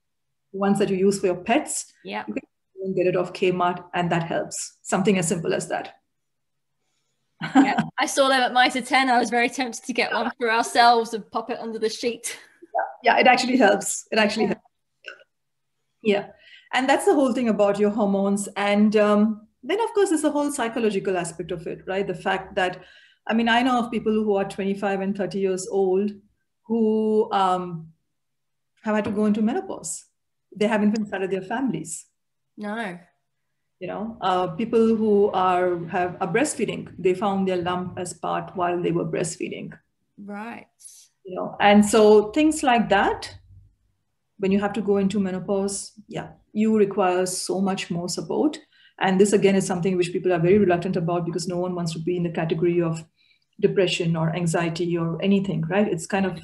ones 0.52 0.80
that 0.80 0.90
you 0.90 0.98
use 0.98 1.20
for 1.20 1.28
your 1.28 1.36
pets. 1.36 1.94
Yeah. 2.04 2.26
You 2.28 2.34
can 2.82 2.96
get 2.96 3.08
it 3.08 3.16
off 3.16 3.34
Kmart 3.34 3.86
and 3.94 4.12
that 4.12 4.24
helps. 4.24 4.80
Something 4.82 5.18
as 5.20 5.28
simple 5.28 5.54
as 5.54 5.68
that. 5.70 5.94
yeah, 7.56 7.80
I 8.00 8.08
saw 8.08 8.28
them 8.28 8.42
at 8.42 8.52
Mitre 8.52 8.82
10. 8.82 9.10
I 9.10 9.20
was 9.20 9.30
very 9.30 9.50
tempted 9.50 9.86
to 9.86 9.94
get 9.94 10.12
one 10.12 10.32
for 10.40 10.52
ourselves 10.52 11.14
and 11.14 11.30
pop 11.32 11.52
it 11.52 11.60
under 11.60 11.78
the 11.78 11.90
sheet. 11.90 12.38
Yeah, 13.04 13.20
it 13.20 13.28
actually 13.28 13.58
helps. 13.58 14.08
It 14.12 14.18
actually 14.18 14.46
yeah. 14.46 14.48
helps. 14.50 14.62
Yeah. 16.02 16.28
And 16.74 16.90
that's 16.90 17.06
the 17.06 17.14
whole 17.14 17.34
thing 17.34 17.50
about 17.50 17.80
your 17.80 17.92
hormones. 17.92 18.50
And 18.56 18.96
um, 18.96 19.48
then, 19.64 19.80
of 19.82 19.94
course, 19.94 20.10
there's 20.10 20.22
the 20.22 20.32
whole 20.32 20.52
psychological 20.52 21.18
aspect 21.18 21.52
of 21.52 21.66
it, 21.68 21.82
right? 21.88 22.06
The 22.06 22.14
fact 22.14 22.56
that, 22.56 22.84
I 23.28 23.34
mean, 23.34 23.50
I 23.50 23.62
know 23.62 23.80
of 23.80 23.92
people 23.92 24.14
who 24.14 24.36
are 24.36 24.46
25 24.46 25.02
and 25.02 25.18
30 25.18 25.40
years 25.40 25.68
old 25.68 26.12
who 26.64 27.32
um, 27.32 27.90
have 28.84 28.96
had 28.96 29.06
to 29.06 29.12
go 29.12 29.26
into 29.26 29.42
menopause. 29.42 30.06
They 30.56 30.68
haven't 30.68 30.90
even 30.90 31.08
started 31.08 31.32
their 31.32 31.42
families. 31.42 32.06
No 32.58 33.00
you 33.84 33.88
know 33.88 34.18
uh, 34.22 34.48
people 34.48 34.96
who 34.96 35.30
are 35.32 35.86
have 35.94 36.16
are 36.22 36.32
breastfeeding 36.34 36.84
they 36.98 37.14
found 37.14 37.48
their 37.48 37.62
lump 37.62 38.00
as 38.04 38.14
part 38.26 38.52
while 38.56 38.82
they 38.82 38.94
were 38.98 39.06
breastfeeding 39.06 39.74
right 40.26 40.68
you 41.26 41.36
know 41.36 41.58
and 41.60 41.86
so 41.86 42.04
things 42.38 42.64
like 42.64 42.88
that 42.90 43.34
when 44.38 44.54
you 44.54 44.60
have 44.60 44.74
to 44.78 44.82
go 44.82 44.98
into 44.98 45.20
menopause 45.20 45.92
yeah 46.08 46.30
you 46.54 46.78
require 46.78 47.26
so 47.26 47.60
much 47.60 47.92
more 47.92 48.08
support 48.08 48.58
and 49.00 49.20
this 49.20 49.34
again 49.34 49.56
is 49.56 49.66
something 49.66 49.98
which 49.98 50.12
people 50.12 50.32
are 50.32 50.40
very 50.40 50.58
reluctant 50.58 50.96
about 50.96 51.26
because 51.26 51.48
no 51.48 51.58
one 51.58 51.76
wants 51.76 51.94
to 51.94 52.00
be 52.00 52.18
in 52.18 52.24
the 52.24 52.30
category 52.30 52.82
of 52.82 53.04
depression 53.60 54.16
or 54.16 54.36
anxiety 54.36 54.98
or 54.98 55.22
anything 55.22 55.62
right 55.70 55.88
it's 55.88 56.06
kind 56.06 56.26
of, 56.26 56.40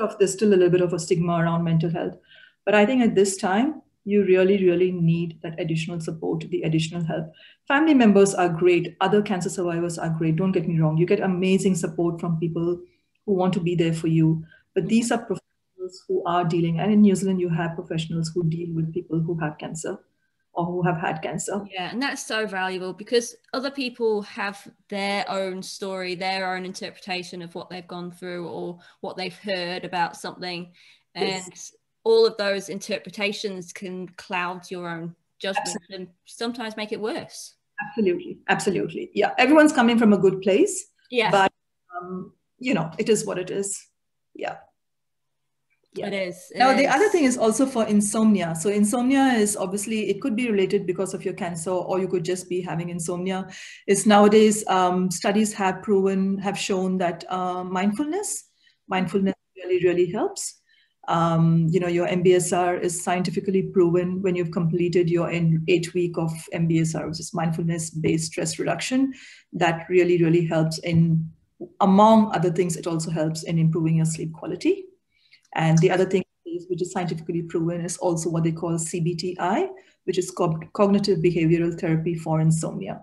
of 0.00 0.18
there's 0.18 0.32
still 0.32 0.48
a 0.48 0.56
little 0.56 0.70
bit 0.70 0.80
of 0.80 0.92
a 0.92 0.98
stigma 0.98 1.34
around 1.34 1.64
mental 1.64 1.90
health 1.90 2.16
but 2.64 2.74
i 2.74 2.84
think 2.86 3.02
at 3.02 3.14
this 3.14 3.36
time 3.36 3.82
you 4.06 4.24
really, 4.24 4.64
really 4.64 4.92
need 4.92 5.38
that 5.42 5.58
additional 5.58 6.00
support, 6.00 6.48
the 6.48 6.62
additional 6.62 7.04
help. 7.04 7.26
Family 7.66 7.92
members 7.92 8.34
are 8.34 8.48
great. 8.48 8.96
Other 9.00 9.20
cancer 9.20 9.50
survivors 9.50 9.98
are 9.98 10.10
great. 10.10 10.36
Don't 10.36 10.52
get 10.52 10.68
me 10.68 10.78
wrong. 10.78 10.96
You 10.96 11.06
get 11.06 11.18
amazing 11.20 11.74
support 11.74 12.20
from 12.20 12.38
people 12.38 12.80
who 13.26 13.34
want 13.34 13.52
to 13.54 13.60
be 13.60 13.74
there 13.74 13.92
for 13.92 14.06
you. 14.06 14.44
But 14.76 14.86
these 14.86 15.10
are 15.10 15.18
professionals 15.18 16.04
who 16.06 16.22
are 16.24 16.44
dealing, 16.44 16.78
and 16.78 16.92
in 16.92 17.00
New 17.00 17.16
Zealand, 17.16 17.40
you 17.40 17.48
have 17.48 17.74
professionals 17.74 18.30
who 18.32 18.48
deal 18.48 18.72
with 18.74 18.94
people 18.94 19.18
who 19.18 19.36
have 19.40 19.58
cancer 19.58 19.98
or 20.56 20.64
who 20.64 20.82
have 20.82 20.98
had 20.98 21.22
cancer. 21.22 21.64
Yeah, 21.70 21.90
and 21.90 22.02
that's 22.02 22.24
so 22.24 22.46
valuable 22.46 22.92
because 22.92 23.36
other 23.52 23.70
people 23.70 24.22
have 24.22 24.66
their 24.88 25.30
own 25.30 25.62
story, 25.62 26.14
their 26.14 26.54
own 26.54 26.64
interpretation 26.64 27.42
of 27.42 27.54
what 27.54 27.70
they've 27.70 27.86
gone 27.86 28.10
through 28.10 28.48
or 28.48 28.78
what 29.00 29.16
they've 29.16 29.38
heard 29.38 29.84
about 29.84 30.16
something. 30.16 30.72
And 31.14 31.28
yes 31.28 31.72
all 32.06 32.24
of 32.24 32.36
those 32.36 32.68
interpretations 32.68 33.72
can 33.72 34.08
cloud 34.10 34.70
your 34.70 34.88
own 34.88 35.12
judgment 35.40 35.66
absolutely. 35.66 35.96
and 35.96 36.08
sometimes 36.24 36.76
make 36.76 36.92
it 36.92 37.00
worse. 37.00 37.56
Absolutely, 37.88 38.38
absolutely. 38.48 39.10
Yeah, 39.12 39.32
everyone's 39.38 39.72
coming 39.72 39.98
from 39.98 40.12
a 40.12 40.16
good 40.16 40.40
place. 40.40 40.86
Yeah, 41.10 41.32
but 41.32 41.52
um, 42.00 42.32
you 42.60 42.74
know, 42.74 42.92
it 42.96 43.08
is 43.08 43.26
what 43.26 43.38
it 43.38 43.50
is. 43.50 43.84
Yeah. 44.34 44.58
Yeah. 45.96 46.08
It 46.08 46.28
is. 46.28 46.50
It 46.54 46.58
now, 46.58 46.70
is. 46.70 46.76
the 46.76 46.86
other 46.86 47.08
thing 47.08 47.24
is 47.24 47.38
also 47.38 47.66
for 47.66 47.86
insomnia. 47.86 48.54
So, 48.54 48.70
insomnia 48.70 49.24
is 49.34 49.56
obviously, 49.56 50.10
it 50.10 50.20
could 50.20 50.36
be 50.36 50.50
related 50.50 50.86
because 50.86 51.14
of 51.14 51.24
your 51.24 51.34
cancer, 51.34 51.70
or 51.70 51.98
you 51.98 52.08
could 52.08 52.24
just 52.24 52.48
be 52.48 52.60
having 52.60 52.90
insomnia. 52.90 53.48
It's 53.86 54.06
nowadays, 54.06 54.66
um, 54.68 55.10
studies 55.10 55.52
have 55.54 55.82
proven, 55.82 56.38
have 56.38 56.58
shown 56.58 56.98
that 56.98 57.24
uh, 57.30 57.64
mindfulness, 57.64 58.44
mindfulness 58.88 59.34
really, 59.56 59.82
really 59.84 60.10
helps. 60.10 60.60
Um, 61.08 61.68
you 61.70 61.78
know, 61.78 61.86
your 61.86 62.08
MBSR 62.08 62.80
is 62.80 63.02
scientifically 63.02 63.62
proven 63.62 64.22
when 64.22 64.34
you've 64.34 64.50
completed 64.50 65.08
your 65.08 65.30
eight 65.30 65.94
week 65.94 66.18
of 66.18 66.32
MBSR, 66.52 67.08
which 67.08 67.20
is 67.20 67.32
mindfulness 67.32 67.90
based 67.90 68.32
stress 68.32 68.58
reduction. 68.58 69.12
That 69.52 69.86
really, 69.88 70.22
really 70.22 70.44
helps 70.44 70.78
in, 70.78 71.30
among 71.80 72.34
other 72.34 72.50
things, 72.50 72.76
it 72.76 72.86
also 72.86 73.10
helps 73.10 73.44
in 73.44 73.58
improving 73.58 73.96
your 73.96 74.06
sleep 74.06 74.32
quality. 74.32 74.84
And 75.54 75.78
the 75.78 75.90
other 75.90 76.04
thing 76.04 76.24
is, 76.44 76.66
which 76.68 76.82
is 76.82 76.92
scientifically 76.92 77.42
proven 77.42 77.80
is 77.80 77.96
also 77.98 78.30
what 78.30 78.44
they 78.44 78.52
call 78.52 78.72
CBTI, 78.72 79.68
which 80.04 80.18
is 80.18 80.30
co- 80.30 80.60
cognitive 80.72 81.18
behavioral 81.18 81.78
therapy 81.78 82.14
for 82.14 82.40
insomnia. 82.40 83.02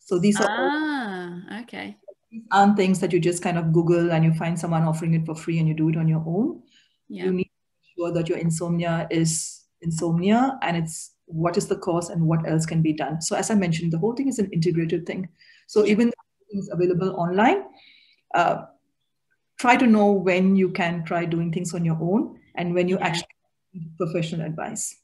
So 0.00 0.18
these 0.18 0.40
are 0.40 0.46
ah, 0.48 1.40
all, 1.50 1.60
okay. 1.62 1.96
These 2.30 2.42
aren't 2.52 2.76
things 2.76 3.00
that 3.00 3.12
you 3.12 3.20
just 3.20 3.42
kind 3.42 3.58
of 3.58 3.72
Google 3.72 4.12
and 4.12 4.24
you 4.24 4.34
find 4.34 4.58
someone 4.58 4.82
offering 4.82 5.14
it 5.14 5.24
for 5.24 5.34
free 5.34 5.58
and 5.58 5.68
you 5.68 5.74
do 5.74 5.88
it 5.88 5.96
on 5.96 6.08
your 6.08 6.22
own 6.26 6.62
yeah. 7.08 7.24
you 7.24 7.32
need 7.32 7.44
to 7.44 7.50
make 7.50 7.96
sure 7.96 8.12
that 8.12 8.28
your 8.28 8.38
insomnia 8.38 9.06
is 9.10 9.64
insomnia 9.82 10.58
and 10.62 10.76
it's 10.76 11.12
what 11.26 11.56
is 11.56 11.66
the 11.66 11.76
cause 11.76 12.10
and 12.10 12.22
what 12.22 12.46
else 12.48 12.66
can 12.66 12.82
be 12.82 12.92
done. 12.92 13.20
So 13.22 13.34
as 13.36 13.50
I 13.50 13.54
mentioned, 13.54 13.92
the 13.92 13.98
whole 13.98 14.14
thing 14.14 14.28
is 14.28 14.38
an 14.38 14.50
integrated 14.52 15.06
thing. 15.06 15.28
So 15.66 15.86
even 15.86 16.12
things 16.52 16.68
available 16.70 17.16
online, 17.16 17.64
uh, 18.34 18.64
try 19.64 19.76
to 19.76 19.86
know 19.86 20.12
when 20.12 20.54
you 20.54 20.68
can 20.68 21.02
try 21.06 21.24
doing 21.24 21.50
things 21.50 21.72
on 21.72 21.86
your 21.86 21.96
own 21.98 22.38
and 22.54 22.74
when 22.74 22.86
you 22.86 22.98
yeah. 22.98 23.06
actually 23.06 23.34
need 23.72 23.96
professional 23.96 24.44
advice. 24.44 24.94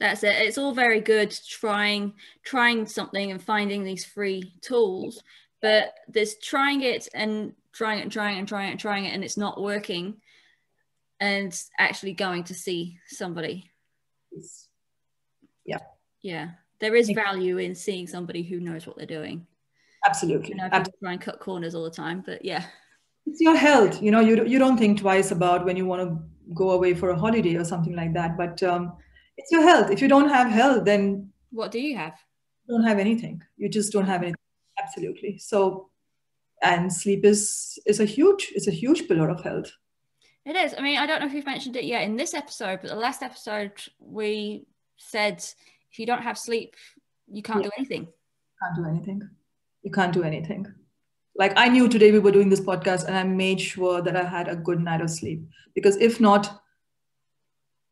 That's 0.00 0.24
it. 0.24 0.34
It's 0.34 0.58
all 0.58 0.72
very 0.72 1.00
good 1.00 1.30
trying 1.48 2.14
trying 2.42 2.86
something 2.86 3.30
and 3.30 3.40
finding 3.40 3.84
these 3.84 4.04
free 4.04 4.52
tools, 4.62 5.22
but 5.62 5.94
there's 6.08 6.38
trying 6.38 6.82
it 6.82 7.08
and 7.14 7.52
trying 7.72 8.00
it 8.00 8.02
and 8.02 8.10
trying 8.10 8.34
it 8.34 8.40
and 8.40 8.48
trying 8.48 8.68
it 8.68 8.72
and 8.72 8.80
trying 8.80 9.04
it 9.04 9.14
and 9.14 9.22
it's 9.22 9.36
not 9.36 9.62
working 9.62 10.16
and 11.20 11.62
actually 11.78 12.14
going 12.14 12.42
to 12.44 12.54
see 12.54 12.98
somebody. 13.06 13.70
Yeah. 15.64 15.78
Yeah. 16.20 16.48
There 16.80 16.96
is 16.96 17.10
value 17.10 17.58
in 17.58 17.76
seeing 17.76 18.08
somebody 18.08 18.42
who 18.42 18.58
knows 18.58 18.88
what 18.88 18.96
they're 18.96 19.06
doing. 19.06 19.46
Absolutely. 20.04 20.48
You 20.48 20.56
know, 20.56 20.64
people 20.64 20.78
Absolutely. 20.78 20.98
try 21.00 21.12
and 21.12 21.20
cut 21.20 21.38
corners 21.38 21.76
all 21.76 21.84
the 21.84 21.90
time, 21.90 22.24
but 22.26 22.44
yeah. 22.44 22.64
It's 23.28 23.40
your 23.40 23.56
health. 23.56 24.02
You 24.02 24.10
know, 24.10 24.20
you, 24.20 24.44
you 24.46 24.58
don't 24.58 24.78
think 24.78 25.00
twice 25.00 25.30
about 25.30 25.64
when 25.64 25.76
you 25.76 25.84
want 25.84 26.02
to 26.02 26.18
go 26.54 26.70
away 26.70 26.94
for 26.94 27.10
a 27.10 27.18
holiday 27.18 27.56
or 27.56 27.64
something 27.64 27.94
like 27.94 28.14
that, 28.14 28.36
but 28.36 28.62
um, 28.62 28.94
it's 29.36 29.52
your 29.52 29.62
health. 29.62 29.90
If 29.90 30.00
you 30.00 30.08
don't 30.08 30.30
have 30.30 30.50
health, 30.50 30.84
then 30.84 31.30
what 31.50 31.70
do 31.70 31.78
you 31.78 31.96
have? 31.96 32.14
You 32.66 32.76
don't 32.76 32.86
have 32.86 32.98
anything. 32.98 33.42
You 33.56 33.68
just 33.68 33.92
don't 33.92 34.06
have 34.06 34.22
anything. 34.22 34.36
Absolutely. 34.82 35.38
So, 35.38 35.90
and 36.62 36.92
sleep 36.92 37.24
is 37.24 37.78
is 37.86 38.00
a 38.00 38.04
huge, 38.04 38.52
it's 38.54 38.66
a 38.66 38.72
huge 38.72 39.06
pillar 39.08 39.28
of 39.28 39.42
health. 39.42 39.70
It 40.44 40.56
is. 40.56 40.74
I 40.78 40.80
mean, 40.80 40.98
I 40.98 41.06
don't 41.06 41.20
know 41.20 41.26
if 41.26 41.34
you've 41.34 41.44
mentioned 41.44 41.76
it 41.76 41.84
yet 41.84 42.04
in 42.04 42.16
this 42.16 42.32
episode, 42.32 42.80
but 42.80 42.90
the 42.90 42.96
last 42.96 43.22
episode 43.22 43.72
we 43.98 44.66
said 44.96 45.44
if 45.92 45.98
you 45.98 46.06
don't 46.06 46.22
have 46.22 46.38
sleep, 46.38 46.74
you 47.30 47.42
can't 47.42 47.62
yeah. 47.62 47.68
do 47.68 47.70
anything. 47.76 48.08
Can't 48.62 48.76
do 48.76 48.88
anything. 48.88 49.28
You 49.82 49.90
can't 49.90 50.12
do 50.12 50.22
anything. 50.22 50.66
Like 51.38 51.52
I 51.56 51.68
knew 51.68 51.88
today 51.88 52.10
we 52.10 52.18
were 52.18 52.32
doing 52.32 52.48
this 52.48 52.60
podcast 52.60 53.06
and 53.06 53.16
I 53.16 53.22
made 53.22 53.60
sure 53.60 54.02
that 54.02 54.16
I 54.16 54.24
had 54.24 54.48
a 54.48 54.56
good 54.56 54.80
night 54.80 55.00
of 55.00 55.08
sleep 55.08 55.42
because 55.74 55.96
if 55.96 56.20
not, 56.20 56.62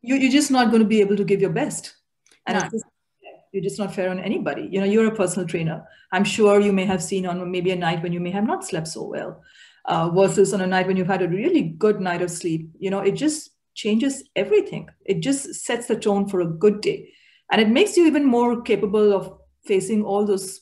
you, 0.01 0.15
you're 0.15 0.31
just 0.31 0.51
not 0.51 0.69
going 0.69 0.81
to 0.81 0.87
be 0.87 0.99
able 0.99 1.15
to 1.15 1.23
give 1.23 1.41
your 1.41 1.49
best. 1.49 1.95
And 2.45 2.59
no. 2.59 2.69
just, 2.69 2.85
you're 3.53 3.63
just 3.63 3.79
not 3.79 3.95
fair 3.95 4.09
on 4.09 4.19
anybody. 4.19 4.67
You 4.69 4.81
know, 4.81 4.85
you're 4.85 5.07
a 5.07 5.15
personal 5.15 5.47
trainer. 5.47 5.83
I'm 6.11 6.25
sure 6.25 6.59
you 6.59 6.73
may 6.73 6.85
have 6.85 7.01
seen 7.01 7.25
on 7.25 7.49
maybe 7.49 7.71
a 7.71 7.75
night 7.75 8.03
when 8.03 8.11
you 8.11 8.19
may 8.19 8.31
have 8.31 8.45
not 8.45 8.65
slept 8.65 8.89
so 8.89 9.03
well 9.03 9.41
uh, 9.85 10.09
versus 10.09 10.53
on 10.53 10.61
a 10.61 10.67
night 10.67 10.85
when 10.85 10.97
you've 10.97 11.07
had 11.07 11.21
a 11.21 11.29
really 11.29 11.61
good 11.61 12.01
night 12.01 12.21
of 12.21 12.29
sleep. 12.29 12.69
You 12.77 12.89
know, 12.89 12.99
it 12.99 13.13
just 13.13 13.51
changes 13.73 14.23
everything. 14.35 14.89
It 15.05 15.21
just 15.21 15.53
sets 15.55 15.87
the 15.87 15.95
tone 15.95 16.27
for 16.27 16.41
a 16.41 16.47
good 16.47 16.81
day. 16.81 17.13
And 17.49 17.61
it 17.61 17.69
makes 17.69 17.95
you 17.95 18.05
even 18.07 18.25
more 18.25 18.61
capable 18.61 19.13
of 19.13 19.39
facing 19.65 20.03
all 20.03 20.25
those 20.25 20.61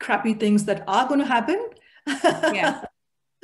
crappy 0.00 0.34
things 0.34 0.66
that 0.66 0.84
are 0.86 1.08
going 1.08 1.20
to 1.20 1.26
happen. 1.26 1.70
Yeah. 2.06 2.84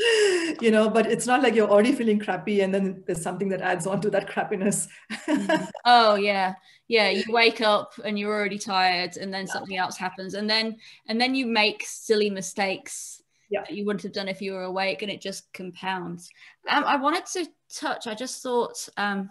you 0.61 0.71
know, 0.71 0.89
but 0.89 1.07
it's 1.07 1.27
not 1.27 1.43
like 1.43 1.55
you're 1.55 1.69
already 1.69 1.93
feeling 1.93 2.19
crappy 2.19 2.63
and 2.63 2.75
then 2.75 3.03
there's 3.07 3.23
something 3.23 3.49
that 3.51 3.61
adds 3.61 3.87
on 3.87 4.01
to 4.01 4.11
that 4.11 4.29
crappiness. 4.29 4.89
oh 5.85 6.15
yeah. 6.15 6.55
Yeah. 6.89 7.11
You 7.11 7.25
wake 7.29 7.61
up 7.61 7.93
and 8.05 8.19
you're 8.19 8.33
already 8.33 8.59
tired 8.59 9.17
and 9.17 9.33
then 9.33 9.47
something 9.47 9.77
else 9.77 9.97
happens. 9.97 10.35
And 10.35 10.49
then 10.49 10.77
and 11.07 11.21
then 11.21 11.35
you 11.35 11.47
make 11.47 11.85
silly 11.87 12.31
mistakes 12.31 13.23
yeah. 13.51 13.61
that 13.63 13.73
you 13.73 13.85
wouldn't 13.85 14.03
have 14.03 14.13
done 14.13 14.29
if 14.29 14.41
you 14.41 14.53
were 14.53 14.63
awake 14.63 15.03
and 15.03 15.11
it 15.11 15.21
just 15.21 15.53
compounds. 15.53 16.31
Um, 16.69 16.85
I 16.85 16.97
wanted 16.97 17.27
to 17.27 17.47
touch, 17.73 18.07
I 18.07 18.15
just 18.15 18.43
thought 18.43 18.89
um 18.97 19.31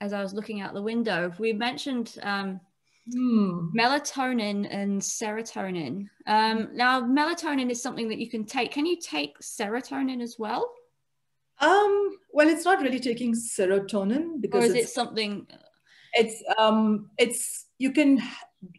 as 0.00 0.12
I 0.12 0.22
was 0.22 0.34
looking 0.34 0.60
out 0.60 0.74
the 0.74 0.82
window, 0.82 1.32
we 1.38 1.52
mentioned 1.52 2.16
um 2.22 2.60
Hmm. 3.12 3.68
melatonin 3.76 4.66
and 4.70 5.00
serotonin. 5.00 6.08
Um, 6.26 6.70
now, 6.74 7.00
melatonin 7.00 7.70
is 7.70 7.80
something 7.80 8.08
that 8.08 8.18
you 8.18 8.28
can 8.28 8.44
take. 8.44 8.72
Can 8.72 8.84
you 8.84 8.98
take 9.00 9.38
serotonin 9.38 10.20
as 10.20 10.36
well? 10.38 10.68
Um, 11.60 12.18
well, 12.32 12.48
it's 12.48 12.64
not 12.64 12.82
really 12.82 13.00
taking 13.00 13.32
serotonin 13.32 14.40
because 14.40 14.64
or 14.64 14.66
is 14.66 14.74
it's, 14.74 14.90
it 14.90 14.94
something? 14.94 15.46
it's 16.14 16.42
um, 16.58 17.10
it's 17.18 17.66
you 17.78 17.92
can 17.92 18.20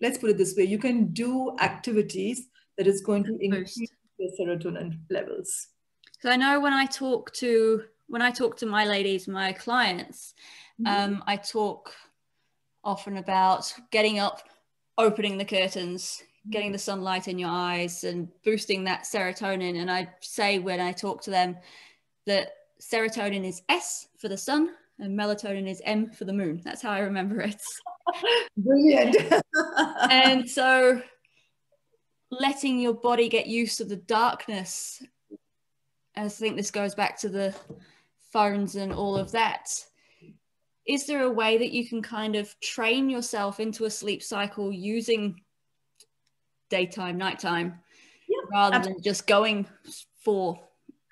let's 0.01 0.17
put 0.17 0.29
it 0.29 0.37
this 0.37 0.55
way: 0.57 0.65
you 0.65 0.77
can 0.77 1.13
do 1.13 1.55
activities 1.59 2.47
that 2.77 2.85
is 2.85 3.01
going 3.01 3.23
to 3.23 3.37
increase 3.39 3.79
serotonin 4.39 4.99
levels. 5.09 5.69
So 6.19 6.29
I 6.29 6.35
know 6.35 6.59
when 6.59 6.73
I 6.73 6.85
talk 6.85 7.31
to 7.35 7.83
when 8.07 8.21
I 8.21 8.31
talk 8.31 8.57
to 8.57 8.65
my 8.65 8.85
ladies, 8.85 9.27
my 9.27 9.53
clients, 9.53 10.33
Mm-hmm. 10.79 11.13
um, 11.13 11.23
I 11.25 11.37
talk 11.37 11.91
often 12.87 13.17
about 13.17 13.71
getting 13.91 14.17
up, 14.17 14.41
opening 14.97 15.37
the 15.37 15.45
curtains, 15.45 16.23
getting 16.49 16.67
mm-hmm. 16.67 16.73
the 16.73 16.79
sunlight 16.79 17.27
in 17.27 17.37
your 17.37 17.49
eyes, 17.49 18.03
and 18.03 18.29
boosting 18.43 18.85
that 18.85 19.03
serotonin. 19.03 19.79
And 19.79 19.91
I 19.91 20.09
say 20.21 20.57
when 20.57 20.79
I 20.79 20.93
talk 20.93 21.21
to 21.23 21.29
them 21.29 21.57
that 22.25 22.53
serotonin 22.81 23.45
is 23.45 23.61
S 23.69 24.07
for 24.17 24.29
the 24.29 24.37
sun 24.37 24.71
and 24.99 25.17
melatonin 25.17 25.67
is 25.67 25.81
M 25.85 26.09
for 26.09 26.25
the 26.25 26.33
moon. 26.33 26.61
That's 26.63 26.81
how 26.81 26.91
I 26.91 26.99
remember 26.99 27.41
it. 27.41 27.61
Brilliant. 28.57 29.17
and 30.09 30.49
so 30.49 31.01
letting 32.31 32.79
your 32.79 32.93
body 32.93 33.29
get 33.29 33.47
used 33.47 33.77
to 33.77 33.85
the 33.85 33.95
darkness 33.95 35.01
i 36.15 36.27
think 36.27 36.57
this 36.57 36.71
goes 36.71 36.93
back 36.95 37.17
to 37.17 37.29
the 37.29 37.55
phones 38.31 38.75
and 38.75 38.91
all 38.91 39.15
of 39.15 39.31
that 39.31 39.69
is 40.87 41.05
there 41.05 41.23
a 41.23 41.29
way 41.31 41.57
that 41.57 41.71
you 41.71 41.87
can 41.87 42.01
kind 42.01 42.35
of 42.35 42.57
train 42.61 43.09
yourself 43.09 43.59
into 43.59 43.85
a 43.85 43.89
sleep 43.89 44.23
cycle 44.23 44.71
using 44.71 45.41
daytime 46.69 47.17
nighttime 47.17 47.79
Yeah, 48.27 48.37
rather 48.51 48.79
than 48.79 49.01
just 49.01 49.27
going 49.27 49.67
for 50.23 50.59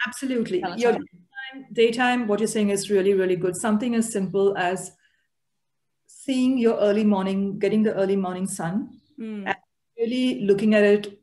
Absolutely. 0.08 0.60
Your 0.78 0.92
daytime, 0.94 1.66
daytime, 1.74 2.28
what 2.28 2.40
you're 2.40 2.48
saying 2.48 2.70
is 2.70 2.92
really, 2.92 3.14
really 3.14 3.36
good. 3.36 3.56
Something 3.56 3.96
as 3.96 4.12
simple 4.12 4.56
as 4.58 4.92
seeing 6.06 6.58
your 6.58 6.78
early 6.80 7.04
morning, 7.04 7.58
getting 7.60 7.84
the 7.84 7.94
early 7.94 8.16
morning 8.16 8.48
sun, 8.48 9.00
Mm, 9.20 9.48
and 9.48 9.56
really 9.98 10.42
looking 10.42 10.76
at 10.76 10.84
it. 10.84 11.20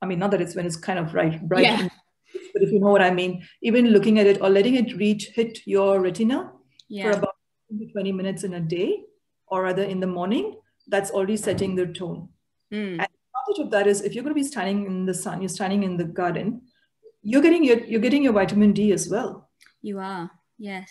I 0.00 0.06
mean, 0.06 0.18
not 0.18 0.30
that 0.30 0.40
it's 0.40 0.56
when 0.56 0.64
it's 0.64 0.76
kind 0.76 0.98
of 0.98 1.12
bright, 1.12 1.46
bright, 1.46 1.64
Yeah. 1.64 1.88
but 2.54 2.62
if 2.62 2.72
you 2.72 2.80
know 2.80 2.88
what 2.90 3.02
I 3.02 3.10
mean, 3.10 3.46
even 3.62 3.88
looking 3.88 4.18
at 4.18 4.26
it 4.26 4.40
or 4.40 4.48
letting 4.48 4.74
it 4.74 4.96
reach, 4.96 5.26
hit 5.34 5.58
your 5.66 6.00
retina 6.00 6.52
yeah 6.88 7.04
for 7.12 7.18
about 7.18 7.29
20 7.88 8.12
minutes 8.12 8.44
in 8.44 8.54
a 8.54 8.60
day, 8.60 9.04
or 9.46 9.62
rather 9.64 9.82
in 9.82 10.00
the 10.00 10.06
morning, 10.06 10.56
that's 10.88 11.10
already 11.10 11.36
setting 11.36 11.74
the 11.76 11.86
tone. 11.86 12.28
Mm, 12.72 12.98
And 12.98 13.00
the 13.00 13.04
advantage 13.04 13.64
of 13.64 13.70
that 13.72 13.86
is 13.86 14.00
if 14.02 14.14
you're 14.14 14.24
going 14.24 14.34
to 14.34 14.40
be 14.42 14.46
standing 14.46 14.86
in 14.86 15.06
the 15.06 15.14
sun, 15.14 15.40
you're 15.42 15.48
standing 15.48 15.82
in 15.82 15.96
the 15.96 16.04
garden, 16.04 16.62
you're 17.22 17.42
getting 17.42 17.64
your 17.64 17.78
you're 17.84 18.00
getting 18.00 18.22
your 18.22 18.32
vitamin 18.32 18.72
D 18.72 18.92
as 18.92 19.08
well. 19.10 19.48
you 19.82 19.98
are 19.98 20.30
yes 20.58 20.90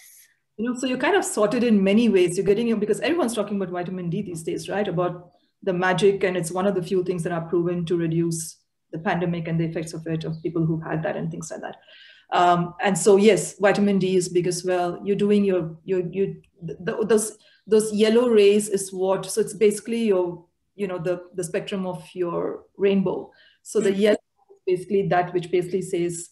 You 0.57 0.65
know, 0.65 0.75
so 0.79 0.87
you're 0.87 0.97
kind 0.97 1.15
of 1.15 1.23
sorted 1.25 1.63
in 1.63 1.83
many 1.83 2.09
ways. 2.09 2.37
You're 2.37 2.45
getting 2.45 2.67
it 2.69 2.79
because 2.79 2.99
everyone's 2.99 3.33
talking 3.33 3.57
about 3.57 3.69
vitamin 3.73 4.09
D 4.09 4.21
these 4.21 4.43
days, 4.43 4.67
right? 4.69 4.87
About 4.87 5.31
the 5.63 5.73
magic, 5.73 6.23
and 6.23 6.35
it's 6.37 6.51
one 6.51 6.67
of 6.67 6.75
the 6.75 6.83
few 6.83 7.03
things 7.03 7.23
that 7.23 7.31
are 7.37 7.47
proven 7.49 7.85
to 7.85 7.97
reduce 7.97 8.57
the 8.91 8.99
pandemic 8.99 9.47
and 9.47 9.59
the 9.59 9.65
effects 9.65 9.93
of 9.93 10.05
it 10.07 10.23
of 10.25 10.41
people 10.43 10.65
who've 10.65 10.83
had 10.83 11.01
that 11.03 11.15
and 11.15 11.31
things 11.31 11.51
like 11.51 11.61
that. 11.61 11.77
Um, 12.31 12.75
and 12.81 12.97
so, 12.97 13.17
yes, 13.17 13.57
vitamin 13.59 13.99
D 13.99 14.15
is 14.15 14.29
big 14.29 14.47
as 14.47 14.63
well. 14.63 14.99
You're 15.03 15.15
doing 15.15 15.43
your 15.43 15.75
your 15.83 16.01
you 16.01 16.41
the, 16.61 17.03
those 17.05 17.37
those 17.65 17.91
yellow 17.93 18.29
rays 18.29 18.69
is 18.69 18.91
what. 18.93 19.25
So 19.25 19.41
it's 19.41 19.53
basically 19.53 20.05
your 20.05 20.45
you 20.75 20.87
know 20.87 20.99
the 20.99 21.23
the 21.35 21.43
spectrum 21.43 21.85
of 21.87 22.03
your 22.13 22.63
rainbow. 22.77 23.31
So 23.63 23.79
the 23.79 23.91
Mhm. 23.91 23.99
yellow 23.99 24.17
is 24.67 24.77
basically 24.77 25.07
that 25.07 25.33
which 25.33 25.49
basically 25.51 25.81
says 25.81 26.29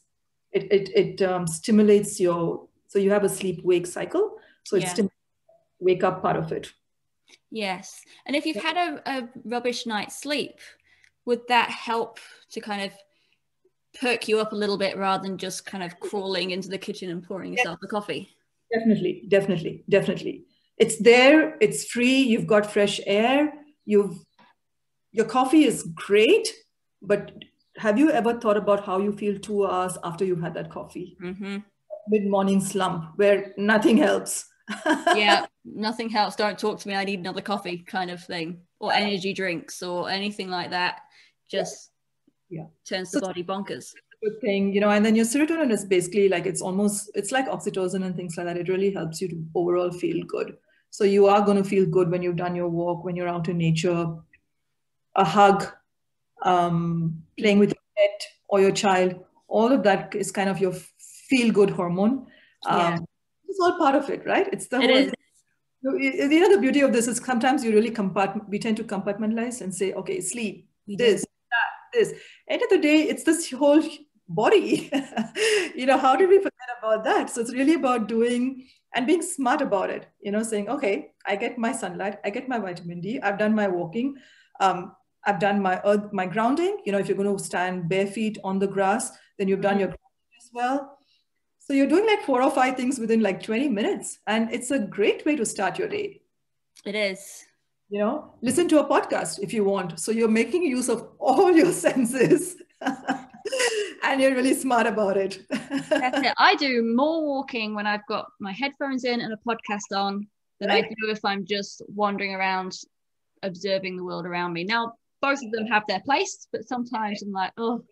it 0.51 0.71
it 0.71 0.89
it 0.95 1.21
um, 1.21 1.47
stimulates 1.47 2.19
your 2.19 2.67
so 2.87 2.99
you 2.99 3.11
have 3.11 3.23
a 3.23 3.29
sleep 3.29 3.61
wake 3.63 3.87
cycle. 3.87 4.37
So 4.63 4.75
it's 4.77 4.85
Yeah. 4.85 4.93
stim- 4.93 5.11
wake 5.79 6.03
up 6.03 6.21
part 6.21 6.37
of 6.37 6.51
it. 6.51 6.71
Yes. 7.51 8.01
And 8.25 8.35
if 8.35 8.45
you've 8.45 8.63
had 8.63 8.77
a, 8.77 9.01
a 9.05 9.29
rubbish 9.45 9.85
night's 9.85 10.19
sleep, 10.19 10.59
would 11.25 11.41
that 11.47 11.69
help 11.69 12.19
to 12.51 12.61
kind 12.61 12.81
of 12.81 12.91
perk 14.01 14.27
you 14.27 14.39
up 14.39 14.51
a 14.51 14.55
little 14.55 14.77
bit 14.77 14.97
rather 14.97 15.23
than 15.23 15.37
just 15.37 15.65
kind 15.65 15.83
of 15.83 15.99
crawling 15.99 16.51
into 16.51 16.69
the 16.69 16.77
kitchen 16.77 17.09
and 17.09 17.23
pouring 17.23 17.53
yourself 17.53 17.79
a 17.83 17.87
coffee? 17.87 18.29
Definitely, 18.73 19.23
definitely, 19.29 19.83
definitely. 19.89 20.43
It's 20.77 20.97
there. 20.97 21.57
It's 21.59 21.85
free. 21.85 22.17
You've 22.17 22.47
got 22.47 22.71
fresh 22.71 22.99
air. 23.05 23.53
You've 23.85 24.19
your 25.11 25.25
coffee 25.25 25.63
is 25.63 25.83
great, 25.95 26.47
but 27.01 27.31
have 27.77 27.97
you 27.97 28.11
ever 28.11 28.39
thought 28.39 28.57
about 28.57 28.85
how 28.85 28.99
you 28.99 29.11
feel 29.13 29.39
two 29.39 29.65
hours 29.65 29.97
after 30.03 30.25
you've 30.25 30.41
had 30.41 30.53
that 30.55 30.69
coffee? 30.69 31.17
hmm 31.19 31.57
Mid 32.09 32.25
morning 32.27 32.61
slump 32.61 33.17
where 33.17 33.53
nothing 33.57 33.97
helps. 33.97 34.45
Yeah, 35.15 35.45
nothing 35.63 36.09
helps. 36.09 36.35
Don't 36.35 36.59
talk 36.59 36.79
to 36.79 36.87
me. 36.87 36.93
I 36.93 37.05
need 37.05 37.19
another 37.19 37.41
coffee 37.41 37.77
kind 37.79 38.11
of 38.11 38.21
thing, 38.23 38.61
or 38.79 38.91
energy 38.91 39.33
drinks, 39.33 39.81
or 39.81 40.09
anything 40.09 40.49
like 40.49 40.71
that. 40.71 41.01
Just 41.49 41.91
Yeah. 42.49 42.65
turns 42.85 43.11
So- 43.11 43.19
the 43.19 43.25
body 43.27 43.43
bonkers. 43.43 43.93
good 44.23 44.39
thing, 44.41 44.73
you 44.73 44.79
know, 44.81 44.89
and 44.89 45.05
then 45.05 45.15
your 45.15 45.25
serotonin 45.25 45.71
is 45.71 45.85
basically 45.85 46.27
like 46.27 46.45
it's 46.47 46.61
almost 46.61 47.11
it's 47.13 47.31
like 47.31 47.47
oxytocin 47.47 48.03
and 48.05 48.15
things 48.15 48.35
like 48.37 48.47
that. 48.47 48.57
It 48.57 48.67
really 48.67 48.91
helps 48.91 49.21
you 49.21 49.27
to 49.29 49.45
overall 49.53 49.91
feel 49.91 50.25
good. 50.25 50.57
So 50.89 51.03
you 51.03 51.27
are 51.27 51.41
going 51.45 51.61
to 51.61 51.69
feel 51.69 51.85
good 51.85 52.09
when 52.09 52.23
you've 52.23 52.37
done 52.37 52.55
your 52.55 52.69
walk, 52.69 53.03
when 53.03 53.15
you're 53.15 53.27
out 53.27 53.47
in 53.49 53.57
nature, 53.59 54.15
a 55.15 55.23
hug, 55.23 55.67
um, 56.41 57.21
playing 57.37 57.59
with 57.59 57.69
your 57.69 57.83
pet 57.97 58.25
or 58.47 58.59
your 58.61 58.71
child. 58.71 59.23
All 59.47 59.71
of 59.71 59.83
that 59.83 60.15
is 60.15 60.31
kind 60.31 60.49
of 60.49 60.59
your 60.59 60.73
feel 61.29 61.51
good 61.51 61.69
hormone. 61.69 62.25
Um, 62.65 62.79
Yeah. 62.79 62.97
It's 63.49 63.59
all 63.59 63.77
part 63.77 63.95
of 63.95 64.09
it, 64.09 64.25
right? 64.25 64.47
It's 64.51 64.67
the 64.67 64.79
It 64.81 64.89
whole 64.89 64.97
is. 64.97 65.11
you 65.83 66.39
know 66.41 66.51
the 66.55 66.59
beauty 66.59 66.81
of 66.81 66.91
this 66.91 67.07
is 67.07 67.17
sometimes 67.17 67.63
you 67.63 67.71
really 67.71 67.91
compart 67.91 68.47
we 68.49 68.57
tend 68.59 68.77
to 68.77 68.83
compartmentalize 68.83 69.61
and 69.61 69.73
say 69.73 69.93
okay 69.93 70.19
sleep 70.21 70.67
this 70.87 71.23
this. 71.93 72.13
End 72.47 72.61
of 72.61 72.69
the 72.69 72.77
day 72.77 73.03
it's 73.03 73.23
this 73.23 73.51
whole 73.51 73.83
body. 74.27 74.91
You 75.75 75.85
know 75.85 75.97
how 75.97 76.15
did 76.15 76.29
we 76.29 76.37
forget 76.37 76.69
about 76.79 77.03
that? 77.03 77.29
So 77.29 77.41
it's 77.41 77.53
really 77.53 77.75
about 77.75 78.07
doing 78.07 78.67
and 78.97 79.05
being 79.05 79.21
smart 79.21 79.61
about 79.61 79.89
it 79.89 80.07
you 80.21 80.31
know 80.31 80.43
saying 80.43 80.69
okay 80.69 81.11
i 81.25 81.35
get 81.35 81.57
my 81.57 81.71
sunlight 81.71 82.19
i 82.25 82.29
get 82.29 82.49
my 82.49 82.57
vitamin 82.57 83.01
d 83.01 83.19
i've 83.21 83.37
done 83.37 83.53
my 83.53 83.67
walking 83.67 84.15
um, 84.59 84.95
i've 85.25 85.39
done 85.39 85.61
my 85.61 85.79
earth 85.85 86.11
my 86.11 86.25
grounding. 86.25 86.81
You 86.85 86.91
know 86.91 86.97
if 86.97 87.07
you're 87.07 87.17
going 87.17 87.37
to 87.37 87.43
stand 87.43 87.89
bare 87.89 88.07
feet 88.07 88.37
on 88.43 88.59
the 88.59 88.67
grass 88.67 89.11
then 89.37 89.47
you've 89.47 89.61
done 89.61 89.77
your 89.77 89.89
grounding 89.89 90.37
as 90.41 90.49
well. 90.53 90.97
So 91.59 91.73
you're 91.73 91.87
doing 91.87 92.07
like 92.07 92.23
four 92.23 92.41
or 92.41 92.49
five 92.49 92.75
things 92.75 92.97
within 92.97 93.21
like 93.21 93.43
20 93.43 93.69
minutes 93.69 94.19
and 94.25 94.51
it's 94.51 94.71
a 94.71 94.79
great 94.79 95.25
way 95.25 95.35
to 95.35 95.45
start 95.45 95.77
your 95.77 95.89
day. 95.89 96.21
It 96.85 96.95
is. 96.95 97.45
You 97.89 97.99
know 97.99 98.33
listen 98.41 98.67
to 98.67 98.79
a 98.79 98.85
podcast 98.85 99.39
if 99.39 99.53
you 99.53 99.63
want 99.63 99.99
so 99.99 100.11
you're 100.11 100.27
making 100.27 100.63
use 100.63 100.89
of 100.89 101.07
all 101.19 101.51
your 101.51 101.71
senses 101.87 102.57
and 104.03 104.21
you're 104.21 104.35
really 104.35 104.53
smart 104.53 104.85
about 104.85 105.17
it 105.17 105.39
That's 105.49 106.19
it. 106.27 106.33
I 106.37 106.55
do 106.59 106.83
more 106.83 107.25
walking 107.25 107.73
when 107.75 107.87
I've 107.87 108.05
got 108.07 108.27
my 108.39 108.51
headphones 108.51 109.03
in 109.03 109.21
and 109.21 109.33
a 109.33 109.37
podcast 109.47 109.95
on 109.95 110.27
than 110.59 110.69
I 110.71 110.81
do 110.81 110.95
if 111.09 111.23
I'm 111.23 111.45
just 111.45 111.81
wandering 111.87 112.33
around 112.35 112.73
observing 113.43 113.95
the 113.95 114.03
world 114.03 114.25
around 114.25 114.53
me. 114.53 114.63
Now, 114.63 114.93
both 115.21 115.39
of 115.43 115.51
them 115.51 115.67
have 115.67 115.83
their 115.87 115.99
place, 116.01 116.47
but 116.51 116.67
sometimes 116.67 117.21
I'm 117.21 117.31
like, 117.31 117.51
oh, 117.57 117.83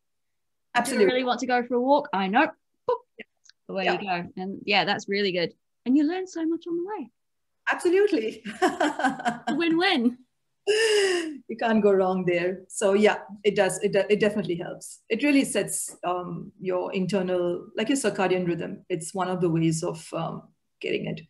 absolutely 0.74 1.06
really 1.06 1.24
want 1.24 1.40
to 1.42 1.48
go 1.48 1.64
for 1.64 1.76
a 1.76 1.82
walk? 1.82 2.10
I 2.14 2.28
know. 2.28 2.48
Boop. 2.90 2.96
Away 3.70 3.86
Yeah. 3.86 4.02
you 4.02 4.08
go. 4.08 4.30
And 4.38 4.62
yeah, 4.66 4.84
that's 4.86 5.08
really 5.08 5.32
good. 5.32 5.54
And 5.86 5.96
you 5.96 6.04
learn 6.04 6.28
so 6.28 6.46
much 6.46 6.66
on 6.68 6.76
the 6.78 6.86
way. 6.86 7.10
Absolutely 7.72 8.44
Win 9.50 9.78
win. 9.78 10.18
you 10.68 11.56
can't 11.60 11.84
go 11.84 11.92
wrong 11.94 12.26
there 12.26 12.62
so 12.68 12.94
yeah 12.94 13.18
it 13.44 13.56
does 13.56 13.80
it, 13.84 13.96
it 14.10 14.20
definitely 14.20 14.56
helps 14.56 15.02
it 15.10 15.22
really 15.22 15.46
sets 15.46 15.96
um, 16.04 16.52
your 16.60 16.92
internal 16.94 17.68
like 17.78 17.88
your 17.90 17.98
circadian 17.98 18.48
rhythm 18.48 18.84
it's 18.90 19.14
one 19.14 19.30
of 19.30 19.42
the 19.42 19.50
ways 19.50 19.84
of 19.84 20.08
um, 20.14 20.42
getting 20.82 21.06
it 21.06 21.22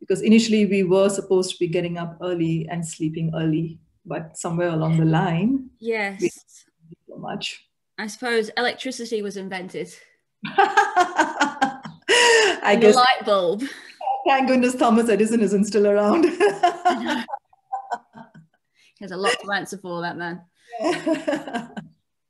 because 0.00 0.22
initially 0.22 0.66
we 0.66 0.82
were 0.82 1.08
supposed 1.08 1.50
to 1.52 1.56
be 1.58 1.68
getting 1.68 1.98
up 1.98 2.18
early 2.20 2.66
and 2.68 2.84
sleeping 2.86 3.30
early 3.36 3.78
but 4.04 4.36
somewhere 4.36 4.70
along 4.70 4.98
the 4.98 5.04
line 5.04 5.70
Yes. 5.78 6.66
so 7.08 7.16
much 7.16 7.64
I 7.96 8.08
suppose 8.08 8.50
electricity 8.56 9.22
was 9.22 9.36
invented. 9.36 9.94
I 12.66 12.76
guess 12.80 12.96
light 12.96 13.24
bulb. 13.24 13.62
Thank 14.26 14.48
goodness 14.48 14.74
Thomas 14.74 15.08
Edison 15.08 15.40
isn't 15.40 15.64
still 15.64 15.86
around. 15.86 16.24
There's 19.00 19.12
a 19.12 19.16
lot 19.16 19.36
to 19.42 19.52
answer 19.52 19.78
for 19.78 20.02
that 20.02 20.16
man. 20.16 20.42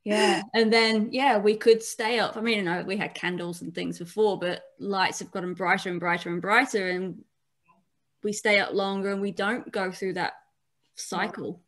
yeah 0.05 0.43
and 0.53 0.71
then 0.71 1.09
yeah 1.11 1.35
we 1.37 1.55
could 1.55 1.81
stay 1.81 2.19
up 2.19 2.37
i 2.37 2.41
mean 2.41 2.57
you 2.57 2.63
know 2.63 2.83
we 2.85 2.95
had 2.95 3.15
candles 3.15 3.61
and 3.63 3.73
things 3.73 3.97
before 3.97 4.39
but 4.39 4.61
lights 4.79 5.19
have 5.19 5.31
gotten 5.31 5.55
brighter 5.55 5.89
and 5.89 5.99
brighter 5.99 6.29
and 6.29 6.41
brighter 6.41 6.89
and 6.89 7.23
we 8.23 8.31
stay 8.31 8.59
up 8.59 8.71
longer 8.71 9.11
and 9.11 9.19
we 9.19 9.31
don't 9.31 9.71
go 9.71 9.91
through 9.91 10.13
that 10.13 10.33
cycle 10.93 11.59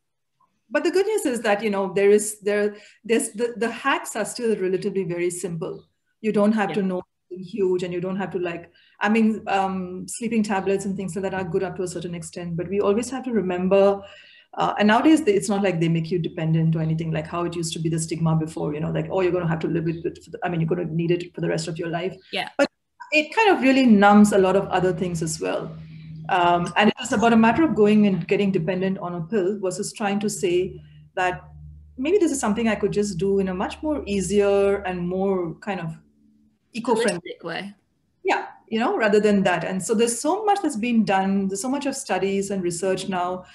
but 0.69 0.83
the 0.83 0.91
good 0.91 1.05
news 1.07 1.25
is 1.25 1.41
that 1.41 1.63
you 1.63 1.71
know 1.71 1.91
there 1.93 2.11
is 2.11 2.39
there 2.41 2.75
there's 3.03 3.31
the, 3.31 3.53
the 3.57 3.69
hacks 3.69 4.15
are 4.15 4.25
still 4.25 4.55
relatively 4.57 5.03
very 5.03 5.31
simple 5.31 5.83
you 6.21 6.31
don't 6.31 6.53
have 6.53 6.69
yeah. 6.69 6.75
to 6.75 6.81
know 6.83 7.01
huge 7.31 7.83
and 7.83 7.93
you 7.93 7.99
don't 7.99 8.17
have 8.17 8.31
to 8.31 8.39
like 8.39 8.71
i 9.01 9.09
mean 9.09 9.41
um, 9.47 10.07
sleeping 10.07 10.43
tablets 10.43 10.85
and 10.85 10.95
things 10.95 11.15
like 11.15 11.23
that 11.23 11.33
are 11.33 11.43
good 11.43 11.63
up 11.63 11.75
to 11.75 11.83
a 11.83 11.87
certain 11.87 12.15
extent 12.15 12.55
but 12.55 12.69
we 12.69 12.79
always 12.79 13.09
have 13.09 13.23
to 13.23 13.31
remember 13.31 14.01
uh, 14.57 14.73
and 14.79 14.87
nowadays, 14.87 15.21
it's 15.21 15.49
not 15.49 15.61
like 15.61 15.79
they 15.79 15.87
make 15.87 16.09
you 16.09 16.17
dependent 16.17 16.75
or 16.75 16.81
anything 16.81 17.11
like 17.11 17.27
how 17.27 17.43
it 17.45 17.55
used 17.55 17.73
to 17.73 17.79
be 17.79 17.89
the 17.89 17.99
stigma 17.99 18.35
before, 18.35 18.73
you 18.73 18.79
know, 18.79 18.89
like, 18.89 19.07
oh, 19.11 19.21
you're 19.21 19.31
going 19.31 19.43
to 19.43 19.49
have 19.49 19.59
to 19.59 19.67
live 19.67 19.85
with 19.85 20.03
it. 20.03 20.19
The, 20.31 20.39
I 20.43 20.49
mean, 20.49 20.59
you're 20.59 20.67
going 20.67 20.87
to 20.87 20.95
need 20.95 21.11
it 21.11 21.33
for 21.35 21.41
the 21.41 21.47
rest 21.47 21.67
of 21.67 21.77
your 21.77 21.89
life. 21.89 22.15
Yeah. 22.31 22.49
But 22.57 22.67
it 23.11 23.35
kind 23.35 23.49
of 23.49 23.61
really 23.61 23.85
numbs 23.85 24.31
a 24.31 24.37
lot 24.37 24.55
of 24.55 24.67
other 24.69 24.93
things 24.93 25.21
as 25.21 25.39
well. 25.39 25.77
Um, 26.29 26.73
and 26.75 26.91
it's 26.99 27.11
about 27.11 27.33
a 27.33 27.37
matter 27.37 27.63
of 27.63 27.75
going 27.75 28.07
and 28.07 28.27
getting 28.27 28.51
dependent 28.51 28.97
on 28.97 29.13
a 29.15 29.21
pill 29.21 29.59
versus 29.59 29.93
trying 29.93 30.19
to 30.21 30.29
say 30.29 30.81
that 31.15 31.43
maybe 31.97 32.17
this 32.17 32.31
is 32.31 32.39
something 32.39 32.67
I 32.67 32.75
could 32.75 32.91
just 32.91 33.19
do 33.19 33.37
in 33.39 33.49
a 33.49 33.53
much 33.53 33.81
more 33.83 34.03
easier 34.07 34.77
and 34.83 35.07
more 35.07 35.53
kind 35.61 35.79
of 35.79 35.95
eco-friendly 36.73 37.37
way. 37.43 37.75
Yeah, 38.23 38.47
you 38.67 38.79
know, 38.79 38.97
rather 38.97 39.19
than 39.19 39.43
that. 39.43 39.63
And 39.63 39.81
so 39.81 39.93
there's 39.93 40.19
so 40.19 40.43
much 40.45 40.59
that's 40.61 40.75
been 40.75 41.05
done. 41.05 41.47
There's 41.47 41.61
so 41.61 41.69
much 41.69 41.85
of 41.85 41.95
studies 41.95 42.51
and 42.51 42.61
research 42.63 43.07
now 43.07 43.45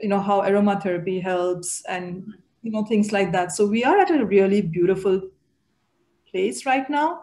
you 0.00 0.08
know 0.08 0.20
how 0.20 0.40
aromatherapy 0.40 1.22
helps 1.22 1.82
and 1.86 2.34
you 2.62 2.70
know 2.70 2.84
things 2.84 3.12
like 3.12 3.32
that 3.32 3.52
so 3.52 3.66
we 3.66 3.84
are 3.84 3.98
at 3.98 4.10
a 4.10 4.24
really 4.24 4.60
beautiful 4.60 5.20
place 6.30 6.66
right 6.66 6.88
now 6.88 7.20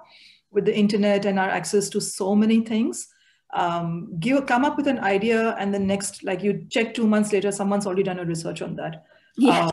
with 0.52 0.66
the 0.66 0.76
internet 0.76 1.26
and 1.26 1.40
our 1.40 1.50
access 1.50 1.90
to 1.90 2.00
so 2.00 2.36
many 2.36 2.62
things 2.62 3.08
um, 3.54 4.14
give 4.20 4.46
come 4.46 4.66
up 4.66 4.78
with 4.78 4.88
an 4.88 5.00
idea 5.00 5.56
and 5.58 5.74
the 5.74 5.80
next 5.80 6.24
like 6.24 6.44
you 6.44 6.66
check 6.70 6.94
two 6.94 7.08
months 7.08 7.32
later 7.32 7.52
someone's 7.52 7.88
already 7.88 8.04
done 8.04 8.20
a 8.20 8.26
research 8.26 8.62
on 8.62 8.76
that 8.76 9.06
yeah. 9.38 9.66
Uh, 9.66 9.72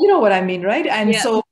you 0.00 0.08
know 0.08 0.18
what 0.18 0.32
i 0.32 0.40
mean 0.40 0.62
right 0.62 0.86
and 0.86 1.12
yeah. 1.12 1.20
so 1.20 1.42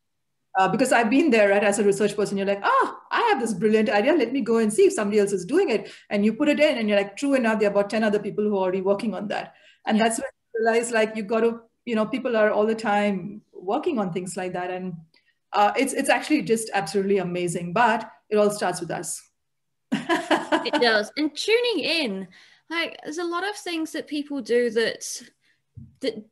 uh, 0.58 0.68
because 0.68 0.92
I've 0.92 1.10
been 1.10 1.30
there, 1.30 1.50
right? 1.50 1.64
As 1.64 1.78
a 1.78 1.84
research 1.84 2.14
person, 2.16 2.36
you're 2.36 2.46
like, 2.46 2.60
ah, 2.62 2.98
I 3.10 3.20
have 3.30 3.40
this 3.40 3.54
brilliant 3.54 3.88
idea. 3.88 4.12
Let 4.12 4.32
me 4.32 4.40
go 4.40 4.58
and 4.58 4.72
see 4.72 4.82
if 4.82 4.92
somebody 4.92 5.18
else 5.18 5.32
is 5.32 5.44
doing 5.44 5.70
it. 5.70 5.90
And 6.10 6.24
you 6.24 6.34
put 6.34 6.48
it 6.48 6.60
in, 6.60 6.78
and 6.78 6.88
you're 6.88 6.98
like, 6.98 7.16
true 7.16 7.34
enough, 7.34 7.58
there 7.58 7.68
are 7.68 7.72
about 7.72 7.90
10 7.90 8.04
other 8.04 8.18
people 8.18 8.44
who 8.44 8.56
are 8.56 8.62
already 8.62 8.82
working 8.82 9.14
on 9.14 9.28
that. 9.28 9.54
And 9.86 9.96
yeah. 9.96 10.04
that's 10.04 10.18
when 10.18 10.26
you 10.26 10.64
realize 10.64 10.90
like 10.90 11.16
you 11.16 11.22
got 11.22 11.40
to 11.40 11.60
you 11.84 11.94
know 11.94 12.06
people 12.06 12.36
are 12.36 12.50
all 12.50 12.66
the 12.66 12.74
time 12.74 13.42
working 13.52 13.98
on 13.98 14.12
things 14.12 14.36
like 14.36 14.52
that 14.52 14.70
and 14.70 14.94
uh, 15.52 15.72
it's 15.76 15.92
it's 15.92 16.08
actually 16.08 16.42
just 16.42 16.70
absolutely 16.74 17.18
amazing 17.18 17.72
but 17.72 18.10
it 18.30 18.36
all 18.36 18.50
starts 18.50 18.80
with 18.80 18.90
us 18.90 19.30
it 19.92 20.80
does 20.80 21.12
and 21.16 21.34
tuning 21.36 21.80
in 21.80 22.28
like 22.70 22.98
there's 23.04 23.18
a 23.18 23.24
lot 23.24 23.48
of 23.48 23.54
things 23.56 23.92
that 23.92 24.06
people 24.06 24.40
do 24.40 24.70
that 24.70 25.22
that 26.00 26.24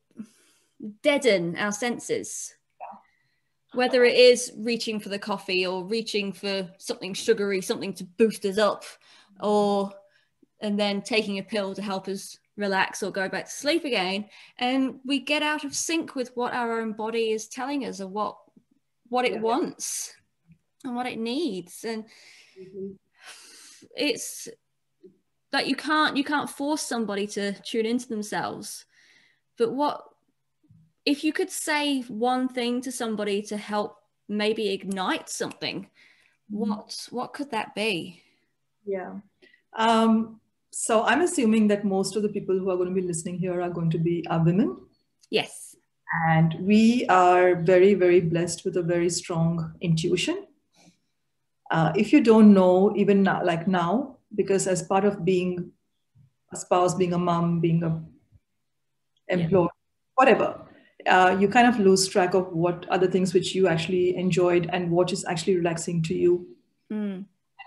deaden 1.03 1.57
our 1.57 1.73
senses 1.73 2.55
whether 3.75 4.05
it 4.05 4.17
is 4.17 4.53
reaching 4.57 4.99
for 4.99 5.09
the 5.09 5.19
coffee 5.19 5.67
or 5.67 5.85
reaching 5.85 6.33
for 6.33 6.69
something 6.79 7.15
sugary 7.15 7.61
something 7.61 7.93
to 7.95 8.05
boost 8.05 8.45
us 8.45 8.59
up 8.59 8.85
or 9.41 9.93
and 10.61 10.79
then 10.79 11.01
taking 11.01 11.39
a 11.39 11.43
pill 11.43 11.75
to 11.75 11.83
help 11.83 12.09
us 12.09 12.39
relax 12.57 13.03
or 13.03 13.11
go 13.11 13.29
back 13.29 13.47
to 13.47 13.51
sleep 13.51 13.85
again 13.85 14.27
and 14.59 15.01
we 15.07 15.19
get 15.19 15.43
out 15.43 15.65
of 15.65 15.75
sync 15.75 16.15
with 16.15 16.31
what 16.35 16.53
our 16.53 16.81
own 16.81 16.93
body 16.93 17.31
is 17.31 17.49
telling 17.49 17.87
us 17.87 18.01
or 18.01 18.09
what 18.09 18.37
what 19.09 19.25
it 19.25 19.35
yeah. 19.35 19.41
wants 19.41 20.15
and 20.85 20.95
what 20.95 21.07
it 21.07 21.19
needs 21.19 21.85
and 21.85 22.05
mm-hmm. 22.61 22.93
it's 23.97 24.49
that 25.53 25.67
you 25.67 25.75
can't 25.75 26.17
you 26.17 26.25
can't 26.25 26.51
force 26.51 26.83
somebody 26.83 27.27
to 27.27 27.53
tune 27.63 27.87
into 27.87 28.09
themselves 28.09 28.85
but 29.57 29.73
what 29.73 30.05
if 31.05 31.25
you 31.25 31.33
could 31.33 31.51
say 31.51 32.03
one 32.03 32.49
thing 32.49 32.81
to 32.81 32.93
somebody 32.93 33.43
to 33.43 33.57
help 33.57 33.97
maybe 34.29 34.71
ignite 34.71 35.29
something 35.29 35.83
mm-hmm. 36.53 36.71
what 36.71 37.09
what 37.11 37.33
could 37.33 37.51
that 37.51 37.75
be 37.75 38.23
yeah 38.85 39.15
um 39.77 40.41
so 40.73 41.05
I'm 41.05 41.21
assuming 41.23 41.69
that 41.69 41.85
most 41.85 42.17
of 42.17 42.23
the 42.23 42.29
people 42.29 42.59
who 42.59 42.71
are 42.71 42.77
going 42.77 42.89
to 42.89 42.95
be 42.95 43.07
listening 43.07 43.39
here 43.39 43.61
are 43.61 43.71
going 43.71 43.91
to 43.91 43.99
be 43.99 44.25
are 44.29 44.43
women. 44.43 44.77
Yes. 45.31 45.77
And 46.29 46.55
we 46.61 47.07
are 47.09 47.57
very, 47.57 47.95
very 47.95 48.21
blessed 48.21 48.65
with 48.65 48.77
a 48.77 48.83
very 48.83 49.11
strong 49.11 49.75
intuition. 49.81 50.47
Uh, 51.71 51.93
if 51.97 52.13
you 52.13 52.21
don't 52.21 52.53
know, 52.53 52.93
even 52.97 53.23
now, 53.23 53.45
like 53.45 53.69
now, 53.69 54.17
because 54.35 54.67
as 54.67 54.83
part 54.83 55.05
of 55.05 55.25
being 55.25 55.71
a 56.53 56.57
spouse, 56.57 56.95
being 56.95 57.13
a 57.13 57.19
mom, 57.19 57.61
being 57.61 57.83
a 57.85 58.03
employee, 59.29 59.63
yeah. 59.63 60.15
whatever, 60.17 60.61
uh, 61.07 61.37
you 61.39 61.49
kind 61.49 61.67
of 61.67 61.79
lose 61.79 62.09
track 62.09 62.35
of 62.35 62.53
what 62.53 62.87
other 62.89 63.07
things 63.07 63.33
which 63.35 63.55
you 63.55 63.69
actually 63.69 64.17
enjoyed 64.17 64.69
and 64.73 64.91
what 64.91 65.13
is 65.13 65.25
actually 65.25 65.57
relaxing 65.57 66.03
to 66.05 66.15
you. 66.15 66.47
Mm. 66.93 67.25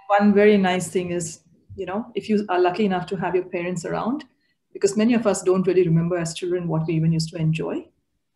One 0.07 0.33
very 0.33 0.57
nice 0.57 0.89
thing 0.89 1.11
is 1.11 1.43
you 1.75 1.85
know, 1.85 2.05
if 2.15 2.29
you 2.29 2.45
are 2.49 2.59
lucky 2.59 2.85
enough 2.85 3.05
to 3.07 3.15
have 3.15 3.35
your 3.35 3.45
parents 3.45 3.85
around, 3.85 4.25
because 4.71 4.97
many 4.97 5.13
of 5.13 5.27
us 5.27 5.43
don't 5.43 5.65
really 5.67 5.87
remember 5.87 6.17
as 6.17 6.33
children 6.33 6.67
what 6.67 6.87
we 6.87 6.95
even 6.95 7.11
used 7.11 7.29
to 7.29 7.37
enjoy. 7.37 7.85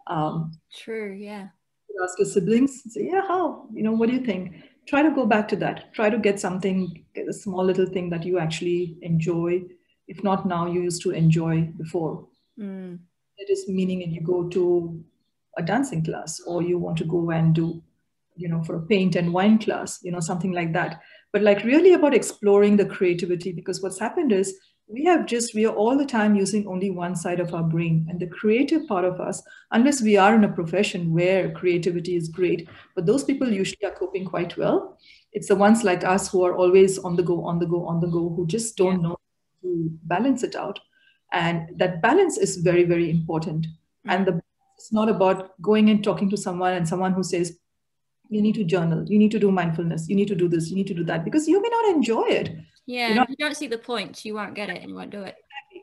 Um, 0.08 0.52
True, 0.74 1.14
yeah. 1.14 1.50
Ask 2.04 2.20
your 2.20 2.28
siblings, 2.28 2.84
say, 2.94 3.10
yeah, 3.12 3.22
how? 3.28 3.66
You 3.74 3.82
know, 3.82 3.92
what 3.92 4.10
do 4.10 4.16
you 4.16 4.24
think? 4.24 4.56
Try 4.88 5.02
to 5.02 5.10
go 5.12 5.26
back 5.26 5.48
to 5.50 5.56
that. 5.58 5.94
Try 5.94 6.12
to 6.12 6.18
get 6.18 6.40
something, 6.40 7.04
get 7.16 7.28
a 7.28 7.34
small 7.34 7.66
little 7.66 7.88
thing 7.88 8.10
that 8.12 8.24
you 8.24 8.38
actually 8.38 8.98
enjoy. 9.02 9.64
If 10.08 10.24
not 10.24 10.46
now, 10.46 10.68
you 10.68 10.82
used 10.84 11.02
to 11.04 11.12
enjoy 11.12 11.64
before. 11.76 12.28
Mm. 12.60 13.00
It 13.38 13.50
is 13.50 13.68
meaning, 13.68 14.04
and 14.04 14.14
you 14.14 14.22
go 14.22 14.48
to 14.50 15.04
a 15.58 15.64
dancing 15.64 16.04
class, 16.04 16.40
or 16.46 16.62
you 16.62 16.78
want 16.78 16.98
to 17.00 17.06
go 17.06 17.32
and 17.32 17.54
do, 17.54 17.82
you 18.36 18.48
know, 18.48 18.64
for 18.64 18.76
a 18.76 18.82
paint 18.82 19.16
and 19.16 19.34
wine 19.34 19.60
class, 19.60 20.00
you 20.04 20.12
know, 20.12 20.20
something 20.20 20.52
like 20.52 20.74
that. 20.74 21.02
But 21.34 21.42
like 21.42 21.64
really 21.64 21.94
about 21.94 22.14
exploring 22.14 22.78
the 22.78 22.86
creativity 22.86 23.52
because 23.52 23.82
what's 23.82 24.00
happened 24.00 24.32
is 24.32 24.58
we 24.88 25.04
have 25.04 25.26
just 25.26 25.54
we 25.54 25.66
are 25.66 25.76
all 25.76 25.98
the 25.98 26.06
time 26.06 26.36
using 26.36 26.66
only 26.66 26.90
one 26.90 27.16
side 27.16 27.40
of 27.40 27.54
our 27.54 27.64
brain. 27.64 28.08
And 28.10 28.20
the 28.20 28.28
creative 28.28 28.88
part 28.88 29.04
of 29.06 29.20
us 29.20 29.44
unless 29.72 30.02
we 30.02 30.18
are 30.18 30.34
in 30.34 30.46
a 30.46 30.52
profession 30.52 31.14
where 31.14 31.52
creativity 31.52 32.16
is 32.16 32.30
great 32.30 32.70
but 32.96 33.06
those 33.06 33.24
people 33.24 33.52
usually 33.52 33.86
are 33.86 33.96
coping 33.96 34.26
quite 34.26 34.58
well. 34.58 34.98
It's 35.34 35.50
the 35.50 35.56
ones 35.56 35.84
like 35.84 36.04
us 36.04 36.30
who 36.30 36.44
are 36.46 36.56
always 36.56 36.98
on 37.00 37.16
the 37.16 37.24
go 37.24 37.44
on 37.44 37.60
the 37.60 37.66
go 37.66 37.86
on 37.86 38.00
the 38.00 38.08
go 38.08 38.30
who 38.30 38.48
just 38.48 38.78
don't 38.78 39.02
yeah. 39.02 39.10
know 39.10 39.18
to 39.64 39.90
balance 40.04 40.44
it 40.44 40.56
out 40.56 40.80
and 41.32 41.70
that 41.78 42.02
balance 42.02 42.38
is 42.38 42.58
very 42.58 42.84
very 42.84 43.10
important. 43.10 43.66
Mm-hmm. 43.66 44.10
and 44.10 44.26
the 44.28 44.42
it's 44.78 44.94
not 44.94 45.10
about 45.10 45.60
going 45.62 45.90
and 45.90 46.04
talking 46.04 46.30
to 46.30 46.38
someone 46.38 46.74
and 46.74 46.88
someone 46.88 47.14
who 47.14 47.24
says 47.24 47.58
you 48.30 48.42
need 48.42 48.56
to 48.56 48.64
journal. 48.64 49.06
You 49.08 49.18
need 49.18 49.32
to 49.32 49.40
do 49.40 49.52
mindfulness. 49.52 50.08
You 50.08 50.16
need 50.16 50.28
to 50.28 50.36
do 50.36 50.48
this. 50.48 50.70
You 50.70 50.76
need 50.76 50.88
to 50.88 50.94
do 50.94 51.04
that. 51.06 51.26
Because 51.26 51.48
you 51.48 51.62
may 51.62 51.70
not 51.70 51.96
enjoy 51.96 52.26
it. 52.28 52.56
Yeah 52.86 53.10
you 53.10 53.16
know? 53.16 53.26
you 53.28 53.36
don't 53.38 53.56
see 53.56 53.68
the 53.68 53.78
point 53.78 54.24
you 54.24 54.34
won't 54.36 54.56
get 54.56 54.70
it 54.70 54.82
and 54.82 54.90
you 54.90 54.96
won't 54.96 55.10
do 55.10 55.24
it. 55.24 55.36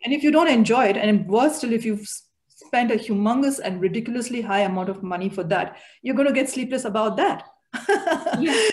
And 0.05 0.13
if 0.13 0.23
you 0.23 0.31
don't 0.31 0.49
enjoy 0.49 0.87
it 0.87 0.97
and 0.97 1.27
worse 1.27 1.59
still 1.59 1.73
if 1.73 1.85
you've 1.85 2.09
spent 2.49 2.91
a 2.91 2.95
humongous 2.95 3.61
and 3.63 3.81
ridiculously 3.81 4.41
high 4.41 4.61
amount 4.61 4.89
of 4.89 5.03
money 5.03 5.29
for 5.29 5.45
that 5.45 5.77
you're 6.03 6.15
going 6.15 6.29
to 6.29 6.33
get 6.33 6.49
sleepless 6.49 6.85
about 6.85 7.17
that. 7.17 7.45
Yeah. 8.41 8.69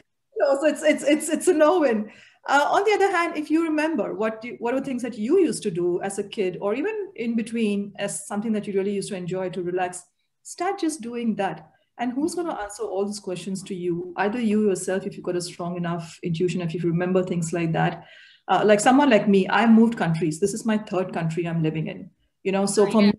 so 0.59 0.65
it's 0.65 0.81
it's 0.81 1.03
it's 1.03 1.29
it's 1.29 1.47
a 1.47 1.53
no-win 1.53 2.09
uh, 2.47 2.67
on 2.71 2.83
the 2.83 2.93
other 2.93 3.11
hand, 3.11 3.37
if 3.37 3.51
you 3.51 3.63
remember 3.63 4.13
what 4.13 4.43
you, 4.43 4.55
what 4.59 4.73
are 4.73 4.81
things 4.81 5.03
that 5.03 5.17
you 5.17 5.39
used 5.39 5.61
to 5.63 5.71
do 5.71 6.01
as 6.01 6.17
a 6.17 6.23
kid, 6.23 6.57
or 6.59 6.73
even 6.73 7.09
in 7.15 7.35
between, 7.35 7.93
as 7.97 8.25
something 8.25 8.51
that 8.53 8.65
you 8.65 8.73
really 8.73 8.93
used 8.93 9.09
to 9.09 9.15
enjoy 9.15 9.49
to 9.49 9.61
relax, 9.61 10.03
start 10.43 10.79
just 10.79 11.01
doing 11.01 11.35
that. 11.35 11.69
And 11.99 12.13
who's 12.13 12.33
going 12.33 12.47
to 12.47 12.59
answer 12.59 12.83
all 12.83 13.05
these 13.05 13.19
questions 13.19 13.61
to 13.63 13.75
you? 13.75 14.13
Either 14.17 14.39
you 14.39 14.67
yourself, 14.67 15.05
if 15.05 15.15
you've 15.15 15.25
got 15.25 15.35
a 15.35 15.41
strong 15.41 15.77
enough 15.77 16.17
intuition, 16.23 16.61
if 16.61 16.73
you 16.73 16.79
remember 16.81 17.23
things 17.23 17.53
like 17.53 17.73
that. 17.73 18.05
Uh, 18.47 18.63
like 18.65 18.79
someone 18.79 19.09
like 19.09 19.27
me, 19.27 19.47
I 19.47 19.67
moved 19.67 19.97
countries. 19.97 20.39
This 20.39 20.55
is 20.55 20.65
my 20.65 20.79
third 20.79 21.13
country 21.13 21.47
I'm 21.47 21.61
living 21.61 21.87
in. 21.87 22.09
You 22.41 22.53
know, 22.53 22.65
so 22.65 22.89
from 22.89 23.09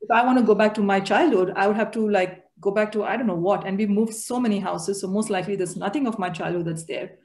if 0.00 0.10
I 0.10 0.24
want 0.24 0.38
to 0.38 0.44
go 0.44 0.56
back 0.56 0.74
to 0.74 0.82
my 0.82 0.98
childhood, 0.98 1.52
I 1.54 1.68
would 1.68 1.76
have 1.76 1.92
to 1.92 2.10
like 2.10 2.44
go 2.60 2.72
back 2.72 2.90
to 2.92 3.04
I 3.04 3.16
don't 3.16 3.28
know 3.28 3.36
what. 3.36 3.64
And 3.64 3.78
we 3.78 3.86
moved 3.86 4.14
so 4.14 4.40
many 4.40 4.58
houses, 4.58 5.00
so 5.00 5.06
most 5.06 5.30
likely 5.30 5.54
there's 5.54 5.76
nothing 5.76 6.08
of 6.08 6.18
my 6.18 6.30
childhood 6.30 6.66
that's 6.66 6.84
there. 6.84 7.18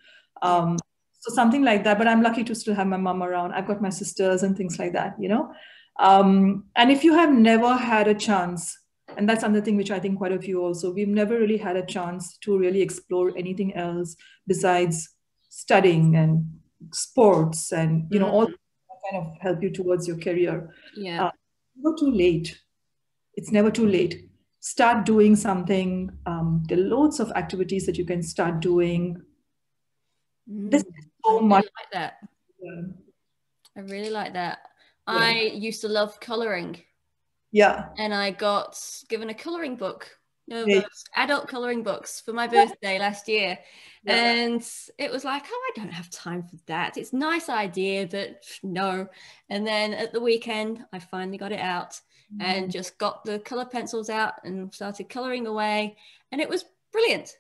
Um, 0.44 0.78
so 1.22 1.34
something 1.34 1.64
like 1.64 1.84
that. 1.86 1.98
But 1.98 2.08
I'm 2.08 2.22
lucky 2.22 2.44
to 2.44 2.56
still 2.56 2.76
have 2.76 2.88
my 2.88 2.98
mom 2.98 3.24
around. 3.24 3.54
I've 3.54 3.68
got 3.68 3.82
my 3.82 3.90
sisters 3.90 4.44
and 4.44 4.58
things 4.58 4.78
like 4.80 4.94
that. 4.94 5.16
You 5.20 5.30
know, 5.30 5.54
um, 6.00 6.66
and 6.76 6.92
if 6.92 7.04
you 7.04 7.14
have 7.14 7.32
never 7.34 7.74
had 7.76 8.08
a 8.08 8.14
chance 8.16 8.78
and 9.18 9.28
that's 9.28 9.44
another 9.44 9.60
thing 9.66 9.76
which 9.76 9.92
i 9.92 10.00
think 10.00 10.18
quite 10.18 10.32
a 10.32 10.40
few 10.40 10.62
also 10.64 10.94
we've 10.94 11.10
never 11.10 11.38
really 11.38 11.58
had 11.58 11.76
a 11.76 11.86
chance 11.86 12.38
to 12.38 12.58
really 12.58 12.82
explore 12.82 13.34
anything 13.38 13.74
else 13.76 14.16
besides 14.48 15.10
studying 15.50 16.16
and 16.16 16.46
sports 16.94 17.74
and 17.74 18.08
you 18.10 18.20
know 18.20 18.28
Mm. 18.28 18.34
all 18.34 18.46
kind 19.12 19.18
of 19.22 19.34
help 19.42 19.62
you 19.64 19.70
towards 19.70 20.08
your 20.08 20.18
career 20.18 20.70
Yeah. 20.96 21.26
Uh, 21.26 21.32
never 21.76 21.94
too 22.00 22.10
late 22.10 22.58
it's 23.36 23.52
never 23.52 23.70
too 23.70 23.86
late 23.86 24.30
start 24.62 25.06
doing 25.06 25.36
something 25.36 26.10
um, 26.26 26.64
there 26.70 26.78
are 26.80 26.88
loads 26.96 27.20
of 27.20 27.32
activities 27.34 27.86
that 27.86 27.98
you 27.98 28.06
can 28.06 28.24
start 28.24 28.62
doing 28.62 29.22
this 30.48 30.84
Mm. 30.84 31.11
Is 31.26 31.28
I 31.28 31.30
so 31.30 31.36
really 31.38 31.48
much 31.48 31.66
like 31.80 31.92
that. 31.94 32.18
um, 32.68 32.94
I 33.78 33.80
really 33.82 34.10
like 34.10 34.34
that. 34.34 34.60
Yeah. 35.08 35.14
I 35.16 35.32
used 35.54 35.82
to 35.82 35.88
love 35.90 36.20
coloring 36.20 36.82
yeah 37.54 37.90
and 37.98 38.14
I 38.14 38.32
got 38.32 38.80
given 39.10 39.30
a 39.30 39.34
coloring 39.34 39.76
book. 39.76 40.10
No, 40.48 40.66
Yeah. 40.66 40.82
adult 41.16 41.48
coloring 41.48 41.84
books 41.84 42.20
for 42.22 42.34
my 42.34 42.48
birthday 42.48 43.00
last 43.00 43.28
year. 43.28 43.58
Yeah. 44.04 44.16
And 44.16 44.66
it 44.98 45.12
was 45.12 45.24
like, 45.24 45.44
oh, 45.50 45.72
I 45.72 45.80
don't 45.80 45.92
have 45.94 46.10
time 46.10 46.44
for 46.44 46.58
that. 46.68 46.98
It's 46.98 47.14
a 47.14 47.18
nice 47.18 47.48
idea, 47.50 48.08
but 48.08 48.44
no. 48.64 49.08
And 49.50 49.66
then 49.66 49.94
at 49.94 50.12
the 50.12 50.20
weekend, 50.20 50.84
I 50.92 51.00
finally 51.00 51.38
got 51.38 51.52
it 51.52 51.60
out 51.60 52.00
and 52.40 52.72
just 52.72 52.98
got 52.98 53.24
the 53.26 53.40
color 53.40 53.66
pencils 53.66 54.10
out 54.10 54.36
and 54.46 54.74
started 54.74 55.10
coloring 55.10 55.48
away. 55.48 55.98
And 56.32 56.40
it 56.42 56.50
was 56.50 56.66
brilliant. 56.92 57.38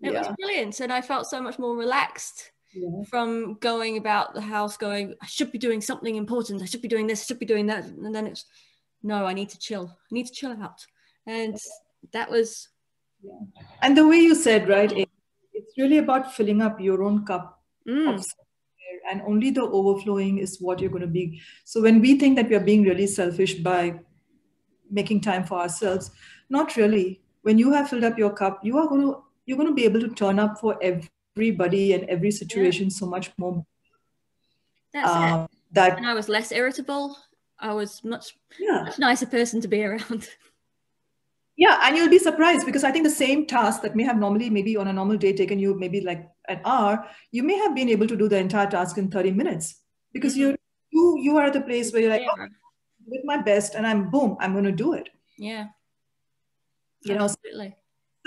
It 0.00 0.12
was 0.14 0.28
brilliant. 0.38 0.80
And 0.80 0.92
I 0.92 1.00
felt 1.00 1.26
so 1.26 1.40
much 1.42 1.58
more 1.58 1.76
relaxed 1.76 2.52
Yeah. 2.72 3.02
from 3.08 3.54
going 3.54 3.96
about 3.96 4.34
the 4.34 4.40
house 4.40 4.76
going, 4.76 5.14
I 5.20 5.26
should 5.26 5.50
be 5.50 5.58
doing 5.58 5.80
something 5.80 6.14
important. 6.14 6.62
I 6.62 6.66
should 6.66 6.82
be 6.82 6.88
doing 6.88 7.06
this. 7.06 7.22
I 7.22 7.24
should 7.26 7.38
be 7.40 7.46
doing 7.46 7.66
that. 7.66 7.84
And 7.84 8.14
then 8.14 8.26
it's, 8.26 8.44
no, 9.02 9.26
I 9.26 9.32
need 9.32 9.48
to 9.50 9.58
chill. 9.58 9.90
I 9.90 10.14
need 10.14 10.26
to 10.26 10.32
chill 10.32 10.52
out. 10.52 10.86
And 11.26 11.56
that 12.12 12.30
was, 12.30 12.68
and 13.82 13.96
the 13.96 14.06
way 14.06 14.16
you 14.16 14.34
said 14.34 14.68
right 14.68 14.90
it- 14.92 15.08
it's 15.52 15.76
really 15.76 15.98
about 15.98 16.34
filling 16.34 16.62
up 16.62 16.80
your 16.80 17.02
own 17.02 17.24
cup 17.26 17.62
mm, 17.86 18.14
of 18.14 18.24
and 19.10 19.20
only 19.22 19.50
the 19.50 19.62
overflowing 19.62 20.38
is 20.38 20.60
what 20.60 20.80
you're 20.80 20.90
going 20.90 21.02
to 21.02 21.06
be 21.06 21.40
so 21.64 21.82
when 21.82 22.00
we 22.00 22.18
think 22.18 22.36
that 22.36 22.48
we 22.48 22.56
are 22.56 22.64
being 22.64 22.82
really 22.82 23.06
selfish 23.06 23.54
by 23.54 23.98
making 24.90 25.20
time 25.20 25.44
for 25.44 25.58
ourselves 25.58 26.10
not 26.48 26.76
really 26.76 27.20
when 27.42 27.58
you 27.58 27.72
have 27.72 27.90
filled 27.90 28.04
up 28.04 28.18
your 28.18 28.32
cup 28.32 28.60
you 28.62 28.78
are 28.78 28.88
going 28.88 29.02
to 29.02 29.22
you're 29.44 29.58
going 29.58 29.68
to 29.68 29.74
be 29.74 29.84
able 29.84 30.00
to 30.00 30.08
turn 30.14 30.38
up 30.38 30.58
for 30.58 30.78
everybody 31.40 31.92
and 31.92 32.04
every 32.08 32.30
situation 32.30 32.90
so 32.90 33.06
much 33.06 33.30
more 33.38 33.64
that's 34.92 35.10
it. 35.10 35.32
um, 35.32 35.48
that 35.72 35.96
And 35.98 36.06
I 36.06 36.14
was 36.14 36.28
less 36.28 36.50
irritable. 36.50 37.16
I 37.60 37.72
was 37.74 38.02
much, 38.02 38.34
yeah 38.58 38.82
much 38.84 38.98
nicer 38.98 39.26
person 39.26 39.60
to 39.60 39.68
be 39.68 39.84
around. 39.84 40.28
Yeah, 41.56 41.78
and 41.82 41.94
you'll 41.94 42.08
be 42.08 42.18
surprised 42.18 42.64
because 42.64 42.84
I 42.84 42.90
think 42.90 43.04
the 43.04 43.10
same 43.10 43.44
task 43.46 43.82
that 43.82 43.94
may 43.94 44.02
have 44.04 44.16
normally 44.18 44.48
maybe 44.48 44.78
on 44.78 44.88
a 44.88 44.92
normal 44.94 45.18
day 45.18 45.34
taken 45.34 45.58
you 45.58 45.74
maybe 45.78 46.00
like 46.00 46.26
an 46.48 46.60
hour, 46.64 47.04
you 47.32 47.42
may 47.42 47.56
have 47.58 47.74
been 47.74 47.90
able 47.90 48.06
to 48.06 48.16
do 48.16 48.28
the 48.28 48.38
entire 48.38 48.66
task 48.70 48.96
in 48.96 49.10
30 49.10 49.32
minutes 49.32 49.74
because 50.14 50.34
Mhm. 50.34 50.38
you're 50.38 50.56
you 50.90 51.18
you 51.20 51.36
are 51.36 51.44
at 51.44 51.52
the 51.52 51.60
place 51.60 51.92
where 51.92 52.00
you're 52.02 52.10
like, 52.10 52.22
yeah. 52.22 52.46
oh, 52.46 52.46
with 53.06 53.20
my 53.24 53.36
best, 53.42 53.74
and 53.74 53.86
I'm 53.86 54.10
boom, 54.10 54.36
I'm 54.40 54.52
going 54.52 54.64
to 54.64 54.72
do 54.72 54.94
it. 54.94 55.10
yeah. 55.36 55.66
You 57.02 57.14
know, 57.14 57.28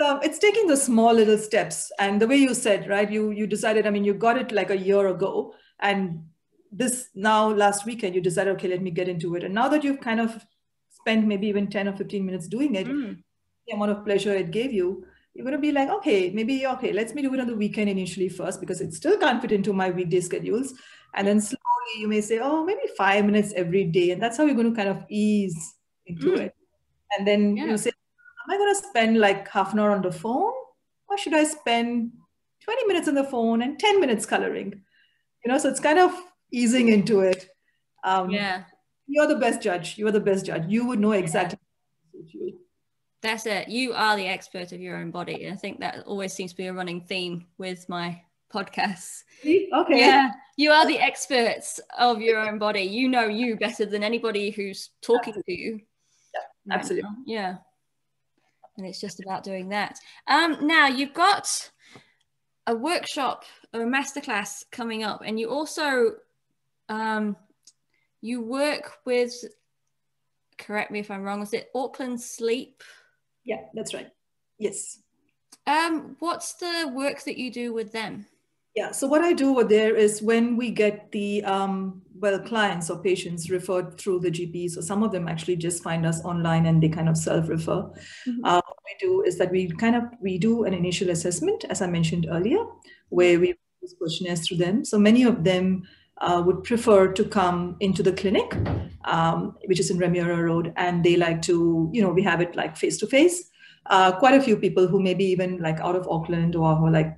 So 0.00 0.18
it's 0.18 0.38
taking 0.38 0.66
the 0.66 0.76
small 0.76 1.14
little 1.14 1.38
steps, 1.38 1.92
and 2.00 2.20
the 2.20 2.26
way 2.26 2.36
you 2.36 2.54
said, 2.54 2.88
right? 2.88 3.10
You 3.10 3.30
you 3.30 3.46
decided. 3.46 3.86
I 3.86 3.90
mean, 3.90 4.04
you 4.04 4.14
got 4.14 4.36
it 4.38 4.50
like 4.52 4.70
a 4.70 4.76
year 4.76 5.06
ago, 5.08 5.54
and 5.80 6.24
this 6.72 7.08
now 7.14 7.48
last 7.48 7.86
weekend 7.86 8.14
you 8.14 8.20
decided, 8.20 8.52
okay, 8.54 8.68
let 8.68 8.82
me 8.82 8.90
get 8.90 9.08
into 9.08 9.36
it, 9.36 9.44
and 9.44 9.54
now 9.54 9.68
that 9.68 9.84
you've 9.84 10.00
kind 10.00 10.20
of 10.20 10.44
spent 10.90 11.26
maybe 11.26 11.46
even 11.46 11.68
10 11.70 11.86
or 11.88 11.96
15 11.96 12.26
minutes 12.26 12.48
doing 12.48 12.74
it, 12.74 12.88
Mm, 12.88 13.22
the 13.66 13.74
amount 13.74 13.92
of 13.92 14.04
pleasure 14.04 14.34
it 14.34 14.50
gave 14.50 14.72
you, 14.72 15.06
you're 15.34 15.44
going 15.44 15.56
to 15.56 15.60
be 15.60 15.72
like, 15.72 15.88
okay, 15.88 16.30
maybe, 16.30 16.66
okay, 16.66 16.92
let's 16.92 17.14
me 17.14 17.22
do 17.22 17.32
it 17.34 17.40
on 17.40 17.46
the 17.46 17.56
weekend 17.56 17.90
initially 17.90 18.28
first 18.28 18.60
because 18.60 18.80
it 18.80 18.92
still 18.94 19.18
can't 19.18 19.40
fit 19.42 19.52
into 19.52 19.72
my 19.72 19.90
weekday 19.90 20.20
schedules. 20.20 20.74
And 21.14 21.26
then 21.26 21.40
slowly 21.40 21.94
you 21.98 22.08
may 22.08 22.20
say, 22.20 22.38
oh, 22.40 22.64
maybe 22.64 22.82
five 22.96 23.24
minutes 23.24 23.52
every 23.56 23.84
day. 23.84 24.10
And 24.10 24.22
that's 24.22 24.36
how 24.36 24.44
you're 24.44 24.54
going 24.54 24.70
to 24.70 24.76
kind 24.76 24.88
of 24.88 25.04
ease 25.08 25.74
into 26.06 26.34
Mm. 26.34 26.40
it. 26.40 26.54
And 27.16 27.26
then 27.26 27.56
Yeah. 27.56 27.66
you 27.66 27.78
say, 27.78 27.92
am 28.44 28.54
I 28.54 28.56
going 28.56 28.74
to 28.74 28.88
spend 28.88 29.18
like 29.18 29.48
half 29.48 29.72
an 29.72 29.80
hour 29.80 29.90
on 29.90 30.02
the 30.02 30.12
phone? 30.12 30.52
Or 31.08 31.18
should 31.18 31.34
I 31.34 31.44
spend 31.44 32.12
20 32.62 32.86
minutes 32.86 33.08
on 33.08 33.14
the 33.14 33.24
phone 33.24 33.62
and 33.62 33.78
10 33.78 34.00
minutes 34.00 34.26
coloring? 34.26 34.82
You 35.44 35.52
know, 35.52 35.58
so 35.58 35.68
it's 35.68 35.80
kind 35.80 35.98
of 35.98 36.12
easing 36.52 36.88
into 36.88 37.20
it. 37.20 37.48
Um, 38.04 38.30
yeah. 38.30 38.64
You're 39.06 39.26
the 39.26 39.36
best 39.36 39.60
judge. 39.60 39.98
You're 39.98 40.12
the 40.12 40.20
best 40.20 40.46
judge. 40.46 40.64
You 40.66 40.86
would 40.86 40.98
know 40.98 41.12
exactly. 41.12 41.58
you. 42.12 42.60
That's 43.20 43.46
it. 43.46 43.68
You 43.68 43.92
are 43.94 44.16
the 44.16 44.26
expert 44.26 44.72
of 44.72 44.80
your 44.80 44.96
own 44.96 45.10
body. 45.10 45.48
I 45.48 45.56
think 45.56 45.80
that 45.80 46.04
always 46.06 46.32
seems 46.32 46.52
to 46.52 46.56
be 46.56 46.66
a 46.66 46.72
running 46.72 47.00
theme 47.02 47.46
with 47.58 47.88
my 47.88 48.20
podcasts. 48.52 49.24
Okay. 49.44 49.98
Yeah, 49.98 50.30
you 50.56 50.70
are 50.70 50.86
the 50.86 50.98
experts 50.98 51.80
of 51.98 52.20
your 52.20 52.38
own 52.38 52.58
body. 52.58 52.82
You 52.82 53.08
know 53.08 53.26
you 53.26 53.56
better 53.56 53.84
than 53.84 54.04
anybody 54.04 54.50
who's 54.50 54.90
talking 55.02 55.34
to 55.34 55.42
you. 55.46 55.80
Yeah, 56.34 56.74
absolutely. 56.74 57.10
Yeah. 57.26 57.56
And 58.76 58.86
it's 58.86 59.00
just 59.00 59.20
about 59.20 59.44
doing 59.44 59.68
that. 59.68 59.98
Um, 60.26 60.66
now 60.66 60.88
you've 60.88 61.14
got 61.14 61.70
a 62.66 62.74
workshop 62.74 63.44
or 63.72 63.82
a 63.82 63.86
masterclass 63.86 64.64
coming 64.72 65.04
up, 65.04 65.22
and 65.24 65.38
you 65.38 65.50
also 65.50 66.12
um, 66.88 67.36
you 68.20 68.40
work 68.40 68.98
with. 69.04 69.32
Correct 70.56 70.90
me 70.90 71.00
if 71.00 71.10
I'm 71.10 71.22
wrong. 71.22 71.42
Is 71.42 71.52
it 71.52 71.70
Auckland 71.74 72.20
Sleep? 72.20 72.82
Yeah, 73.44 73.62
that's 73.74 73.92
right. 73.92 74.08
Yes. 74.58 74.98
Um, 75.66 76.16
what's 76.20 76.54
the 76.54 76.92
work 76.94 77.22
that 77.24 77.36
you 77.38 77.50
do 77.50 77.72
with 77.72 77.92
them? 77.92 78.26
Yeah. 78.74 78.90
So 78.92 79.06
what 79.06 79.22
I 79.22 79.32
do 79.32 79.50
over 79.50 79.64
there 79.64 79.94
is 79.94 80.22
when 80.22 80.56
we 80.56 80.70
get 80.70 81.10
the 81.12 81.44
um, 81.44 82.02
well 82.24 82.38
clients 82.50 82.90
or 82.90 82.96
patients 83.06 83.48
referred 83.56 83.88
through 84.00 84.18
the 84.26 84.30
GP. 84.36 84.68
So 84.74 84.80
some 84.90 85.02
of 85.06 85.10
them 85.14 85.28
actually 85.32 85.56
just 85.56 85.82
find 85.88 86.06
us 86.10 86.20
online 86.32 86.66
and 86.70 86.82
they 86.82 86.88
kind 86.98 87.08
of 87.12 87.16
self-refer. 87.16 87.80
Mhm. 88.28 88.38
Uh, 88.50 88.60
what 88.68 88.78
we 88.88 88.94
do 89.06 89.22
is 89.32 89.38
that 89.38 89.50
we 89.56 89.62
kind 89.84 89.96
of 90.00 90.04
we 90.28 90.38
do 90.46 90.52
an 90.64 90.74
initial 90.82 91.10
assessment, 91.16 91.64
as 91.74 91.82
I 91.86 91.88
mentioned 91.96 92.26
earlier, 92.38 92.62
where 93.10 93.38
we 93.44 93.48
use 93.82 93.94
questionnaires 94.02 94.46
through 94.46 94.58
them. 94.64 94.84
So 94.92 94.98
many 95.08 95.22
of 95.32 95.44
them 95.50 95.82
uh, 96.26 96.40
would 96.46 96.60
prefer 96.70 97.00
to 97.18 97.24
come 97.38 97.58
into 97.80 98.02
the 98.08 98.12
clinic, 98.20 98.54
um, 99.14 99.56
which 99.70 99.80
is 99.80 99.90
in 99.94 99.98
Remuera 100.04 100.38
Road, 100.48 100.72
and 100.76 101.04
they 101.04 101.16
like 101.16 101.40
to, 101.42 101.56
you 101.92 102.00
know, 102.04 102.12
we 102.18 102.22
have 102.30 102.40
it 102.46 102.54
like 102.60 102.76
face 102.84 102.96
to 103.02 103.06
face. 103.16 103.38
Quite 104.20 104.36
a 104.40 104.44
few 104.46 104.56
people 104.56 104.86
who 104.92 105.00
maybe 105.06 105.24
even 105.34 105.58
like 105.66 105.80
out 105.88 105.96
of 106.00 106.06
Auckland 106.16 106.54
or 106.56 106.70
who 106.76 106.88
like 106.98 107.10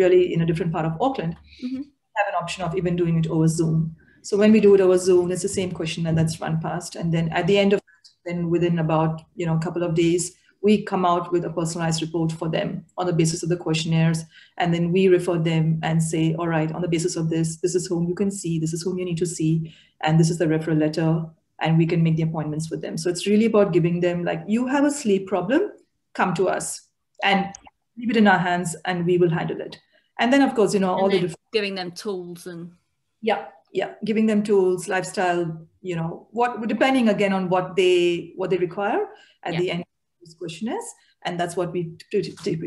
really 0.00 0.22
in 0.34 0.42
a 0.42 0.46
different 0.46 0.72
part 0.72 0.84
of 0.88 0.98
Auckland 1.06 1.36
Mhm. 1.64 1.84
have 2.18 2.28
an 2.32 2.36
option 2.42 2.64
of 2.66 2.74
even 2.80 2.96
doing 3.02 3.16
it 3.22 3.28
over 3.36 3.48
Zoom. 3.58 3.96
So 4.22 4.36
when 4.36 4.52
we 4.52 4.60
do 4.60 4.74
it 4.74 4.80
over 4.80 4.98
Zoom, 4.98 5.30
it's 5.30 5.42
the 5.42 5.48
same 5.48 5.72
questionnaire 5.72 6.12
that's 6.12 6.40
run 6.40 6.60
past, 6.60 6.96
and 6.96 7.12
then 7.12 7.28
at 7.30 7.46
the 7.46 7.58
end 7.58 7.72
of 7.72 7.78
it, 7.78 8.08
then 8.24 8.50
within 8.50 8.78
about 8.78 9.22
you 9.34 9.46
know 9.46 9.56
a 9.56 9.60
couple 9.60 9.82
of 9.82 9.94
days, 9.94 10.36
we 10.62 10.82
come 10.82 11.06
out 11.06 11.32
with 11.32 11.44
a 11.44 11.50
personalized 11.50 12.02
report 12.02 12.32
for 12.32 12.48
them 12.48 12.84
on 12.98 13.06
the 13.06 13.12
basis 13.12 13.42
of 13.42 13.48
the 13.48 13.56
questionnaires, 13.56 14.24
and 14.58 14.74
then 14.74 14.92
we 14.92 15.08
refer 15.08 15.38
them 15.38 15.80
and 15.82 16.02
say, 16.02 16.34
all 16.34 16.48
right, 16.48 16.70
on 16.72 16.82
the 16.82 16.88
basis 16.88 17.16
of 17.16 17.30
this, 17.30 17.56
this 17.58 17.74
is 17.74 17.86
whom 17.86 18.06
you 18.06 18.14
can 18.14 18.30
see, 18.30 18.58
this 18.58 18.72
is 18.72 18.82
whom 18.82 18.98
you 18.98 19.04
need 19.04 19.18
to 19.18 19.26
see, 19.26 19.74
and 20.02 20.20
this 20.20 20.30
is 20.30 20.38
the 20.38 20.46
referral 20.46 20.78
letter, 20.78 21.24
and 21.60 21.78
we 21.78 21.86
can 21.86 22.02
make 22.02 22.16
the 22.16 22.22
appointments 22.22 22.70
with 22.70 22.82
them. 22.82 22.98
So 22.98 23.08
it's 23.08 23.26
really 23.26 23.46
about 23.46 23.72
giving 23.72 24.00
them 24.00 24.24
like, 24.24 24.42
you 24.46 24.66
have 24.66 24.84
a 24.84 24.90
sleep 24.90 25.26
problem, 25.26 25.72
come 26.14 26.34
to 26.34 26.48
us, 26.48 26.88
and 27.24 27.46
leave 27.96 28.10
it 28.10 28.16
in 28.18 28.26
our 28.26 28.38
hands, 28.38 28.76
and 28.84 29.06
we 29.06 29.16
will 29.16 29.30
handle 29.30 29.60
it. 29.60 29.78
And 30.18 30.30
then 30.30 30.42
of 30.42 30.54
course, 30.54 30.74
you 30.74 30.80
know, 30.80 30.92
all 30.92 31.08
the 31.08 31.20
different 31.20 31.36
giving 31.52 31.74
them 31.74 31.90
tools 31.90 32.46
and 32.46 32.72
yeah 33.22 33.46
yeah 33.72 33.94
giving 34.04 34.26
them 34.26 34.42
tools 34.42 34.88
lifestyle 34.88 35.66
you 35.82 35.96
know 35.96 36.26
what 36.32 36.66
depending 36.68 37.08
again 37.08 37.32
on 37.32 37.48
what 37.48 37.76
they 37.76 38.32
what 38.36 38.50
they 38.50 38.56
require 38.58 39.06
at 39.44 39.54
Yeah. 39.54 39.60
the 39.60 39.70
end 39.70 39.80
of 39.80 39.86
these 40.20 40.34
questionnaires 40.34 40.84
and 41.24 41.38
that's 41.38 41.56
what 41.56 41.72
we 41.72 41.92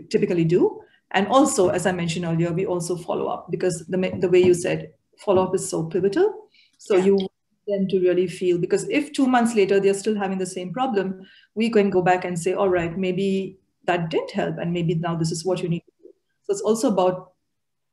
typically 0.10 0.46
do 0.46 0.82
and 1.12 1.28
also 1.28 1.70
as 1.70 1.86
i 1.86 1.92
mentioned 1.92 2.26
earlier 2.26 2.52
we 2.52 2.66
also 2.66 2.96
follow 2.96 3.28
up 3.28 3.50
because 3.52 3.86
the, 3.90 3.98
the 4.20 4.30
way 4.30 4.42
you 4.44 4.54
said 4.54 4.92
follow 5.20 5.44
up 5.44 5.54
is 5.56 5.70
so 5.70 5.84
pivotal 5.84 6.48
so 6.78 6.96
Yeah. 6.98 7.06
you 7.06 7.16
want 7.16 7.32
them 7.68 7.88
to 7.90 8.00
really 8.00 8.28
feel 8.28 8.58
because 8.58 8.88
if 8.90 9.12
two 9.14 9.26
months 9.28 9.56
later 9.56 9.80
they're 9.80 9.94
still 9.94 10.16
having 10.16 10.38
the 10.38 10.46
same 10.46 10.74
problem 10.74 11.22
we 11.56 11.70
can 11.70 11.90
go 11.90 12.02
back 12.02 12.26
and 12.26 12.38
say 12.38 12.54
all 12.54 12.70
right 12.70 12.98
maybe 12.98 13.58
that 13.86 14.10
didn't 14.10 14.32
help 14.32 14.58
and 14.58 14.72
maybe 14.74 14.96
now 14.96 15.16
this 15.16 15.32
is 15.32 15.46
what 15.46 15.62
you 15.62 15.70
need 15.70 15.82
to 15.86 15.92
do 16.04 16.10
so 16.44 16.52
it's 16.54 16.62
also 16.62 16.92
about 16.92 17.33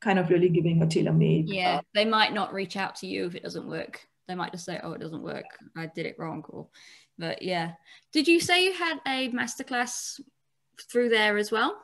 kind 0.00 0.18
of 0.18 0.30
really 0.30 0.48
giving 0.48 0.82
a 0.82 0.86
tailor-made 0.86 1.48
yeah, 1.48 1.76
uh, 1.76 1.80
they 1.94 2.04
might 2.04 2.32
not 2.32 2.52
reach 2.52 2.76
out 2.76 2.96
to 2.96 3.06
you 3.06 3.26
if 3.26 3.34
it 3.34 3.42
doesn't 3.42 3.66
work. 3.66 4.00
They 4.28 4.34
might 4.34 4.52
just 4.52 4.64
say, 4.64 4.80
"Oh, 4.82 4.92
it 4.92 5.00
doesn't 5.00 5.22
work. 5.22 5.44
I 5.76 5.86
did 5.86 6.06
it 6.06 6.16
wrong." 6.18 6.44
Or, 6.48 6.68
but 7.18 7.42
yeah, 7.42 7.72
did 8.12 8.28
you 8.28 8.40
say 8.40 8.64
you 8.64 8.72
had 8.72 8.98
a 9.06 9.28
masterclass 9.30 10.20
through 10.90 11.08
there 11.10 11.36
as 11.36 11.50
well? 11.50 11.76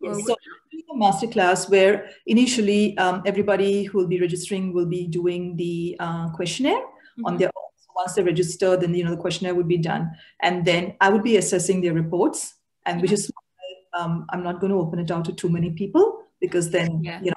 Yes, 0.00 0.26
so 0.26 0.34
a 0.34 0.96
masterclass 0.96 1.70
where 1.70 2.10
initially 2.26 2.96
um, 2.98 3.22
everybody 3.24 3.84
who 3.84 3.98
will 3.98 4.06
be 4.06 4.20
registering 4.20 4.72
will 4.74 4.86
be 4.86 5.06
doing 5.06 5.56
the 5.56 5.96
uh, 5.98 6.28
questionnaire 6.30 6.82
on 7.24 7.34
Mhm. 7.34 7.38
their 7.38 7.50
own. 7.56 7.70
So 7.76 7.88
once 7.96 8.14
they 8.14 8.22
register, 8.22 8.76
then 8.76 8.94
you 8.94 9.02
know 9.04 9.10
the 9.16 9.22
questionnaire 9.26 9.54
would 9.54 9.68
be 9.68 9.78
done, 9.78 10.10
and 10.42 10.64
then 10.64 10.94
I 11.00 11.08
would 11.08 11.22
be 11.24 11.36
assessing 11.38 11.80
their 11.80 11.94
reports, 11.94 12.54
and 12.86 13.00
which 13.00 13.12
is 13.12 13.30
um, 13.98 14.26
I'm 14.30 14.42
not 14.42 14.60
going 14.60 14.72
to 14.72 14.78
open 14.78 14.98
it 14.98 15.10
out 15.10 15.24
to 15.26 15.32
too 15.32 15.48
many 15.48 15.70
people 15.70 16.20
because 16.40 16.68
then 16.70 17.00
Yeah. 17.02 17.20
you 17.22 17.30
know 17.30 17.33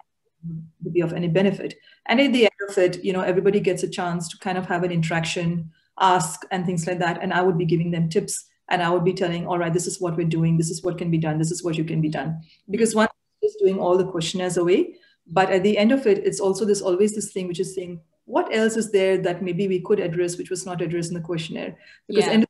would 0.83 0.93
be 0.93 1.01
of 1.01 1.13
any 1.13 1.27
benefit. 1.27 1.75
And 2.05 2.19
at 2.19 2.33
the 2.33 2.43
end 2.43 2.69
of 2.69 2.77
it, 2.77 3.03
you 3.03 3.13
know, 3.13 3.21
everybody 3.21 3.59
gets 3.59 3.83
a 3.83 3.89
chance 3.89 4.27
to 4.29 4.37
kind 4.37 4.57
of 4.57 4.65
have 4.67 4.83
an 4.83 4.91
interaction, 4.91 5.71
ask, 5.99 6.41
and 6.51 6.65
things 6.65 6.87
like 6.87 6.99
that. 6.99 7.21
And 7.21 7.33
I 7.33 7.41
would 7.41 7.57
be 7.57 7.65
giving 7.65 7.91
them 7.91 8.09
tips 8.09 8.45
and 8.69 8.81
I 8.81 8.89
would 8.89 9.03
be 9.03 9.13
telling, 9.13 9.47
all 9.47 9.57
right, 9.57 9.73
this 9.73 9.87
is 9.87 10.01
what 10.01 10.17
we're 10.17 10.27
doing, 10.27 10.57
this 10.57 10.69
is 10.69 10.83
what 10.83 10.97
can 10.97 11.09
be 11.09 11.17
done, 11.17 11.37
this 11.37 11.51
is 11.51 11.63
what 11.63 11.77
you 11.77 11.83
can 11.83 12.01
be 12.01 12.09
done. 12.09 12.41
Because 12.69 12.93
one 12.93 13.07
is 13.41 13.55
doing 13.59 13.79
all 13.79 13.97
the 13.97 14.05
questionnaires 14.07 14.57
away, 14.57 14.95
but 15.25 15.49
at 15.49 15.63
the 15.63 15.77
end 15.77 15.91
of 15.91 16.05
it, 16.05 16.19
it's 16.25 16.39
also 16.39 16.65
this 16.65 16.81
always 16.81 17.15
this 17.15 17.31
thing 17.31 17.47
which 17.47 17.59
is 17.59 17.73
saying, 17.73 18.01
what 18.25 18.53
else 18.53 18.75
is 18.75 18.91
there 18.91 19.17
that 19.19 19.41
maybe 19.41 19.67
we 19.67 19.79
could 19.79 19.99
address 19.99 20.37
which 20.37 20.49
was 20.49 20.65
not 20.65 20.81
addressed 20.81 21.09
in 21.09 21.15
the 21.15 21.21
questionnaire? 21.21 21.77
Because 22.07 22.25
yeah. 22.25 22.37
the 22.37 22.47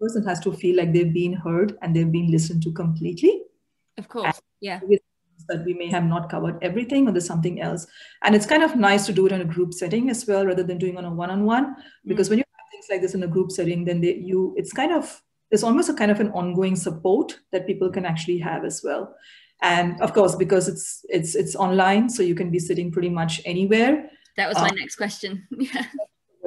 person 0.00 0.24
has 0.24 0.40
to 0.40 0.52
feel 0.52 0.76
like 0.76 0.92
they've 0.92 1.12
been 1.12 1.34
heard 1.34 1.76
and 1.82 1.94
they've 1.94 2.10
been 2.10 2.30
listened 2.30 2.62
to 2.62 2.72
completely. 2.72 3.42
Of 3.98 4.08
course, 4.08 4.40
yeah. 4.60 4.80
That 5.48 5.64
we 5.64 5.74
may 5.74 5.88
have 5.88 6.04
not 6.04 6.30
covered 6.30 6.58
everything 6.62 7.08
or 7.08 7.12
there's 7.12 7.26
something 7.26 7.60
else. 7.60 7.86
And 8.22 8.34
it's 8.34 8.46
kind 8.46 8.62
of 8.62 8.76
nice 8.76 9.06
to 9.06 9.12
do 9.12 9.26
it 9.26 9.32
in 9.32 9.40
a 9.40 9.44
group 9.44 9.72
setting 9.72 10.10
as 10.10 10.26
well, 10.26 10.46
rather 10.46 10.62
than 10.62 10.78
doing 10.78 10.96
on 10.98 11.04
a 11.04 11.10
one-on-one. 11.10 11.76
Because 12.06 12.28
mm 12.28 12.30
when 12.30 12.38
you 12.38 12.44
have 12.58 12.70
things 12.70 12.86
like 12.90 13.00
this 13.00 13.14
in 13.14 13.22
a 13.22 13.26
group 13.26 13.50
setting, 13.50 13.84
then 13.84 14.00
they, 14.00 14.14
you 14.14 14.54
it's 14.56 14.72
kind 14.72 14.92
of 14.92 15.22
there's 15.50 15.64
almost 15.64 15.88
a 15.88 15.94
kind 15.94 16.10
of 16.10 16.20
an 16.20 16.30
ongoing 16.32 16.76
support 16.76 17.38
that 17.52 17.66
people 17.66 17.90
can 17.90 18.04
actually 18.04 18.38
have 18.38 18.64
as 18.64 18.82
well. 18.84 19.14
And 19.62 20.00
of 20.00 20.12
course 20.12 20.36
because 20.36 20.68
it's 20.68 21.04
it's 21.08 21.34
it's 21.34 21.56
online 21.56 22.08
so 22.08 22.22
you 22.22 22.34
can 22.34 22.50
be 22.50 22.58
sitting 22.58 22.92
pretty 22.92 23.08
much 23.08 23.40
anywhere. 23.44 24.10
That 24.36 24.48
was 24.48 24.56
my 24.56 24.68
um, 24.68 24.76
next 24.76 24.96
question. 24.96 25.46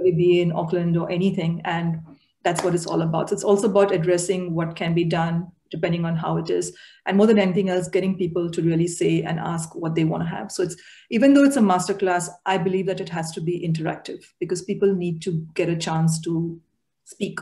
Yeah. 0.04 0.16
be 0.18 0.42
in 0.42 0.52
auckland 0.52 0.98
or 0.98 1.12
anything 1.12 1.62
and 1.64 2.00
that's 2.44 2.64
what 2.64 2.74
it's 2.74 2.88
all 2.88 3.02
about. 3.04 3.30
So 3.30 3.36
it's 3.36 3.44
also 3.44 3.70
about 3.70 3.92
addressing 3.92 4.56
what 4.56 4.76
can 4.76 4.96
be 4.96 5.04
done 5.04 5.52
depending 5.72 6.06
on 6.06 6.16
how 6.16 6.38
it 6.38 6.50
is 6.50 6.76
and 7.06 7.18
more 7.18 7.26
than 7.26 7.40
anything 7.40 7.70
else 7.70 7.88
getting 7.88 8.18
people 8.18 8.50
to 8.50 8.62
really 8.62 8.88
say 8.88 9.22
and 9.24 9.40
ask 9.40 9.74
what 9.76 9.96
they 9.96 10.04
want 10.04 10.22
to 10.22 10.30
have 10.30 10.52
so 10.52 10.62
it's 10.62 10.76
even 11.10 11.34
though 11.34 11.44
it's 11.44 11.58
a 11.58 11.62
masterclass 11.62 12.30
i 12.46 12.58
believe 12.58 12.86
that 12.86 13.02
it 13.02 13.10
has 13.10 13.32
to 13.32 13.42
be 13.42 13.66
interactive 13.68 14.24
because 14.40 14.62
people 14.62 14.94
need 14.94 15.22
to 15.22 15.46
get 15.56 15.70
a 15.70 15.76
chance 15.76 16.20
to 16.20 16.60
speak 17.06 17.40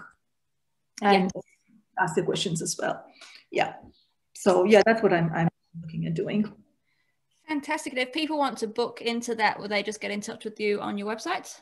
and 1.01 1.31
yeah. 1.33 1.41
ask 1.99 2.15
their 2.15 2.25
questions 2.25 2.61
as 2.61 2.77
well. 2.79 3.03
Yeah. 3.51 3.73
So 4.33 4.63
yeah, 4.65 4.81
that's 4.85 5.01
what 5.01 5.13
I'm 5.13 5.31
I'm 5.33 5.49
looking 5.81 6.05
at 6.05 6.13
doing. 6.13 6.51
Fantastic. 7.47 7.95
If 7.97 8.13
people 8.13 8.37
want 8.37 8.57
to 8.59 8.67
book 8.67 9.01
into 9.01 9.35
that, 9.35 9.59
will 9.59 9.67
they 9.67 9.81
just 9.81 10.01
get 10.01 10.11
in 10.11 10.21
touch 10.21 10.45
with 10.45 10.59
you 10.59 10.79
on 10.81 10.97
your 10.97 11.07
website? 11.07 11.59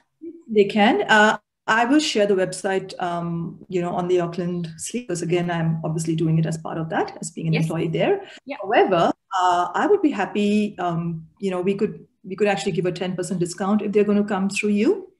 They 0.49 0.65
can. 0.65 1.03
Uh, 1.03 1.37
I 1.67 1.85
will 1.85 1.99
share 1.99 2.25
the 2.25 2.33
website, 2.33 2.93
um, 3.01 3.59
you 3.67 3.81
know, 3.81 3.93
on 3.93 4.07
the 4.07 4.19
Auckland 4.19 4.69
Sleep 4.77 5.07
because 5.07 5.21
again, 5.21 5.51
I'm 5.51 5.81
obviously 5.83 6.15
doing 6.15 6.39
it 6.39 6.45
as 6.45 6.57
part 6.57 6.77
of 6.77 6.89
that, 6.89 7.17
as 7.19 7.29
being 7.31 7.47
an 7.47 7.53
yes. 7.53 7.63
employee 7.63 7.89
there. 7.89 8.21
Yep. 8.45 8.59
However, 8.63 9.11
uh, 9.39 9.67
I 9.73 9.87
would 9.87 10.01
be 10.01 10.11
happy. 10.11 10.77
Um, 10.79 11.27
you 11.39 11.51
know, 11.51 11.61
we 11.61 11.75
could 11.75 12.05
we 12.23 12.35
could 12.35 12.47
actually 12.47 12.71
give 12.71 12.85
a 12.85 12.91
ten 12.91 13.15
percent 13.15 13.39
discount 13.39 13.81
if 13.81 13.91
they're 13.91 14.03
going 14.03 14.17
to 14.17 14.23
come 14.23 14.49
through 14.49 14.69
you. 14.69 15.11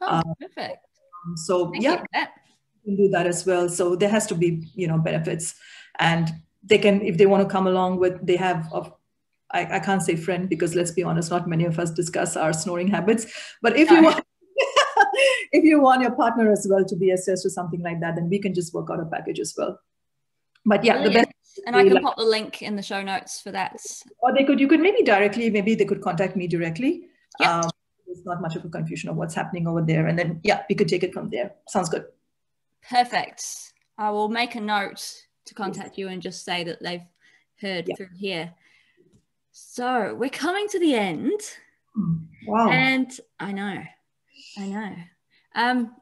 Oh, 0.00 0.06
uh, 0.06 0.22
perfect. 0.40 0.86
So 1.36 1.70
Thank 1.70 1.84
yeah, 1.84 2.26
can 2.84 2.96
do 2.96 3.08
that 3.10 3.26
as 3.26 3.46
well. 3.46 3.68
So 3.68 3.96
there 3.96 4.08
has 4.08 4.26
to 4.28 4.34
be, 4.34 4.68
you 4.74 4.86
know, 4.88 4.98
benefits. 4.98 5.54
And 5.98 6.28
they 6.62 6.78
can, 6.78 7.02
if 7.02 7.18
they 7.18 7.26
want 7.26 7.42
to 7.46 7.48
come 7.48 7.66
along 7.66 7.98
with, 7.98 8.24
they 8.24 8.36
have, 8.36 8.68
a, 8.72 8.92
I, 9.50 9.76
I 9.76 9.80
can't 9.80 10.02
say 10.02 10.16
friend 10.16 10.48
because 10.48 10.74
let's 10.74 10.90
be 10.90 11.02
honest, 11.02 11.30
not 11.30 11.48
many 11.48 11.64
of 11.64 11.78
us 11.78 11.90
discuss 11.90 12.36
our 12.36 12.52
snoring 12.52 12.88
habits. 12.88 13.26
But 13.62 13.76
if 13.76 13.90
you 13.90 14.02
want, 14.02 14.24
if 15.52 15.64
you 15.64 15.80
want 15.80 16.02
your 16.02 16.12
partner 16.12 16.50
as 16.50 16.66
well 16.70 16.84
to 16.84 16.96
be 16.96 17.10
assessed 17.10 17.44
or 17.44 17.50
something 17.50 17.82
like 17.82 18.00
that, 18.00 18.16
then 18.16 18.28
we 18.28 18.38
can 18.38 18.54
just 18.54 18.72
work 18.72 18.88
out 18.90 19.00
a 19.00 19.04
package 19.04 19.40
as 19.40 19.54
well. 19.56 19.80
But 20.64 20.84
yeah, 20.84 20.94
Brilliant. 20.94 21.14
the 21.14 21.18
best. 21.20 21.60
And 21.66 21.74
I 21.74 21.82
can 21.82 21.94
like, 21.94 22.02
pop 22.02 22.16
the 22.16 22.24
link 22.24 22.62
in 22.62 22.76
the 22.76 22.82
show 22.82 23.02
notes 23.02 23.40
for 23.40 23.50
that. 23.50 23.80
Or 24.18 24.32
they 24.32 24.44
could, 24.44 24.60
you 24.60 24.68
could 24.68 24.80
maybe 24.80 25.02
directly, 25.02 25.50
maybe 25.50 25.74
they 25.74 25.84
could 25.84 26.00
contact 26.00 26.36
me 26.36 26.46
directly. 26.46 27.08
Yeah. 27.40 27.60
Um, 27.60 27.70
there's 28.06 28.24
not 28.24 28.40
much 28.40 28.56
of 28.56 28.64
a 28.64 28.68
confusion 28.68 29.08
of 29.08 29.16
what's 29.16 29.34
happening 29.34 29.66
over 29.66 29.82
there. 29.82 30.06
And 30.06 30.18
then, 30.18 30.40
yeah, 30.44 30.62
we 30.68 30.74
could 30.74 30.88
take 30.88 31.02
it 31.02 31.12
from 31.12 31.30
there. 31.30 31.52
Sounds 31.68 31.88
good. 31.88 32.04
Perfect. 32.88 33.44
I 33.98 34.10
will 34.10 34.28
make 34.28 34.54
a 34.54 34.60
note 34.60 35.24
to 35.46 35.54
contact 35.54 35.98
you 35.98 36.08
and 36.08 36.22
just 36.22 36.44
say 36.44 36.64
that 36.64 36.82
they've 36.82 37.02
heard 37.60 37.86
yeah. 37.88 37.96
through 37.96 38.08
here. 38.16 38.54
So 39.50 40.14
we're 40.14 40.30
coming 40.30 40.68
to 40.68 40.78
the 40.78 40.94
end. 40.94 41.40
Wow. 42.46 42.70
And 42.70 43.10
I 43.38 43.52
know, 43.52 43.82
I 44.58 44.66
know. 44.66 44.94
Um, 45.54 45.96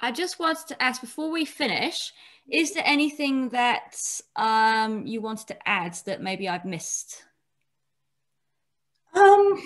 I 0.00 0.12
just 0.12 0.38
wanted 0.38 0.66
to 0.68 0.82
ask 0.82 1.00
before 1.00 1.30
we 1.30 1.44
finish, 1.44 2.12
is 2.50 2.72
there 2.72 2.84
anything 2.86 3.50
that 3.50 4.00
um, 4.36 5.06
you 5.06 5.20
wanted 5.20 5.48
to 5.48 5.68
add 5.68 5.94
that 6.06 6.22
maybe 6.22 6.48
I've 6.48 6.64
missed? 6.64 7.24
Um, 9.14 9.62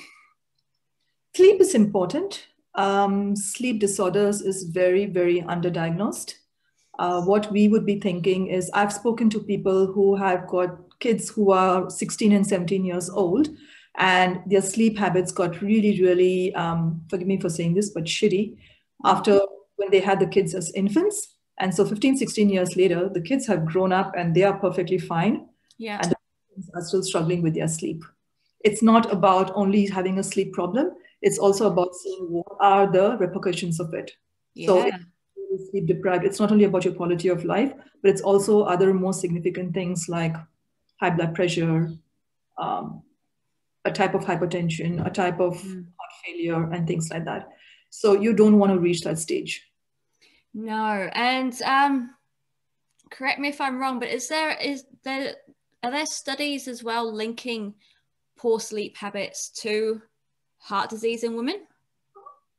sleep 1.37 1.61
is 1.61 1.75
important. 1.75 2.49
Um, 2.75 3.37
sleep 3.37 3.81
disorders 3.81 4.41
is 4.41 4.65
very, 4.65 5.07
very 5.07 5.43
underdiagnosed 5.43 6.35
uh, 6.99 7.23
what 7.23 7.51
we 7.51 7.69
would 7.69 7.87
be 7.87 7.99
thinking 7.99 8.49
is 8.49 8.71
I've 8.75 8.93
spoken 8.93 9.31
to 9.31 9.41
people 9.41 9.87
who 9.87 10.15
have 10.17 10.47
got 10.47 10.79
kids 11.01 11.29
who 11.31 11.51
are 11.51 11.89
16 11.91 12.33
and 12.33 12.47
17 12.47 12.85
years 12.85 13.11
old, 13.11 13.49
and 13.97 14.41
their 14.47 14.63
sleep 14.63 14.99
habits 14.99 15.33
got 15.33 15.61
really, 15.61 16.01
really, 16.01 16.55
um, 16.55 17.03
forgive 17.09 17.27
me 17.27 17.41
for 17.41 17.49
saying 17.49 17.75
this, 17.75 17.91
but 17.91 18.05
shitty 18.05 18.57
after 19.05 19.41
when 19.77 19.91
they 19.91 20.01
had 20.01 20.21
the 20.21 20.27
kids 20.27 20.55
as 20.55 20.73
infants. 20.75 21.37
And 21.59 21.75
so 21.75 21.85
15, 21.85 22.17
16 22.17 22.49
years 22.49 22.77
later, 22.77 23.09
the 23.09 23.21
kids 23.21 23.47
have 23.47 23.65
grown 23.65 23.93
up 23.93 24.13
and 24.17 24.35
they 24.35 24.43
are 24.43 24.59
perfectly 24.59 24.99
fine. 24.99 25.49
Yeah. 25.79 25.99
And 26.03 26.13
the 26.13 26.17
kids 26.55 26.71
are 26.75 26.83
still 26.83 27.03
struggling 27.03 27.43
with 27.43 27.55
their 27.55 27.69
sleep. 27.69 28.05
It's 28.65 28.83
not 28.83 29.13
about 29.13 29.53
only 29.55 29.87
having 29.87 30.19
a 30.19 30.23
sleep 30.23 30.53
problem. 30.53 30.91
It's 31.21 31.39
also 31.39 31.67
about 31.67 31.95
seeing 31.95 32.27
what 32.31 32.57
are 32.61 32.91
the 32.91 33.17
repercussions 33.19 33.81
of 33.81 33.93
it. 33.95 34.13
Yeah. 34.55 34.67
So 34.67 34.91
sleep 35.71 35.87
deprived, 35.87 36.25
it's 36.25 36.41
not 36.41 36.53
only 36.53 36.65
about 36.65 36.85
your 36.85 36.95
quality 36.95 37.29
of 37.29 37.45
life, 37.45 37.73
but 38.03 38.11
it's 38.11 38.23
also 38.23 38.63
other 38.63 38.95
more 38.95 39.13
significant 39.13 39.75
things 39.75 40.09
like 40.09 40.35
high 41.01 41.11
blood 41.11 41.35
pressure, 41.35 41.91
um, 42.59 43.03
a 43.85 43.91
type 43.91 44.15
of 44.15 44.23
hypertension, 44.23 45.05
a 45.05 45.11
type 45.11 45.41
of 45.41 45.55
mm. 45.59 45.85
heart 45.99 46.13
failure, 46.25 46.71
and 46.73 46.87
things 46.87 47.11
like 47.11 47.25
that. 47.25 47.49
So 47.95 48.15
you 48.15 48.33
don't 48.33 48.59
want 48.59 48.73
to 48.73 48.79
reach 48.79 49.03
that 49.03 49.19
stage. 49.19 49.69
No, 50.55 51.09
and 51.13 51.61
um, 51.63 52.11
correct 53.11 53.39
me 53.39 53.49
if 53.49 53.61
I'm 53.61 53.79
wrong, 53.79 53.99
but 53.99 54.09
is 54.09 54.29
there 54.29 54.57
is 54.61 54.85
there 55.05 55.35
are 55.83 55.91
there 55.91 56.07
studies 56.07 56.69
as 56.69 56.83
well 56.83 57.13
linking 57.13 57.75
poor 58.37 58.59
sleep 58.61 58.97
habits 58.97 59.51
to 59.63 60.03
heart 60.59 60.91
disease 60.91 61.23
in 61.23 61.37
women? 61.37 61.67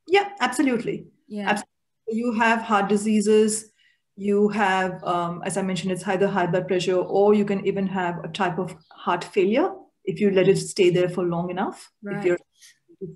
Yeah, 0.06 0.30
absolutely. 0.40 1.06
Yeah. 1.28 1.50
Absolutely 1.50 1.74
you 2.08 2.32
have 2.32 2.60
heart 2.60 2.88
diseases 2.88 3.72
you 4.16 4.48
have 4.48 5.02
um, 5.04 5.42
as 5.44 5.56
i 5.56 5.62
mentioned 5.62 5.90
it's 5.92 6.06
either 6.08 6.28
high 6.28 6.46
blood 6.46 6.68
pressure 6.68 6.96
or 6.96 7.34
you 7.34 7.44
can 7.44 7.66
even 7.66 7.86
have 7.86 8.22
a 8.24 8.28
type 8.28 8.58
of 8.58 8.74
heart 8.90 9.24
failure 9.24 9.72
if 10.04 10.20
you 10.20 10.30
let 10.30 10.48
it 10.48 10.56
stay 10.56 10.90
there 10.90 11.08
for 11.08 11.24
long 11.24 11.50
enough 11.50 11.90
right. 12.02 12.18
if 12.18 12.24
you're 12.24 12.38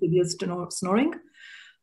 severe 0.01 0.69
snoring 0.69 1.13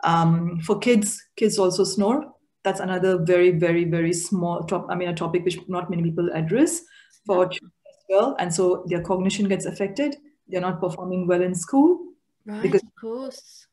um, 0.04 0.60
for 0.60 0.78
kids 0.78 1.22
kids 1.36 1.58
also 1.58 1.84
snore 1.84 2.32
that's 2.64 2.80
another 2.80 3.18
very 3.24 3.50
very 3.50 3.84
very 3.84 4.12
small 4.12 4.62
top 4.64 4.86
i 4.90 4.94
mean 4.94 5.08
a 5.08 5.14
topic 5.14 5.44
which 5.44 5.58
not 5.68 5.90
many 5.90 6.02
people 6.02 6.28
address 6.34 6.82
for 7.24 7.46
children 7.46 7.72
as 7.88 8.04
well 8.08 8.36
and 8.38 8.52
so 8.52 8.84
their 8.88 9.02
cognition 9.02 9.48
gets 9.48 9.66
affected 9.66 10.16
they're 10.48 10.60
not 10.60 10.80
performing 10.80 11.26
well 11.26 11.42
in 11.42 11.54
school 11.54 11.98
right, 12.44 12.62
because 12.62 12.82
of 12.82 12.94
course 13.00 13.66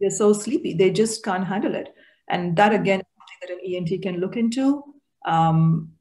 they're 0.00 0.10
so 0.10 0.32
sleepy 0.32 0.74
they 0.74 0.90
just 0.90 1.24
can't 1.24 1.46
handle 1.46 1.74
it 1.74 1.88
and 2.30 2.56
that 2.56 2.72
again, 2.72 3.02
that 3.42 3.50
an 3.50 3.58
ENT 3.66 4.02
can 4.02 4.18
look 4.18 4.36
into. 4.36 4.82
Um, 5.26 5.92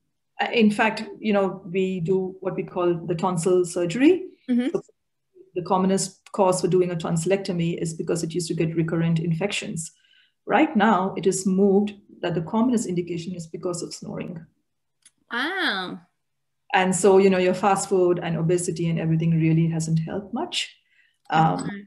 in 0.53 0.71
fact, 0.71 1.03
you 1.19 1.33
know, 1.33 1.61
we 1.65 1.99
do 1.99 2.35
what 2.39 2.55
we 2.55 2.63
call 2.63 2.93
the 2.93 3.15
tonsil 3.15 3.65
surgery. 3.65 4.27
Mm-hmm. 4.49 4.69
So 4.71 4.81
the 5.59 5.65
commonest 5.65 6.19
cause 6.31 6.61
for 6.61 6.67
doing 6.67 6.91
a 6.91 6.95
tonsillectomy 6.95 7.77
is 7.81 7.93
because 7.93 8.23
it 8.23 8.33
used 8.33 8.47
to 8.47 8.53
get 8.53 8.75
recurrent 8.75 9.19
infections. 9.19 9.91
Right 10.45 10.73
now, 10.75 11.13
it 11.17 11.27
is 11.27 11.45
moved 11.45 11.93
that 12.21 12.33
the 12.33 12.41
commonest 12.41 12.87
indication 12.87 13.35
is 13.35 13.47
because 13.47 13.83
of 13.83 13.93
snoring. 13.93 14.45
Wow. 15.31 15.99
And 16.73 16.95
so, 16.95 17.17
you 17.17 17.29
know, 17.29 17.39
your 17.39 17.53
fast 17.53 17.89
food 17.89 18.19
and 18.23 18.37
obesity 18.37 18.89
and 18.89 18.99
everything 18.99 19.31
really 19.31 19.67
hasn't 19.67 19.99
helped 19.99 20.33
much. 20.33 20.73
Um, 21.29 21.57
mm-hmm. 21.57 21.77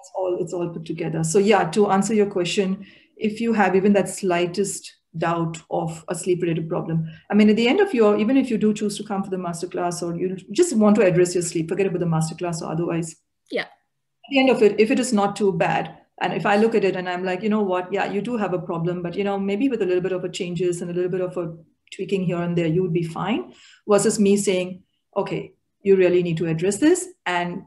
It's 0.00 0.10
all 0.16 0.38
it's 0.40 0.52
all 0.52 0.68
put 0.70 0.84
together. 0.84 1.22
So 1.22 1.38
yeah, 1.38 1.70
to 1.70 1.90
answer 1.90 2.14
your 2.14 2.30
question, 2.30 2.84
if 3.16 3.40
you 3.40 3.52
have 3.52 3.76
even 3.76 3.92
that 3.92 4.08
slightest 4.08 4.96
doubt 5.18 5.58
of 5.70 6.04
a 6.08 6.14
sleep 6.14 6.42
related 6.42 6.68
problem. 6.68 7.08
I 7.30 7.34
mean, 7.34 7.50
at 7.50 7.56
the 7.56 7.68
end 7.68 7.80
of 7.80 7.92
your, 7.92 8.16
even 8.18 8.36
if 8.36 8.50
you 8.50 8.58
do 8.58 8.72
choose 8.72 8.96
to 8.98 9.04
come 9.04 9.24
for 9.24 9.30
the 9.30 9.36
masterclass 9.36 10.02
or 10.02 10.16
you 10.16 10.36
just 10.52 10.76
want 10.76 10.96
to 10.96 11.02
address 11.02 11.34
your 11.34 11.42
sleep, 11.42 11.68
forget 11.68 11.86
about 11.86 12.00
the 12.00 12.06
masterclass 12.06 12.62
or 12.62 12.70
otherwise. 12.70 13.16
Yeah. 13.50 13.62
At 13.62 14.30
the 14.30 14.38
end 14.38 14.50
of 14.50 14.62
it, 14.62 14.78
if 14.78 14.90
it 14.90 15.00
is 15.00 15.12
not 15.12 15.36
too 15.36 15.52
bad, 15.52 15.96
and 16.20 16.34
if 16.34 16.44
I 16.44 16.56
look 16.56 16.74
at 16.74 16.84
it 16.84 16.96
and 16.96 17.08
I'm 17.08 17.24
like, 17.24 17.42
you 17.42 17.48
know 17.48 17.62
what, 17.62 17.92
yeah, 17.92 18.10
you 18.10 18.20
do 18.20 18.36
have 18.36 18.52
a 18.52 18.58
problem, 18.58 19.02
but 19.02 19.16
you 19.16 19.24
know, 19.24 19.38
maybe 19.38 19.68
with 19.68 19.82
a 19.82 19.86
little 19.86 20.02
bit 20.02 20.12
of 20.12 20.22
a 20.22 20.28
changes 20.28 20.82
and 20.82 20.90
a 20.90 20.94
little 20.94 21.10
bit 21.10 21.22
of 21.22 21.36
a 21.36 21.56
tweaking 21.94 22.24
here 22.24 22.40
and 22.40 22.56
there, 22.56 22.66
you 22.66 22.82
would 22.82 22.92
be 22.92 23.02
fine. 23.02 23.54
Versus 23.88 24.20
me 24.20 24.36
saying, 24.36 24.82
okay, 25.16 25.54
you 25.82 25.96
really 25.96 26.22
need 26.22 26.36
to 26.36 26.46
address 26.46 26.76
this 26.76 27.08
and 27.24 27.62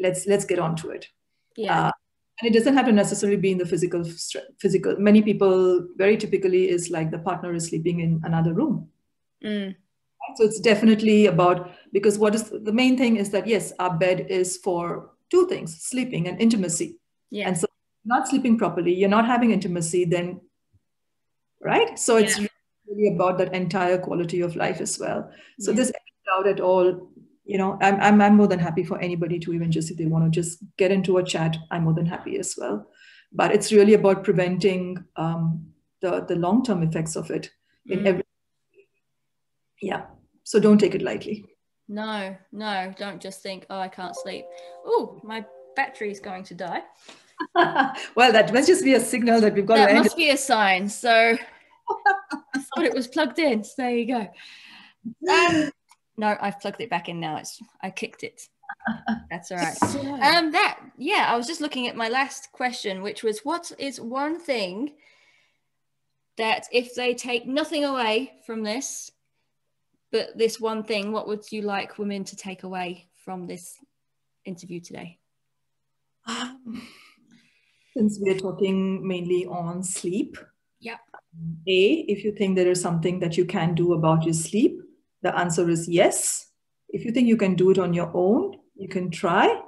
let's 0.00 0.26
let's 0.26 0.46
get 0.46 0.58
on 0.58 0.74
to 0.76 0.90
it. 0.90 1.08
Yeah. 1.56 1.88
Uh, 1.88 1.92
and 2.42 2.54
it 2.54 2.58
doesn't 2.58 2.76
have 2.76 2.86
to 2.86 2.92
necessarily 2.92 3.36
be 3.36 3.52
in 3.52 3.58
the 3.58 3.66
physical 3.66 4.04
physical 4.58 4.96
many 4.98 5.22
people 5.22 5.86
very 5.96 6.16
typically 6.16 6.68
is 6.68 6.90
like 6.90 7.10
the 7.10 7.18
partner 7.18 7.54
is 7.54 7.66
sleeping 7.66 8.00
in 8.00 8.20
another 8.24 8.52
room 8.52 8.88
mm. 9.44 9.74
so 10.36 10.44
it's 10.44 10.60
definitely 10.60 11.26
about 11.26 11.70
because 11.92 12.18
what 12.18 12.34
is 12.34 12.50
the 12.50 12.72
main 12.72 12.98
thing 12.98 13.16
is 13.16 13.30
that 13.30 13.46
yes 13.46 13.72
our 13.78 13.96
bed 13.96 14.26
is 14.28 14.56
for 14.56 15.10
two 15.30 15.46
things 15.48 15.82
sleeping 15.82 16.26
and 16.28 16.40
intimacy 16.40 16.98
yeah 17.30 17.46
and 17.46 17.56
so 17.56 17.66
not 18.04 18.28
sleeping 18.28 18.58
properly 18.58 18.92
you're 18.92 19.08
not 19.08 19.26
having 19.26 19.52
intimacy 19.52 20.04
then 20.04 20.40
right 21.60 21.98
so 21.98 22.16
it's 22.16 22.38
yeah. 22.38 22.48
really 22.88 23.14
about 23.14 23.38
that 23.38 23.54
entire 23.54 23.98
quality 23.98 24.40
of 24.40 24.56
life 24.56 24.80
as 24.80 24.98
well 24.98 25.30
so 25.60 25.70
yeah. 25.70 25.76
this 25.76 25.92
doubt 26.26 26.46
at 26.46 26.60
all 26.60 27.11
you 27.44 27.58
know 27.58 27.78
I'm, 27.80 28.00
I'm 28.00 28.20
i'm 28.20 28.36
more 28.36 28.46
than 28.46 28.58
happy 28.58 28.84
for 28.84 28.98
anybody 29.00 29.38
to 29.40 29.52
even 29.52 29.70
just 29.72 29.90
if 29.90 29.96
they 29.96 30.06
want 30.06 30.24
to 30.24 30.30
just 30.30 30.58
get 30.76 30.92
into 30.92 31.18
a 31.18 31.24
chat 31.24 31.56
i'm 31.70 31.84
more 31.84 31.94
than 31.94 32.06
happy 32.06 32.38
as 32.38 32.54
well. 32.56 32.88
But 33.34 33.52
it's 33.52 33.72
really 33.72 33.94
about 33.94 34.24
preventing 34.24 35.02
um, 35.16 35.72
the 36.02 36.20
the 36.20 36.36
long-term 36.36 36.82
effects 36.82 37.16
of 37.16 37.30
it 37.30 37.50
in 37.86 38.00
mm. 38.00 38.06
every 38.06 38.24
yeah. 39.80 40.02
So 40.44 40.60
don't 40.60 40.78
take 40.78 40.94
it 40.94 41.02
lightly. 41.02 41.46
No 41.88 42.36
no 42.52 42.92
don't 42.96 43.20
just 43.20 43.42
think 43.42 43.66
oh 43.70 43.78
i 43.78 43.88
can't 43.88 44.14
sleep. 44.16 44.44
Oh 44.84 45.20
my 45.24 45.44
battery 45.74 46.10
is 46.10 46.20
going 46.20 46.44
to 46.44 46.54
die. 46.54 46.82
Well 48.14 48.32
that 48.32 48.52
must 48.52 48.68
just 48.68 48.84
be 48.84 48.94
a 48.94 49.00
signal 49.00 49.40
that 49.40 49.54
we've 49.54 49.66
got 49.66 49.76
that 49.76 49.94
must 49.94 50.16
be 50.16 50.30
a 50.30 50.36
sign 50.36 50.88
so 50.88 51.10
i 52.54 52.58
thought 52.58 52.84
it 52.84 52.94
was 52.94 53.08
plugged 53.08 53.40
in 53.40 53.64
so 53.64 53.72
there 53.78 53.96
you 53.96 54.06
go. 54.06 54.28
Um, 55.28 55.72
no, 56.16 56.36
I've 56.40 56.60
plugged 56.60 56.80
it 56.80 56.90
back 56.90 57.08
in 57.08 57.20
now. 57.20 57.36
It's 57.36 57.60
I 57.82 57.90
kicked 57.90 58.22
it. 58.22 58.48
That's 59.30 59.50
all 59.50 59.58
right. 59.58 59.82
Um, 59.82 60.52
that 60.52 60.80
yeah, 60.96 61.26
I 61.28 61.36
was 61.36 61.46
just 61.46 61.60
looking 61.60 61.88
at 61.88 61.96
my 61.96 62.08
last 62.08 62.52
question, 62.52 63.02
which 63.02 63.22
was, 63.22 63.40
what 63.40 63.72
is 63.78 64.00
one 64.00 64.38
thing 64.38 64.92
that 66.36 66.66
if 66.72 66.94
they 66.94 67.14
take 67.14 67.46
nothing 67.46 67.84
away 67.84 68.32
from 68.46 68.62
this, 68.62 69.10
but 70.10 70.36
this 70.36 70.60
one 70.60 70.82
thing, 70.82 71.12
what 71.12 71.28
would 71.28 71.50
you 71.50 71.62
like 71.62 71.98
women 71.98 72.24
to 72.24 72.36
take 72.36 72.62
away 72.62 73.08
from 73.24 73.46
this 73.46 73.76
interview 74.44 74.80
today? 74.80 75.18
Um, 76.26 76.82
since 77.96 78.18
we're 78.20 78.38
talking 78.38 79.06
mainly 79.06 79.46
on 79.46 79.82
sleep, 79.82 80.36
yeah. 80.80 80.98
A, 81.68 82.04
if 82.08 82.24
you 82.24 82.32
think 82.32 82.56
there 82.56 82.68
is 82.68 82.80
something 82.80 83.20
that 83.20 83.36
you 83.36 83.44
can 83.44 83.74
do 83.74 83.94
about 83.94 84.24
your 84.24 84.34
sleep, 84.34 84.81
the 85.22 85.36
answer 85.36 85.68
is 85.68 85.88
yes. 85.88 86.50
If 86.88 87.04
you 87.04 87.12
think 87.12 87.28
you 87.28 87.36
can 87.36 87.54
do 87.54 87.70
it 87.70 87.78
on 87.78 87.94
your 87.94 88.10
own, 88.14 88.56
you 88.76 88.88
can 88.88 89.10
try. 89.10 89.60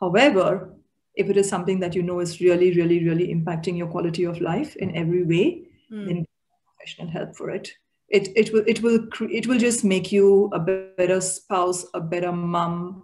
However, 0.00 0.74
if 1.14 1.30
it 1.30 1.36
is 1.36 1.48
something 1.48 1.80
that 1.80 1.94
you 1.94 2.02
know 2.02 2.20
is 2.20 2.40
really, 2.40 2.74
really, 2.74 3.04
really 3.04 3.34
impacting 3.34 3.76
your 3.76 3.86
quality 3.86 4.24
of 4.24 4.40
life 4.40 4.76
in 4.76 4.94
every 4.94 5.24
way, 5.24 5.62
mm. 5.92 6.06
then 6.06 6.26
professional 6.76 7.08
help 7.08 7.36
for 7.36 7.50
it. 7.50 7.70
It, 8.08 8.28
it 8.36 8.52
will 8.52 8.62
it 8.66 8.82
will 8.82 9.08
it 9.20 9.46
will 9.48 9.58
just 9.58 9.82
make 9.84 10.12
you 10.12 10.48
a 10.52 10.60
better 10.60 11.20
spouse, 11.20 11.84
a 11.92 12.00
better 12.00 12.30
mom, 12.30 13.02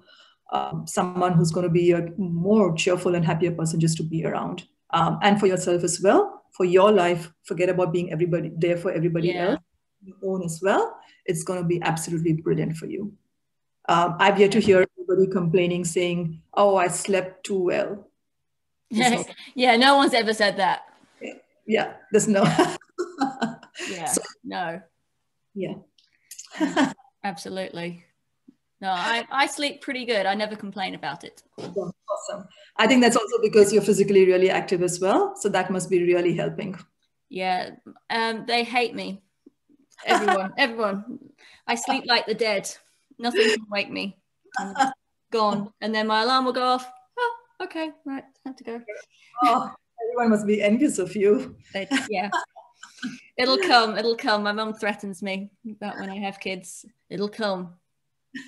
um, 0.53 0.87
someone 0.87 1.33
who's 1.33 1.51
going 1.51 1.67
to 1.67 1.73
be 1.73 1.91
a 1.91 2.09
more 2.19 2.77
cheerful 2.77 3.17
and 3.17 3.25
happier 3.25 3.51
person 3.51 3.81
just 3.81 3.97
to 3.97 4.05
be 4.05 4.25
around, 4.25 4.65
um, 4.91 5.19
and 5.23 5.41
for 5.41 5.47
yourself 5.47 5.83
as 5.83 6.01
well. 6.01 6.45
For 6.53 6.65
your 6.65 6.93
life, 6.93 7.33
forget 7.45 7.69
about 7.69 7.93
being 7.93 8.13
everybody 8.13 8.53
there 8.57 8.77
for 8.77 8.93
everybody 8.93 9.29
yeah. 9.29 9.49
else 9.53 9.61
your 10.05 10.17
own 10.25 10.45
as 10.45 10.61
well, 10.63 10.99
it's 11.25 11.45
going 11.45 11.61
to 11.63 11.67
be 11.67 11.81
absolutely 11.83 12.35
brilliant 12.35 12.77
for 12.77 12.87
you. 12.87 13.13
Um, 13.89 14.17
I've 14.19 14.39
yet 14.39 14.53
to 14.53 14.61
hear 14.61 14.87
anybody 14.97 15.27
complaining 15.27 15.85
saying, 15.85 16.41
"Oh, 16.55 16.77
I 16.77 16.89
slept 16.89 17.45
too 17.45 17.65
well." 17.65 18.09
So, 18.95 19.25
yeah, 19.55 19.77
no 19.77 19.97
one's 19.97 20.13
ever 20.13 20.35
said 20.35 20.59
that. 20.59 20.83
Yeah, 21.21 21.33
yeah 21.67 21.93
there's 22.11 22.29
no. 22.29 22.43
yeah, 23.91 24.07
so, 24.07 24.21
no. 24.45 24.83
Yeah. 25.55 25.75
Absolutely. 27.25 28.05
No, 28.83 28.91
I, 28.91 29.25
I 29.31 29.47
sleep 29.47 29.81
pretty 29.81 30.05
good. 30.05 30.27
I 30.27 30.35
never 30.35 30.57
complain 30.57 30.95
about 30.95 31.25
it. 31.25 31.43
Awesome. 31.59 32.49
I 32.77 32.87
think 32.87 33.01
that's 33.01 33.17
also 33.17 33.41
because 33.41 33.73
you're 33.73 33.81
physically 33.81 34.27
really 34.27 34.51
active 34.51 34.83
as 34.83 35.01
well. 35.01 35.35
So 35.37 35.49
that 35.51 35.71
must 35.71 35.89
be 35.89 36.03
really 36.03 36.35
helping. 36.35 36.77
Yeah. 37.29 37.71
Um, 38.11 38.45
they 38.47 38.65
hate 38.65 38.95
me 38.95 39.23
everyone, 40.07 40.53
everyone. 40.59 41.19
I 41.67 41.75
sleep 41.75 42.05
like 42.07 42.27
the 42.27 42.35
dead. 42.35 42.71
Nothing 43.19 43.51
can 43.51 43.67
wake 43.71 43.91
me. 43.91 44.19
I'm 44.59 44.75
gone. 45.31 45.73
And 45.81 45.95
then 45.95 46.07
my 46.07 46.23
alarm 46.23 46.45
will 46.45 46.53
go 46.53 46.63
off. 46.63 46.91
Oh, 47.19 47.37
okay, 47.63 47.91
right, 48.05 48.25
have 48.45 48.57
to 48.57 48.65
go. 48.65 48.81
Oh, 49.45 49.71
everyone 50.05 50.31
must 50.31 50.47
be 50.47 50.63
envious 50.63 50.99
of 50.99 51.15
you. 51.15 51.57
They, 51.73 51.89
yeah. 52.11 52.31
It'll 53.37 53.59
come, 53.59 53.97
it'll 53.99 54.17
come. 54.17 54.43
My 54.43 54.53
mum 54.53 54.75
threatens 54.75 55.23
me 55.23 55.51
that 55.81 55.99
when 55.99 56.11
I 56.11 56.17
have 56.19 56.39
kids. 56.39 56.85
It'll 57.11 57.29
come. 57.29 57.75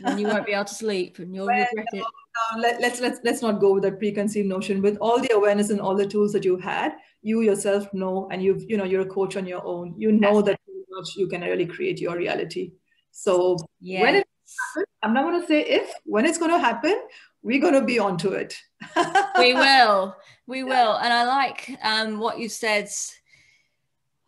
And 0.05 0.18
you 0.18 0.26
won't 0.26 0.46
be 0.46 0.52
able 0.52 0.64
to 0.64 0.74
sleep 0.74 1.18
and 1.18 1.34
you'll 1.34 1.46
well, 1.46 1.59
regret 1.59 1.86
it. 1.92 1.98
No, 1.98 2.61
let, 2.61 2.80
let's 2.80 3.00
let's 3.00 3.20
let's 3.22 3.42
not 3.42 3.61
go 3.61 3.74
with 3.74 3.82
that 3.82 3.98
preconceived 3.98 4.48
notion. 4.48 4.80
With 4.80 4.96
all 5.00 5.20
the 5.20 5.34
awareness 5.34 5.70
and 5.70 5.80
all 5.80 5.94
the 5.94 6.07
tools 6.07 6.32
that 6.32 6.44
you 6.44 6.57
had, 6.57 6.94
you 7.22 7.42
yourself 7.42 7.92
know, 7.92 8.28
and 8.32 8.42
you've 8.42 8.62
you 8.68 8.76
know 8.76 8.84
you're 8.84 9.02
a 9.02 9.07
coach 9.07 9.36
on 9.36 9.46
your 9.46 9.64
own. 9.64 9.94
You 9.96 10.11
know 10.11 10.40
that 10.42 10.59
much 10.95 11.16
you 11.16 11.26
can 11.28 11.42
really 11.42 11.66
create 11.66 12.01
your 12.01 12.16
reality. 12.16 12.72
So 13.11 13.59
yeah. 13.80 14.01
when 14.01 14.14
it 14.16 14.26
happens, 14.74 14.86
I'm 15.03 15.14
not 15.14 15.24
going 15.24 15.40
to 15.40 15.47
say 15.47 15.61
if, 15.61 15.92
when 16.05 16.24
it's 16.24 16.38
going 16.38 16.51
to 16.51 16.59
happen, 16.59 16.99
we're 17.42 17.61
going 17.61 17.74
to 17.74 17.84
be 17.84 17.99
onto 17.99 18.30
it. 18.30 18.57
we 19.38 19.55
will. 19.55 20.16
We 20.47 20.64
will. 20.64 20.97
And 20.97 21.12
I 21.12 21.24
like 21.24 21.78
um, 21.82 22.18
what 22.18 22.38
you 22.38 22.49
said, 22.49 22.88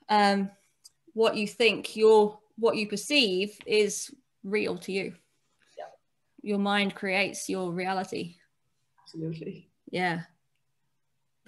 um, 0.09 0.51
what 1.15 1.37
you 1.37 1.47
think, 1.47 1.97
your 1.97 2.39
what 2.59 2.77
you 2.77 2.89
perceive 2.89 3.59
is 3.67 4.11
real 4.45 4.79
to 4.79 4.93
you. 4.93 5.15
Yeah. 5.77 5.85
Your 6.43 6.59
mind 6.59 6.95
creates 6.95 7.49
your 7.49 7.71
reality. 7.73 8.37
Absolutely. 9.03 9.71
Yeah. 9.91 10.23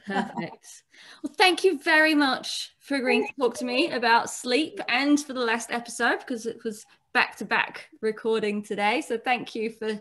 Perfect. 0.08 0.82
well, 1.22 1.32
thank 1.36 1.64
you 1.64 1.78
very 1.78 2.14
much 2.14 2.74
for 2.80 2.96
agreeing 2.96 3.26
to 3.26 3.32
talk 3.40 3.54
to 3.58 3.64
me 3.64 3.90
about 3.90 4.30
sleep 4.30 4.80
and 4.88 5.20
for 5.20 5.32
the 5.32 5.40
last 5.40 5.70
episode 5.70 6.18
because 6.20 6.46
it 6.46 6.64
was 6.64 6.84
back 7.12 7.36
to 7.36 7.44
back 7.44 7.88
recording 8.00 8.62
today. 8.62 9.00
So 9.00 9.18
thank 9.18 9.54
you 9.54 9.70
for 9.70 10.00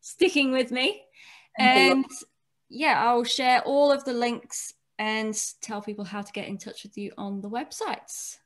sticking 0.00 0.52
with 0.52 0.70
me. 0.70 1.02
And 1.58 2.04
yeah, 2.68 3.02
I'll 3.02 3.24
share 3.24 3.62
all 3.62 3.90
of 3.90 4.04
the 4.04 4.12
links 4.12 4.74
and 4.98 5.36
tell 5.60 5.82
people 5.82 6.04
how 6.04 6.22
to 6.22 6.32
get 6.32 6.48
in 6.48 6.58
touch 6.58 6.82
with 6.82 6.96
you 6.96 7.12
on 7.18 7.40
the 7.40 7.50
websites. 7.50 8.38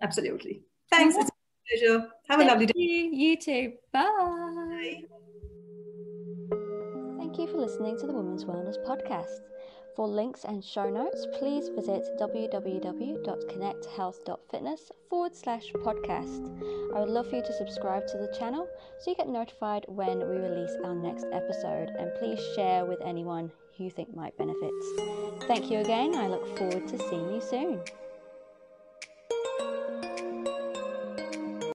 Absolutely. 0.00 0.62
Thanks. 0.90 1.16
It's 1.16 1.28
a 1.28 1.32
pleasure. 1.68 2.08
Have 2.28 2.38
Thank 2.38 2.50
a 2.50 2.52
lovely 2.52 2.66
day. 2.66 2.72
You, 2.76 3.10
you 3.12 3.36
too. 3.36 3.72
Bye. 3.92 4.02
Bye. 4.02 5.02
Thank 7.18 7.38
you 7.38 7.46
for 7.48 7.58
listening 7.58 7.98
to 7.98 8.06
the 8.06 8.12
Women's 8.12 8.44
Wellness 8.44 8.76
Podcast. 8.86 9.40
For 9.98 10.06
links 10.06 10.44
and 10.44 10.62
show 10.64 10.88
notes, 10.88 11.26
please 11.40 11.70
visit 11.70 12.04
www.connecthealth.fitness 12.20 14.92
forward 15.10 15.34
slash 15.34 15.72
podcast. 15.72 16.94
I 16.94 17.00
would 17.00 17.08
love 17.08 17.28
for 17.28 17.34
you 17.34 17.42
to 17.42 17.52
subscribe 17.52 18.06
to 18.06 18.16
the 18.16 18.32
channel 18.38 18.68
so 19.00 19.10
you 19.10 19.16
get 19.16 19.28
notified 19.28 19.86
when 19.88 20.20
we 20.20 20.36
release 20.36 20.70
our 20.84 20.94
next 20.94 21.26
episode 21.32 21.90
and 21.98 22.12
please 22.20 22.38
share 22.54 22.86
with 22.86 23.00
anyone 23.04 23.50
you 23.76 23.90
think 23.90 24.14
might 24.14 24.38
benefit. 24.38 24.70
Thank 25.48 25.68
you 25.68 25.78
again. 25.78 26.14
I 26.14 26.28
look 26.28 26.56
forward 26.56 26.86
to 26.86 26.96
seeing 27.08 27.32
you 27.32 27.40
soon. 27.40 27.80